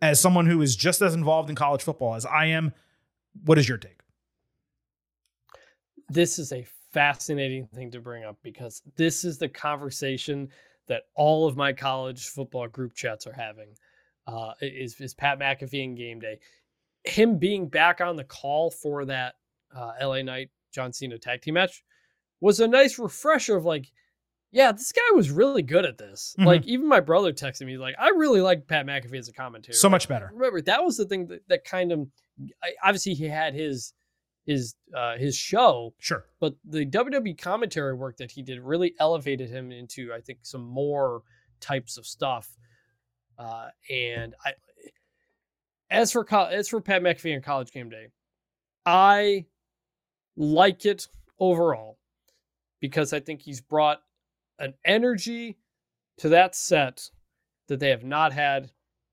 [0.00, 2.72] As someone who is just as involved in college football as I am,
[3.44, 4.00] what is your take?
[6.14, 10.48] This is a fascinating thing to bring up because this is the conversation
[10.86, 13.74] that all of my college football group chats are having.
[14.26, 16.38] Uh, is is Pat McAfee and game day?
[17.04, 19.34] Him being back on the call for that
[19.74, 21.82] uh, LA Knight John Cena tag team match
[22.40, 23.90] was a nice refresher of like,
[24.52, 26.34] yeah, this guy was really good at this.
[26.38, 26.46] Mhm.
[26.46, 29.76] Like even my brother texted me like, I really like Pat McAfee as a commentator.
[29.76, 30.30] So much better.
[30.32, 32.06] remember that was the thing that, that kind of
[32.62, 33.92] I- obviously he had his
[34.46, 36.24] his uh his show Sure.
[36.40, 40.62] but the WWE commentary work that he did really elevated him into I think some
[40.64, 41.22] more
[41.60, 42.56] types of stuff
[43.38, 44.52] uh and I
[45.90, 48.08] as for as for Pat McAfee and college game day
[48.86, 49.46] I
[50.36, 51.08] like it
[51.38, 51.98] overall
[52.80, 54.00] because I think he's brought
[54.58, 55.58] an energy
[56.18, 57.10] to that set
[57.68, 58.70] that they have not had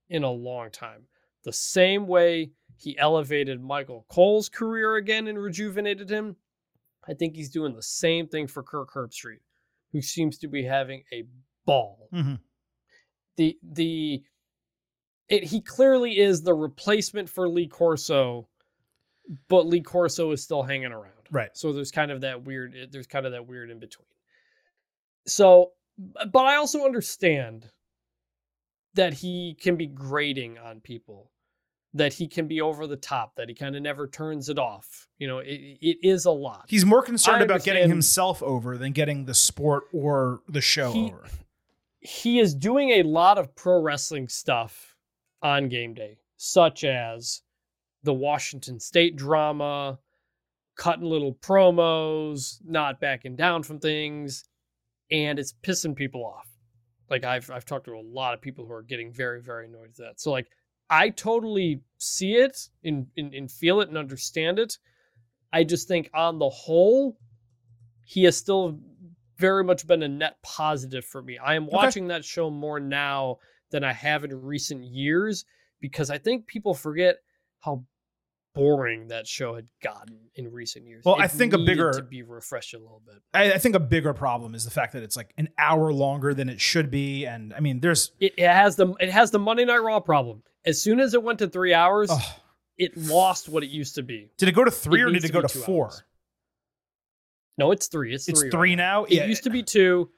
[0.09, 1.03] in a long time.
[1.43, 2.51] The same way
[2.81, 6.35] he elevated Michael Cole's career again and rejuvenated him,
[7.07, 9.41] I think he's doing the same thing for Kirk Herbstreit,
[9.91, 11.23] who seems to be having a
[11.65, 12.09] ball.
[12.11, 12.39] Mhm.
[13.37, 14.23] The the
[15.29, 18.49] it, he clearly is the replacement for Lee Corso,
[19.47, 21.13] but Lee Corso is still hanging around.
[21.31, 21.55] Right.
[21.55, 24.07] So there's kind of that weird there's kind of that weird in between.
[25.27, 27.69] So but I also understand
[28.93, 31.31] that he can be grating on people,
[31.93, 35.07] that he can be over the top, that he kind of never turns it off.
[35.17, 36.65] You know, it, it is a lot.
[36.69, 41.05] He's more concerned about getting himself over than getting the sport or the show He-
[41.05, 41.27] over.
[41.99, 44.95] he is doing a lot of pro wrestling stuff
[45.41, 47.41] on game day, such as
[48.03, 49.99] the Washington State drama,
[50.77, 54.45] cutting little promos, not backing down from things,
[55.11, 56.47] and it's pissing people off.
[57.09, 59.87] Like I've I've talked to a lot of people who are getting very very annoyed
[59.89, 60.21] with that.
[60.21, 60.47] So like
[60.91, 64.77] I totally see it and, and, and feel it and understand it.
[65.53, 67.17] I just think on the whole,
[68.03, 68.77] he has still
[69.37, 71.37] very much been a net positive for me.
[71.37, 73.37] I am watching that show more now
[73.71, 75.45] than I have in recent years
[75.79, 77.17] because I think people forget
[77.61, 77.85] how
[78.53, 81.03] boring that show had gotten in recent years.
[81.05, 83.15] Well, I think a bigger- to be refreshed a little bit.
[83.33, 86.33] I, I think a bigger problem is the fact that it's like an hour longer
[86.33, 87.25] than it should be.
[87.25, 90.43] And I mean, there's It, it has the it has the Monday Night Raw problem.
[90.65, 92.35] As soon as it went to three hours, oh,
[92.77, 94.29] it lost what it used to be.
[94.37, 95.85] did it go to three It or did it go to four?
[95.85, 96.03] hours.
[97.57, 98.13] No, it's three.
[98.13, 99.03] It's, It's three, three right now?
[99.05, 99.25] It Yeah.
[99.25, 100.09] used to be two.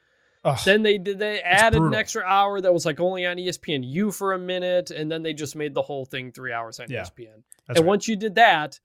[0.46, 0.60] Ugh.
[0.66, 4.12] Then they did they added an extra hour that was like only on ESPN U
[4.12, 7.04] for a minute, and then they just made the whole thing three hours on Yeah,
[7.04, 7.44] ESPN.
[7.70, 7.86] And right.
[7.86, 8.80] once you did that,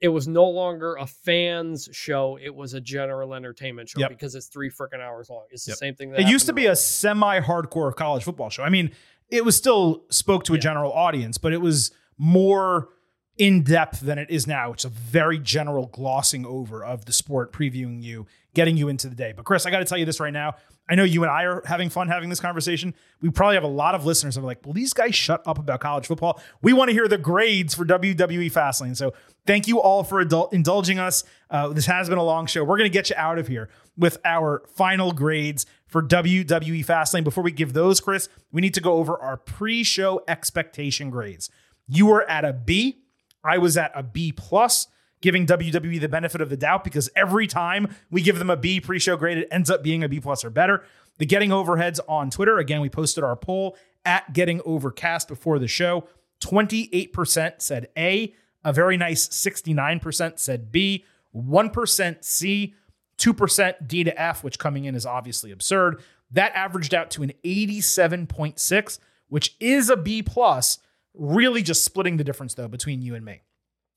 [0.00, 4.10] it was no longer a fans show; it was a general entertainment show Yep.
[4.10, 5.44] because it's three freaking hours long.
[5.50, 5.78] It's the Yep.
[5.78, 6.10] same thing.
[6.10, 8.64] That it used to be a semi-hardcore college football show.
[8.64, 8.90] I mean,
[9.30, 10.62] it was still spoke to a Yeah.
[10.62, 12.88] general audience, but it was more
[13.36, 14.72] in depth than it is now.
[14.72, 19.14] It's a very general glossing over of the sport, previewing you, getting you into the
[19.16, 19.32] day.
[19.34, 20.54] But Chris, I got to tell you this right now.
[20.88, 22.94] I know you and I are having fun having this conversation.
[23.22, 25.58] We probably have a lot of listeners that are like, "Well, these guys shut up
[25.58, 28.94] about college football?" We want to hear the grades for WWE Fastlane.
[28.94, 29.14] So
[29.46, 31.24] thank you all for adul- indulging us.
[31.50, 32.64] Uh, this has been a long show.
[32.64, 37.24] We're going to get you out of here with our final grades for WWE Fastlane.
[37.24, 41.48] Before we give those, Chris, we need to go over our pre-show expectation grades.
[41.88, 43.03] You were at a B.
[43.44, 44.88] I was at a B plus,
[45.20, 48.80] giving WWE the benefit of the doubt because every time we give them a B
[48.80, 50.84] pre-show grade, it ends up being a B plus or better.
[51.18, 52.58] The Getting Overheads on Twitter.
[52.58, 56.08] Again, we posted our poll at Getting Overcast before the show.
[56.40, 58.34] 28% said A,
[58.64, 61.04] a very nice 69% said B,
[61.34, 62.74] 1% C,
[63.18, 66.02] 2% D to F, which coming in is obviously absurd.
[66.30, 68.98] That averaged out to an 87.6,
[69.28, 70.78] which is a B plus,
[71.14, 73.42] really just splitting the difference though between you and me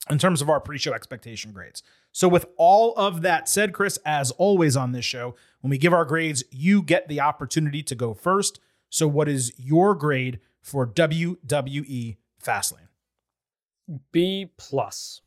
[0.09, 1.83] in terms of our pre-show expectation grades.
[2.11, 5.93] So with all of that said, Chris, as always on this show, when we give
[5.93, 8.59] our grades, you get the opportunity to go first.
[8.89, 12.87] So what is your grade for WWE Fastlane?
[14.11, 15.21] B plus.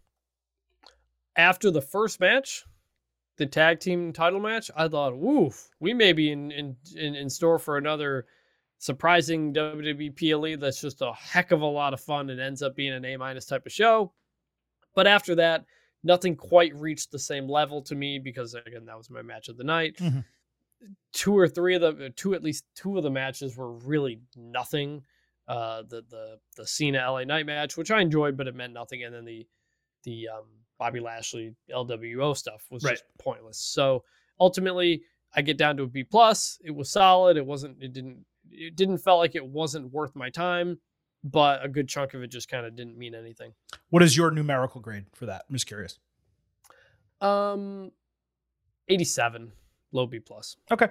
[1.37, 2.65] After the first match,
[3.37, 7.31] the tag team title match, I thought, woof, we may be in in, in, in
[7.31, 8.27] store for another
[8.81, 12.75] surprising WWE PLE that's just a heck of a lot of fun and ends up
[12.75, 14.13] being an A minus type of show.
[14.95, 15.65] But after that,
[16.03, 19.57] nothing quite reached the same level to me because again, that was my match of
[19.59, 19.97] the night.
[19.99, 20.25] Mhm.
[21.13, 25.05] Two or three of the two at least two of the matches were really nothing.
[25.47, 29.05] Uh, the the the Cena LA Knight match, which I enjoyed, but it meant nothing,
[29.05, 29.47] and then the
[30.05, 30.47] the um,
[30.79, 32.93] Bobby Lashley LWO stuff was Right.
[32.93, 33.59] just pointless.
[33.59, 34.05] So
[34.39, 35.03] ultimately,
[35.35, 36.59] I get down to a B plus.
[36.65, 37.37] It was solid.
[37.37, 37.83] It wasn't.
[37.83, 38.25] It didn't.
[38.51, 40.79] It didn't felt like it wasn't worth my time,
[41.25, 43.53] but a good chunk of it just kind of didn't mean anything.
[43.91, 45.45] What is your numerical grade for that?
[45.49, 45.99] I'm just curious.
[47.21, 47.93] Um,
[48.89, 49.53] eighty-seven,
[49.93, 50.57] low B plus.
[50.71, 50.89] Okay.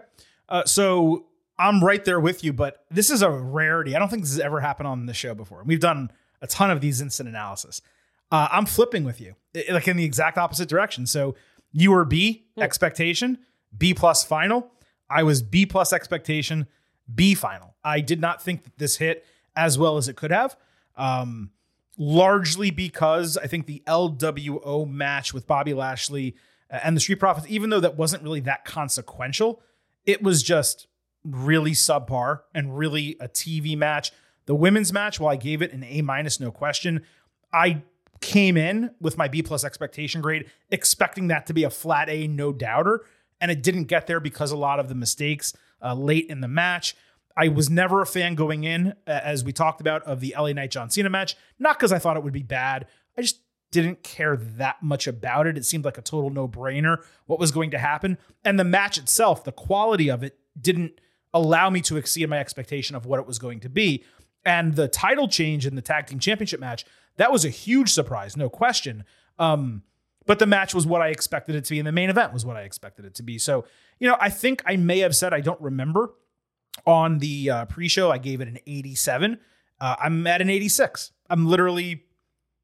[0.48, 1.26] Uh, so
[1.58, 3.96] I'm right there with you, but this is a rarity.
[3.96, 5.64] I don't think this has ever happened on the show before.
[5.64, 6.12] We've done
[6.42, 7.82] a ton of these instant analysis.
[8.32, 11.06] Uh, I'm flipping with you, i- like in the exact opposite direction.
[11.08, 11.36] So
[11.72, 12.62] you were B Hmm.
[12.62, 13.40] expectation,
[13.76, 14.72] B plus final.
[15.10, 16.68] I was B plus expectation,
[17.14, 17.76] B final.
[17.84, 19.26] I did not think that this hit
[19.56, 20.56] as well as it could have.
[20.96, 21.52] Um,
[21.98, 26.36] largely because I think the LWO match with Bobby Lashley
[26.72, 29.62] uh, and the Street Profits, even though that wasn't really that consequential,
[30.06, 30.88] it was just
[31.24, 34.12] really subpar and really a TV match.
[34.46, 37.04] The women's match, while I gave it an A minus, no question,
[37.52, 37.84] I
[38.22, 42.28] came in with my B plus expectation grade, expecting that to be a flat A,
[42.28, 43.06] no doubter,
[43.42, 46.48] and it didn't get there because a lot of the mistakes uh, late in the
[46.48, 46.96] match.
[47.38, 50.72] I was never a fan going in, as we talked about, of the LA Knight
[50.72, 51.38] John Cena match.
[51.58, 52.88] Not because I thought it would be bad.
[53.18, 53.40] I just
[53.72, 55.58] didn't care that much about it.
[55.58, 56.98] It seemed like a total no brainer
[57.28, 58.18] what was going to happen.
[58.44, 61.00] And the match itself, the quality of it, didn't
[61.34, 64.04] allow me to exceed my expectation of what it was going to be.
[64.46, 66.86] And the title change in the tag team championship match,
[67.18, 69.04] that was a huge surprise, no question.
[69.38, 69.84] Um,
[70.26, 72.46] but the match was what I expected it to be, and the main event was
[72.46, 73.38] what I expected it to be.
[73.38, 73.66] So,
[74.00, 76.14] you know, I think I may have said I don't remember
[76.86, 78.12] on the uh, pre-show.
[78.12, 79.40] I gave it an 87.
[79.80, 81.12] Uh, I'm at an 86.
[81.30, 82.04] I'm literally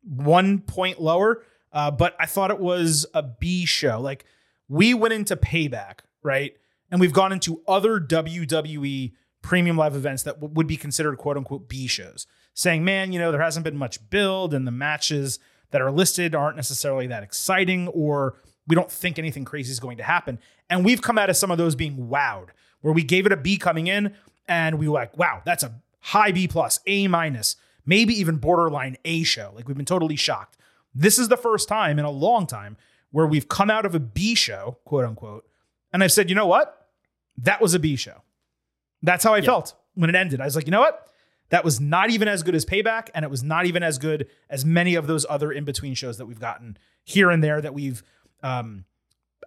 [0.04, 4.00] one point lower, uh, but I thought it was a B show.
[4.00, 4.26] Like
[4.68, 6.54] we went into Payback, right?
[6.92, 11.38] And we've gone into other WWE premium live events that w- would be considered quote
[11.38, 15.40] unquote B shows, saying, man, you know, there hasn't been much build and the matches
[15.72, 18.38] that are listed aren't necessarily that exciting or
[18.68, 20.40] we don't think anything crazy is going to happen.
[20.70, 22.48] And we've come out of some of those being wowed,
[22.82, 24.16] where we gave it a B coming in
[24.48, 27.56] and we were like, wow, that's a high B plus, A minus,
[27.86, 29.52] maybe even borderline A show.
[29.56, 30.58] Like we've been totally shocked.
[30.94, 32.78] This is the first time in a long time
[33.12, 35.48] where we've come out of a B show, quote unquote,
[35.94, 36.90] and I've said, you know what?
[37.38, 38.22] That was a B show.
[39.02, 40.42] That's how I felt when it ended.
[40.42, 41.08] I was like, you know what?
[41.50, 44.28] That was not even as good as Payback, and it was not even as good
[44.50, 47.74] as many of those other in between shows that we've gotten here and there that
[47.74, 48.04] we've,
[48.46, 48.86] um,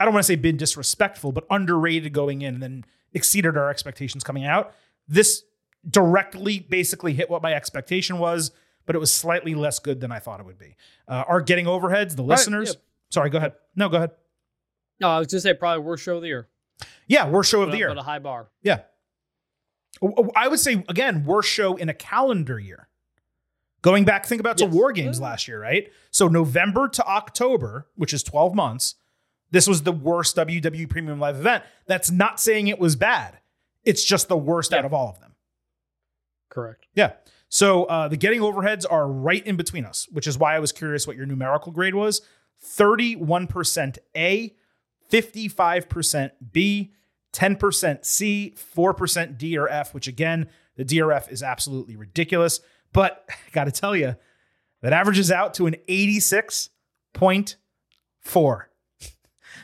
[0.01, 3.70] I don't want to say been disrespectful, but underrated going in and then exceeded our
[3.70, 4.75] expectations coming out.
[5.07, 5.45] This
[5.89, 8.51] directly basically hit what my expectation was,
[8.87, 10.77] but it was slightly less good than I thought it would be.
[11.07, 12.70] Uh, our getting overheads, the listeners.
[12.75, 12.81] yeah.
[13.11, 13.55] Sorry, go ahead.
[13.75, 14.11] No, go ahead.
[15.01, 16.49] No, I was just to say probably worst show of the year.
[17.07, 17.89] Yeah, worst show of the year.
[17.89, 18.49] but a high bar.
[18.62, 18.81] Yeah.
[20.37, 22.88] I would say again, worst show in a calendar year.
[23.82, 24.72] Going back, think about to Yes.
[24.72, 25.90] War Games last year, right?
[26.10, 28.96] So November to October, which is 12 months,
[29.50, 31.64] this was the worst WWE Premium Live event.
[31.86, 33.38] That's not saying it was bad.
[33.84, 35.34] It's just the worst out of all of them.
[36.50, 36.86] Correct.
[36.94, 37.12] Yeah.
[37.48, 40.72] So uh, the getting overheads are right in between us, which is why I was
[40.72, 42.20] curious what your numerical grade was
[42.76, 44.55] 31% A,
[45.10, 46.92] 55% B,
[47.32, 52.60] 10% C, 4% D or F, which again, the D or F is absolutely ridiculous.
[52.93, 54.16] But I got to tell you,
[54.82, 58.65] that averages out to an 86.4.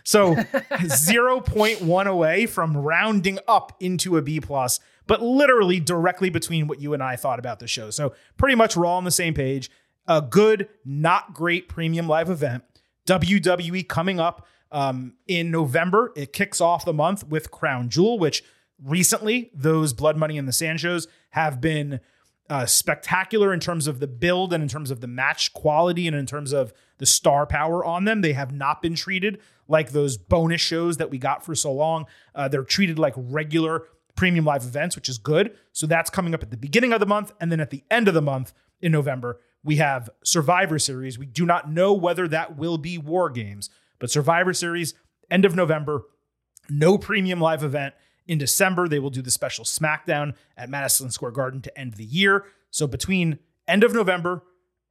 [0.06, 6.78] So 0.1 away from rounding up into a B plus, but literally directly between what
[6.78, 7.88] you and I thought about the show.
[7.88, 9.70] So pretty much we're all on the same page.
[10.06, 12.64] A good, not great premium live event.
[13.06, 16.12] WWE coming up um, in November.
[16.16, 18.44] It kicks off the month with Crown Jewel, which
[18.82, 22.00] recently, those Blood Money and the Sand shows have been
[22.50, 26.16] uh, spectacular in terms of the build and in terms of the match quality and
[26.16, 28.20] in terms of the star power on them.
[28.20, 32.06] They have not been treated like those bonus shows that we got for so long.
[32.34, 33.84] Uh, they're treated like regular
[34.14, 35.56] premium live events, which is good.
[35.72, 37.32] So that's coming up at the beginning of the month.
[37.40, 41.18] And then at the end of the month in November, we have Survivor Series.
[41.18, 44.94] We do not know whether that will be War Games, but Survivor Series,
[45.30, 46.02] end of November,
[46.68, 47.94] no premium live event.
[48.26, 52.04] In December, they will do the special SmackDown at Madison Square Garden to end the
[52.04, 52.44] year.
[52.70, 53.38] So between
[53.68, 54.42] end of November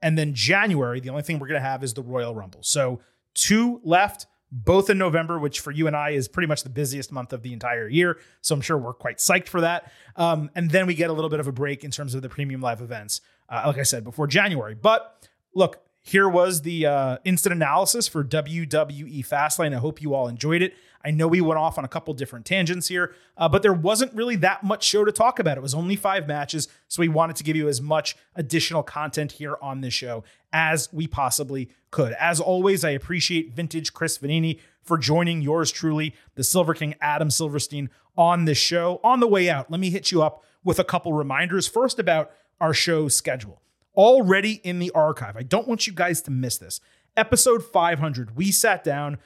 [0.02, 2.62] and then January, the only thing we're going to have is the Royal Rumble.
[2.62, 3.00] So
[3.34, 7.12] two left, both in November, which for you and I is pretty much the busiest
[7.12, 8.20] month of the entire year.
[8.42, 9.92] So I'm sure we're quite psyched for that.
[10.16, 12.30] Um, and then we get a little bit of a break in terms of the
[12.30, 14.76] premium live events, uh, like I said, before January.
[14.76, 19.74] But look, here was the uh, instant analysis for WWE Fastlane.
[19.74, 20.74] I hope you all enjoyed it.
[21.06, 24.14] I know we went off on a couple different tangents here, uh, but there wasn't
[24.14, 25.58] really that much show to talk about.
[25.58, 29.34] It was only five matches, so we wanted to give you as much additional content
[29.34, 30.24] here on this show
[30.54, 32.14] as we possibly could.
[32.14, 37.30] As always, I appreciate vintage Chris Vannini for joining yours truly, the Silver King Adam
[37.30, 39.00] Silverstein, on this show.
[39.04, 41.68] On the way out, let me hit you up with a couple reminders.
[41.68, 42.32] First, about
[42.62, 43.62] our show schedule.
[43.96, 45.36] Already in the archive.
[45.36, 46.80] I don't want you guys to miss this.
[47.16, 49.20] Episode 500, we sat down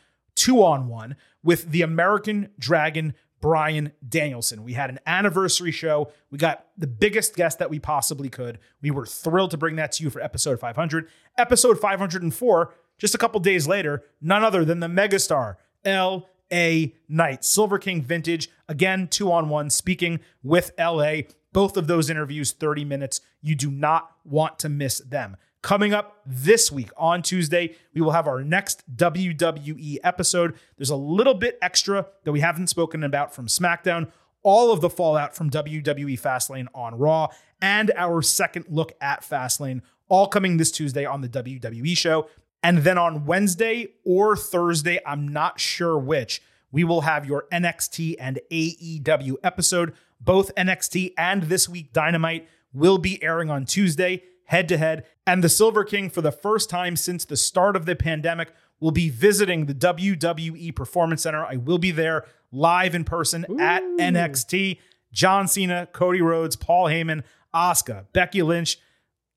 [0.48, 4.64] two on one with the American Dragon Bryan Danielson.
[4.64, 6.10] We had an anniversary show.
[6.32, 8.58] We got the biggest guest that we possibly could.
[8.82, 11.10] We were thrilled to bring that to you for episode 500.
[11.38, 16.96] Episode 504, just a couple days later, none other than the megastar, L.A.
[17.10, 18.50] Knight, Silver King Vintage.
[18.70, 21.28] Again, two on one, speaking with L.A.
[21.52, 23.20] Both of those interviews, 30 minutes.
[23.42, 25.36] You do not want to miss them.
[25.64, 30.54] Coming up this week on Tuesday, we will have our next WWE episode.
[30.78, 34.12] There's a little bit extra that we haven't spoken about from SmackDown,
[34.44, 37.30] all of the fallout from WWE Fastlane on Raw,
[37.60, 42.30] and our second look at Fastlane, all coming this Tuesday on the WWE show.
[42.62, 48.16] And then on Wednesday or Thursday, I'm not sure which, we will have your NXT
[48.20, 49.94] and AEW episode.
[50.22, 55.06] Both NXT and This Week Dynamite will be airing on Tuesday head to head.
[55.26, 58.92] And the Silver King, for the first time since the start of the pandemic, will
[58.92, 61.46] be visiting the WWE Performance Center.
[61.46, 63.60] I will be there live in person Ooh.
[63.60, 64.80] at NXT.
[65.12, 68.78] John Cena, Cody Rhodes, Paul Heyman, Asuka, Becky Lynch,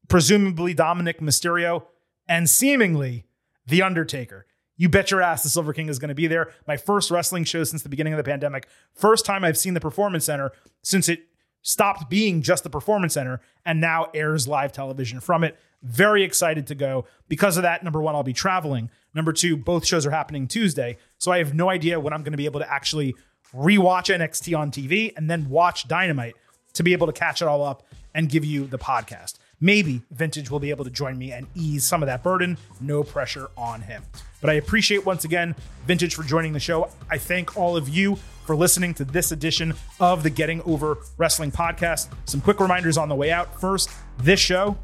[0.08, 1.84] presumably Dominik Mysterio,
[2.28, 3.24] and seemingly
[3.66, 4.46] The Undertaker.
[4.76, 6.50] You bet your ass the Silver King is going to be there.
[6.66, 8.66] My first wrestling show since the beginning of the pandemic.
[8.94, 11.29] First time I've seen the Performance Center since it
[11.62, 15.58] stopped being just the Performance Center and now airs live television from it.
[15.82, 17.06] Very excited to go.
[17.28, 18.90] Because of that, number one, I'll be traveling.
[19.14, 20.98] Number two, both shows are happening Tuesday.
[21.18, 23.14] So I have no idea when I'm going to be able to actually
[23.54, 26.36] rewatch NXT on TV and then watch Dynamite
[26.74, 29.34] to be able to catch it all up and give you the podcast.
[29.60, 32.56] Maybe Vintage will be able to join me and ease some of that burden.
[32.80, 34.02] No pressure on him.
[34.40, 35.54] But I appreciate once again
[35.86, 36.88] Vintage for joining the show.
[37.10, 38.18] I thank all of you
[38.50, 42.08] for listening to this edition of the Getting Over Wrestling podcast.
[42.24, 43.60] Some quick reminders on the way out.
[43.60, 44.76] First, this show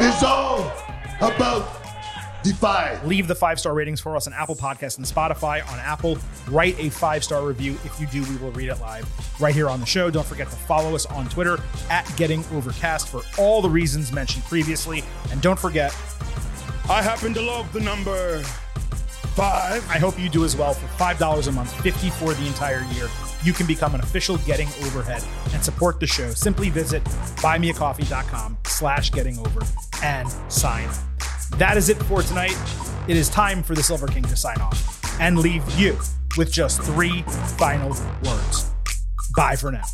[0.00, 0.72] is all
[1.20, 1.68] about
[2.42, 2.98] Defy.
[3.04, 5.60] Leave the five star ratings for us on Apple Podcasts and Spotify.
[5.70, 6.16] On Apple,
[6.48, 7.72] write a five star review.
[7.84, 9.06] If you do, we will read it live
[9.38, 10.08] right here on the show.
[10.08, 11.58] Don't forget to follow us on Twitter
[11.90, 15.04] at Getting Overcast for all the reasons mentioned previously.
[15.30, 15.94] And don't forget,
[16.88, 18.42] I happen to love the number
[19.34, 19.88] five.
[19.88, 23.08] I hope you do as well for $5 a month, 50 for the entire year.
[23.42, 26.30] You can become an official Getting Overhead and support the show.
[26.30, 27.04] Simply visit
[27.42, 29.60] buymeacoffee.com slash getting over
[30.02, 30.96] and sign up.
[31.58, 32.56] That is it for tonight.
[33.06, 35.98] It is time for the Silver King to sign off and leave you
[36.36, 37.22] with just three
[37.58, 37.90] final
[38.24, 38.70] words.
[39.36, 39.84] Bye for now.